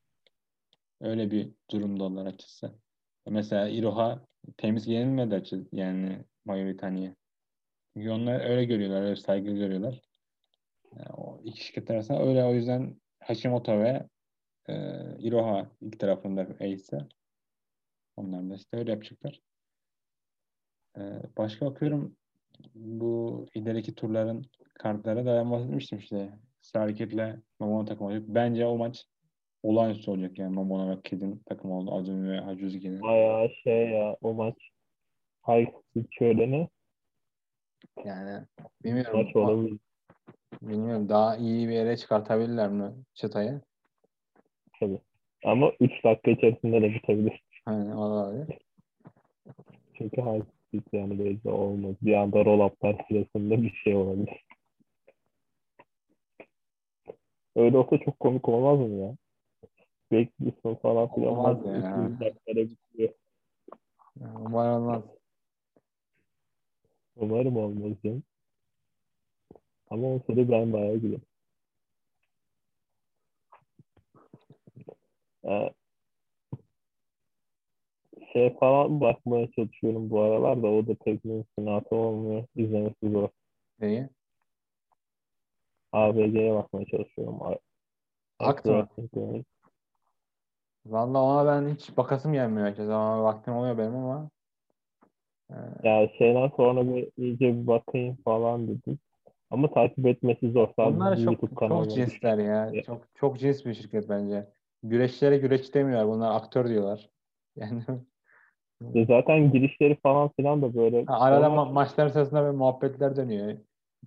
Öyle 1.00 1.30
bir 1.30 1.52
durumdalar 1.70 2.26
açıkçası. 2.26 2.74
Mesela 3.26 3.68
Iroha 3.68 4.26
temiz 4.56 4.86
yenilmedi 4.86 5.34
açıkçası. 5.34 5.76
Yani 5.76 6.24
Mayu 6.44 6.74
Itani'ye. 6.74 7.14
Çünkü 7.92 8.10
onlar 8.10 8.50
öyle 8.50 8.64
görüyorlar. 8.64 9.02
Öyle 9.02 9.16
saygı 9.16 9.50
görüyorlar. 9.50 10.00
Yani 10.96 11.10
o 11.16 11.40
iki 11.44 11.64
şirket 11.64 11.90
arasında 11.90 12.22
öyle 12.22 12.44
o 12.44 12.54
yüzden 12.54 13.00
Hashimoto 13.20 13.78
ve 13.78 14.08
e, 14.68 14.74
Iroha 15.18 15.70
ilk 15.80 16.00
tarafında 16.00 16.40
Ace. 16.40 17.08
Onlar 18.16 18.50
da 18.50 18.54
işte 18.54 18.76
öyle 18.76 18.90
yapacaklar. 18.90 19.40
E, 20.98 21.02
başka 21.36 21.66
bakıyorum 21.66 22.16
bu 22.74 23.46
ileriki 23.54 23.94
turların 23.94 24.44
kartlara 24.78 25.26
da 25.26 25.36
ben 25.36 25.50
bahsetmiştim 25.50 25.98
işte. 25.98 26.30
Starkid'le 26.60 27.36
Momono 27.60 27.84
takım 27.84 28.06
olacak. 28.06 28.22
Bence 28.28 28.66
o 28.66 28.76
maç 28.76 29.04
olağanüstü 29.62 30.10
olacak 30.10 30.38
yani 30.38 30.54
Momono 30.54 30.90
ve 30.90 31.00
Kid'in 31.02 31.42
takım 31.46 31.70
oldu. 31.70 31.94
Azumi 31.94 32.30
ve 32.32 32.40
Hajuzuki'nin. 32.40 33.02
Bayağı 33.02 33.50
şey 33.64 33.90
ya 33.90 34.16
o 34.22 34.34
maç 34.34 34.54
high 35.48 35.68
school 35.70 36.04
şöleni 36.10 36.68
Yani 38.04 38.44
bilmiyorum. 38.84 39.20
maç 39.24 39.36
olabilir. 39.36 39.78
Bilmiyorum 40.62 41.08
daha 41.08 41.36
iyi 41.36 41.68
bir 41.68 41.72
yere 41.72 41.96
çıkartabilirler 41.96 42.68
mi 42.68 42.92
çıtayı? 43.14 43.60
Tabii. 44.80 45.00
Ama 45.44 45.72
3 45.80 46.04
dakika 46.04 46.30
içerisinde 46.30 46.82
de 46.82 46.94
bitebilir. 46.94 47.42
Hani 47.64 47.94
olabilir. 47.94 48.58
Çünkü 49.94 50.16
high 50.16 50.42
school 50.70 50.82
yani 50.92 51.18
belli 51.18 51.50
olmaz. 51.50 51.94
Bir 52.02 52.14
anda 52.14 52.44
roll 52.44 52.66
up'lar 52.66 52.96
sırasında 53.08 53.62
bir 53.62 53.74
şey 53.84 53.94
olabilir. 53.94 54.44
Öyle 57.58 57.78
olsa 57.78 57.98
çok 57.98 58.20
komik 58.20 58.48
olmaz 58.48 58.78
mı 58.78 58.94
ya? 58.96 59.16
Bekliyorsun 60.12 60.74
falan 60.74 61.14
filan. 61.14 61.36
Olmaz 61.36 61.66
ya. 61.66 62.06
30 62.06 62.20
dakikada 62.20 62.70
bitiyor. 62.70 63.10
Yani 64.20 64.38
umarım 64.38 64.82
olmaz. 64.82 65.02
Umarım 67.16 67.56
olmaz 67.56 67.92
canım. 68.04 68.22
Ama 69.90 70.06
olsa 70.06 70.36
da 70.36 70.50
ben 70.50 70.72
bayağı 70.72 70.96
gülerim. 70.96 71.22
Ee, 75.44 75.70
şey 78.32 78.56
falan 78.58 79.00
bakmaya 79.00 79.50
çalışıyorum 79.50 80.10
bu 80.10 80.20
aralar 80.20 80.62
da 80.62 80.66
o 80.66 80.86
da 80.86 80.94
pek 80.94 81.24
mümkünatı 81.24 81.96
olmuyor. 81.96 82.44
İzlemesi 82.56 83.10
zor. 83.10 83.28
Neyi? 83.80 84.08
ABG'ye 85.92 86.54
bakmaya 86.54 86.86
çalışıyorum. 86.86 87.42
A- 87.42 87.56
Aktı 88.38 88.72
mı? 88.72 88.88
Wrestling. 88.96 89.46
Valla 90.86 91.22
ona 91.22 91.46
ben 91.46 91.74
hiç 91.74 91.96
bakasım 91.96 92.32
gelmiyor 92.32 92.66
herkese. 92.66 92.92
Ama 92.92 93.22
vaktim 93.24 93.54
oluyor 93.54 93.78
benim 93.78 93.96
ama. 93.96 94.30
Ee, 95.50 95.54
Ya 95.88 96.08
şeyden 96.18 96.48
sonra 96.56 96.94
bir 96.94 97.08
iyice 97.16 97.46
bir 97.62 97.66
bakayım 97.66 98.16
falan 98.24 98.68
dedim. 98.68 98.98
Ama 99.50 99.70
takip 99.70 100.06
etmesi 100.06 100.50
zor. 100.50 100.68
Sadece 100.76 100.96
Onlar 100.96 101.16
çok 101.24 101.40
çok 101.68 101.90
cinsler 101.90 102.38
ya. 102.38 102.70
Ya. 102.72 102.82
Çok 102.82 103.04
çok 103.14 103.38
cins 103.38 103.64
bir 103.64 103.74
şirket 103.74 104.08
bence. 104.08 104.48
Güreşçilere 104.82 105.38
güreş 105.38 105.74
demiyorlar. 105.74 106.08
Bunlar 106.08 106.34
aktör 106.34 106.68
diyorlar. 106.68 107.10
Yani 107.56 107.82
Ve 108.82 109.06
Zaten 109.06 109.52
girişleri 109.52 109.96
falan 110.02 110.30
filan 110.36 110.62
da 110.62 110.74
böyle 110.74 111.04
ha, 111.04 111.20
arada 111.20 111.46
ma- 111.46 111.72
maçlar 111.72 112.08
sırasında 112.08 112.42
böyle 112.42 112.56
muhabbetler 112.56 113.16
dönüyor. 113.16 113.58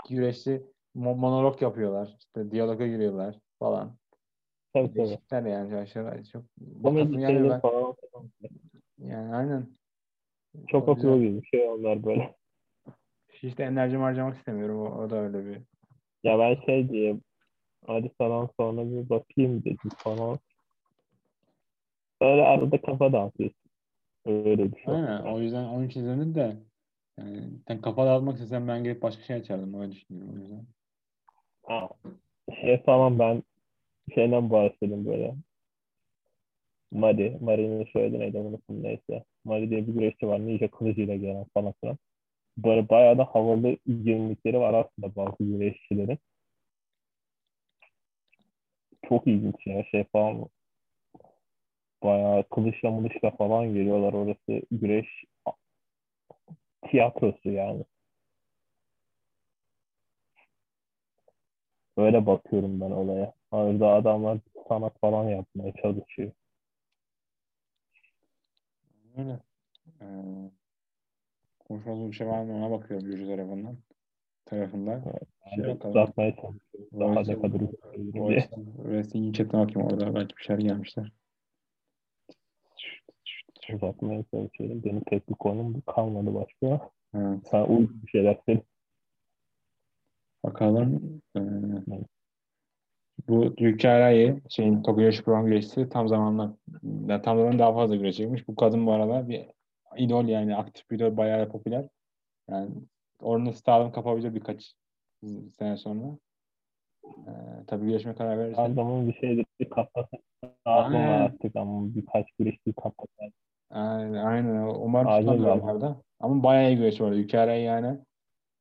İki 0.05 0.15
güreşçi 0.15 0.63
monolog 0.93 1.61
yapıyorlar. 1.61 2.15
İşte 2.19 2.51
diyaloga 2.51 2.87
giriyorlar 2.87 3.39
falan. 3.59 3.97
tabii 4.73 4.87
tabii. 4.87 4.95
Değişikler 4.95 5.43
yani. 5.43 5.75
Aşırı 5.75 6.23
çok 6.23 6.43
bakasım 6.57 7.11
Komedi 7.11 7.25
şeyleri 7.25 7.49
ben. 7.49 7.61
falan. 7.61 7.95
Yani 8.97 9.35
aynen. 9.35 9.67
Çok 10.67 10.87
O 10.87 10.91
akıllı 10.91 11.21
bir 11.21 11.45
şey 11.45 11.69
onlar 11.69 12.03
böyle. 12.03 12.35
Hiç 13.29 13.57
de 13.57 13.63
enerjimi 13.63 14.03
harcamak 14.03 14.37
istemiyorum. 14.37 14.81
O, 14.81 15.03
o 15.03 15.09
da 15.09 15.15
öyle 15.15 15.45
bir. 15.45 15.61
Ya 16.23 16.39
ben 16.39 16.55
şey 16.65 16.89
diyeyim. 16.89 17.21
Hadi 17.87 18.09
falan 18.17 18.49
sonra 18.59 18.85
bir 18.85 19.09
bakayım 19.09 19.63
dedim 19.63 19.89
falan. 19.97 20.39
Öyle 22.21 22.41
arada 22.41 22.81
kafa 22.81 23.13
dağıtıyorsun. 23.13 23.61
Öyle 24.25 24.71
bir 24.71 24.81
şey. 24.81 24.93
Aynen. 24.93 25.21
O 25.21 25.39
yüzden 25.39 25.63
onun 25.63 25.87
için 25.87 26.01
izlenir 26.01 26.35
de 26.35 26.57
yani 27.19 27.49
sen 27.67 27.81
kafa 27.81 28.05
dağıtmak 28.05 28.35
istesen 28.35 28.67
ben 28.67 28.83
gelip 28.83 29.01
başka 29.01 29.23
şey 29.23 29.35
açardım. 29.35 29.81
Öyle 29.81 29.91
düşünüyorum 29.91 30.33
o 30.35 30.39
yüzden. 30.39 30.65
Ha, 31.71 31.89
şey 32.61 32.83
falan 32.83 33.19
ben 33.19 33.43
şeyden 34.15 34.51
bahsedeyim 34.51 35.05
böyle. 35.05 35.35
Mari. 36.91 37.37
Mari'nin 37.41 37.85
söylediği 37.93 38.19
neydi 38.21 38.37
unuttum 38.37 38.83
neyse. 38.83 39.23
Mari 39.45 39.69
diye 39.69 39.87
bir 39.87 39.93
güreşçi 39.93 40.27
var. 40.27 40.39
Ninja 40.39 40.71
kılıcıyla 40.71 41.15
gelen 41.15 41.45
falan 41.53 41.73
filan. 41.81 41.97
Böyle 42.57 42.89
bayağı 42.89 43.17
da 43.17 43.25
havalı 43.25 43.77
yenilikleri 43.87 44.59
var 44.59 44.73
aslında 44.73 45.15
bazı 45.15 45.37
güreşçilerin. 45.43 46.19
Çok 49.09 49.27
ilginç 49.27 49.67
ya 49.67 49.83
şey 49.91 50.03
falan. 50.03 50.49
Bayağı 52.03 52.43
kılıçla 52.49 52.91
mılıçla 52.91 53.31
falan 53.31 53.73
geliyorlar. 53.73 54.13
Orası 54.13 54.61
güreş 54.71 55.07
tiyatrosu 56.89 57.49
yani. 57.49 57.85
Öyle 61.97 62.25
bakıyorum 62.25 62.81
ben 62.81 62.91
olaya. 62.91 63.33
Orada 63.51 63.87
adamlar 63.87 64.37
sanat 64.67 64.99
falan 64.99 65.29
yapmaya 65.29 65.73
çalışıyor. 65.73 66.31
Öyle. 69.17 69.39
Ee, 70.01 70.05
konuşmadığım 71.59 72.07
bir 72.11 72.15
şey 72.15 72.27
var 72.27 72.43
mı 72.43 72.55
ona 72.55 72.71
bakıyorum 72.71 73.07
Gürcü 73.07 73.27
tarafından. 73.27 73.77
Tarafından. 74.45 75.01
Şey 75.55 75.63
Yani 75.63 75.75
bakalım. 75.75 75.95
uzatmaya 75.95 76.35
çalışıyorum. 76.35 76.99
Daha 76.99 77.09
ne 77.21 77.41
kadar 77.41 77.59
uzatabilirim 77.59 78.41
Wrestling 78.83 79.35
chat'e 79.35 79.53
bakayım 79.53 79.89
orada. 79.89 80.15
Belki 80.15 80.37
bir 80.37 80.43
şeyler 80.43 80.61
gelmişler. 80.61 81.11
Uzatmaya 83.73 84.23
çalışıyorum. 84.31 84.83
Benim 84.83 85.03
pek 85.03 85.29
bir 85.29 85.33
konum 85.33 85.81
kalmadı 85.81 86.33
başka. 86.35 86.89
Evet. 87.15 87.47
Sen 87.51 87.61
uygun 87.63 88.01
bir 88.03 88.07
şeyler 88.07 88.37
söyle. 88.45 88.61
Bakalım. 90.43 91.21
Ee, 91.37 91.41
bu 93.27 93.53
Yuki 93.59 93.89
Arai 93.89 94.41
şeyin 94.49 94.83
Tokyo 94.83 95.03
Yoshi 95.03 95.23
Pro 95.23 95.45
güreşçisi 95.45 95.89
tam 95.89 96.07
zamanla 96.07 96.57
yani 96.83 97.21
tam 97.21 97.37
zamanla 97.37 97.59
daha 97.59 97.73
fazla 97.73 97.95
güreşecekmiş. 97.95 98.47
Bu 98.47 98.55
kadın 98.55 98.85
bu 98.85 98.91
arada 98.91 99.29
bir 99.29 99.45
idol 99.97 100.25
yani 100.25 100.55
aktif 100.55 100.91
bir 100.91 100.95
idol 100.95 101.17
bayağı 101.17 101.49
popüler. 101.49 101.87
Yani 102.49 102.69
oranın 103.21 103.51
starını 103.51 103.91
kapabilir 103.91 104.35
birkaç 104.35 104.73
sene 105.51 105.77
sonra. 105.77 106.17
Ee, 107.05 107.31
tabii 107.67 107.85
güreşme 107.85 108.15
karar 108.15 108.39
verirse. 108.39 108.61
Adamın 108.61 109.07
bir 109.07 109.13
şeyleri 109.13 109.45
lazım 109.69 110.07
Aynen. 110.65 111.21
artık 111.21 111.55
ama 111.55 111.95
birkaç 111.95 112.25
güreşi 112.39 112.73
kapatması. 112.73 113.33
Aynen, 113.69 114.13
aynen. 114.13 114.61
Umarım 114.61 115.07
lazım. 115.07 115.45
oralarda. 115.45 116.01
Ama 116.19 116.43
bayağı 116.43 116.71
iyi 116.71 116.77
güreş 116.77 117.01
var. 117.01 117.11
Yuki 117.11 117.39
Arai 117.39 117.61
yani. 117.61 117.97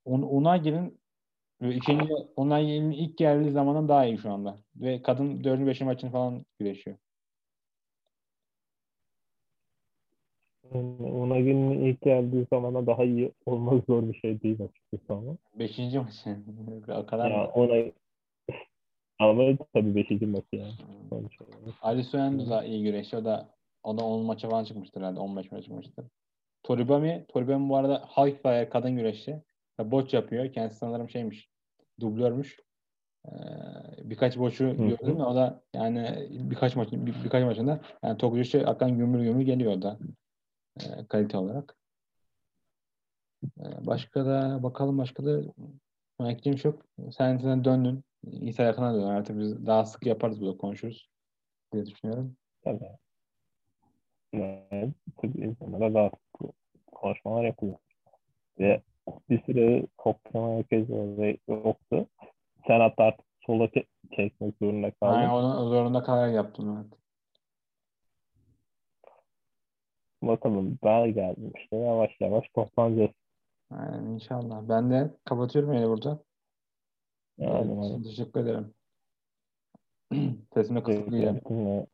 Un 0.05 0.22
Unagi'nin 0.22 0.87
ve 0.87 0.99
ikinci 1.61 2.13
Unagi'nin 2.37 2.91
ilk 2.91 3.19
geldiği 3.19 3.51
zamandan 3.51 3.89
daha 3.89 4.07
iyi 4.07 4.19
şu 4.19 4.31
anda. 4.33 4.59
Ve 4.77 5.03
kadın 5.03 5.45
4. 5.45 5.67
5. 5.67 5.81
maçını 5.81 6.11
falan 6.11 6.45
güreşiyor. 6.59 6.97
Yani 10.75 10.85
Unagi'nin 11.03 11.85
ilk 11.85 12.01
geldiği 12.01 12.47
zamana 12.53 12.87
daha 12.87 13.05
iyi 13.05 13.33
olmak 13.47 13.85
zor 13.87 14.09
bir 14.09 14.15
şey 14.15 14.43
değil 14.43 14.59
açıkçası 14.63 15.13
ama. 15.21 15.37
Beşinci 15.55 15.99
maçı. 15.99 16.37
o 16.89 17.07
kadar 17.07 17.31
Ya 17.31 17.43
mı? 17.43 17.49
ona 17.49 17.93
ama 19.19 19.43
tabii 19.75 19.95
beşinci 19.95 20.27
maçı 20.27 20.47
yani. 20.53 20.73
Olarak. 21.11 21.31
Ali 21.83 22.05
Soyuncu 22.05 22.51
da 22.51 22.65
iyi 22.65 22.83
güreşçi. 22.83 23.17
O 23.17 23.25
da 23.25 23.49
o 23.83 23.99
da 23.99 24.05
10 24.05 24.25
maça 24.25 24.49
falan 24.49 24.65
çıkmıştır 24.65 25.01
herhalde. 25.01 25.21
15 25.21 25.53
maça 25.53 25.65
çıkmıştır. 25.65 26.05
Toribami, 26.63 27.25
Toribami 27.29 27.69
bu 27.69 27.77
arada 27.77 28.09
bayağı 28.45 28.71
kadın 28.71 28.97
güreşçi. 28.97 29.43
Boç 29.85 30.14
yapıyor. 30.14 30.53
Kendisi 30.53 30.78
sanırım 30.78 31.11
şeymiş. 31.11 31.51
Dublörmüş. 32.01 32.61
Ee, 33.26 33.31
birkaç 34.05 34.39
boçu 34.39 34.76
gördüm 34.76 35.18
de 35.18 35.22
o 35.22 35.35
da 35.35 35.62
yani 35.74 36.28
birkaç 36.31 36.76
maç 36.76 36.93
bir, 36.93 37.24
birkaç 37.24 37.45
maçında 37.45 37.81
yani 38.03 38.18
tok 38.18 38.35
güreşçi 38.35 38.66
akan 38.66 38.99
gümür 38.99 39.22
gümür 39.22 39.43
geliyor 39.43 39.83
da 39.83 39.99
e, 40.81 41.07
kalite 41.09 41.37
olarak. 41.37 41.76
Ee, 43.45 43.87
başka 43.87 44.26
da 44.26 44.62
bakalım 44.62 44.99
başka 44.99 45.24
da 45.24 45.41
ekleyeceğim 46.20 46.57
çok. 46.57 46.85
Sen 47.12 47.39
sen 47.39 47.64
döndün. 47.64 48.05
İsa 48.24 48.62
yakına 48.62 48.95
dön. 48.95 49.03
Artık 49.03 49.39
biz 49.39 49.66
daha 49.66 49.85
sık 49.85 50.07
yaparız 50.07 50.41
burada 50.41 50.57
konuşuruz 50.57 51.11
diye 51.72 51.87
düşünüyorum. 51.87 52.37
Tabii. 52.64 52.91
Yani, 54.33 54.93
tabii 55.16 55.41
insanlara 55.41 55.95
daha 55.95 56.11
sık 56.11 56.55
konuşmalar 56.93 57.45
yapıyor. 57.45 57.74
Ve 58.59 58.83
bir 59.30 59.42
süre 59.42 59.86
toplama 59.98 60.55
merkezleri 60.55 61.38
yoktu. 61.48 62.07
Sen 62.66 62.80
hatta 62.80 63.05
artık 63.05 63.26
sola 63.46 63.64
çe- 63.64 63.86
çekmek 64.16 64.55
zorunda 64.62 64.90
kaldın. 64.90 65.14
Aynen 65.14 65.30
onu 65.30 65.68
zorunda 65.68 66.03
kalarak 66.03 66.34
yaptım 66.34 66.76
evet. 66.76 67.01
Bakalım 70.22 70.78
ben 70.84 71.14
geldim 71.14 71.53
işte 71.57 71.76
yavaş 71.76 72.11
yavaş 72.20 72.48
toplanacağız. 72.55 73.11
Aynen 73.70 74.05
inşallah. 74.05 74.68
Ben 74.68 74.90
de 74.90 75.11
kapatıyorum 75.24 75.72
yine 75.72 75.88
burada. 75.88 76.22
Yani, 77.38 77.72
Evet, 77.72 77.90
yani, 77.92 78.03
teşekkür 78.03 78.40
ederim. 78.40 78.74
Sesimi 80.55 80.82
kısıtlayacağım. 80.82 81.40
Yine 81.51 81.86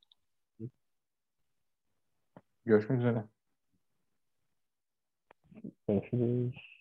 Görüşmek 2.65 2.99
üzere. 2.99 3.25
görüşürüz. 5.89 6.76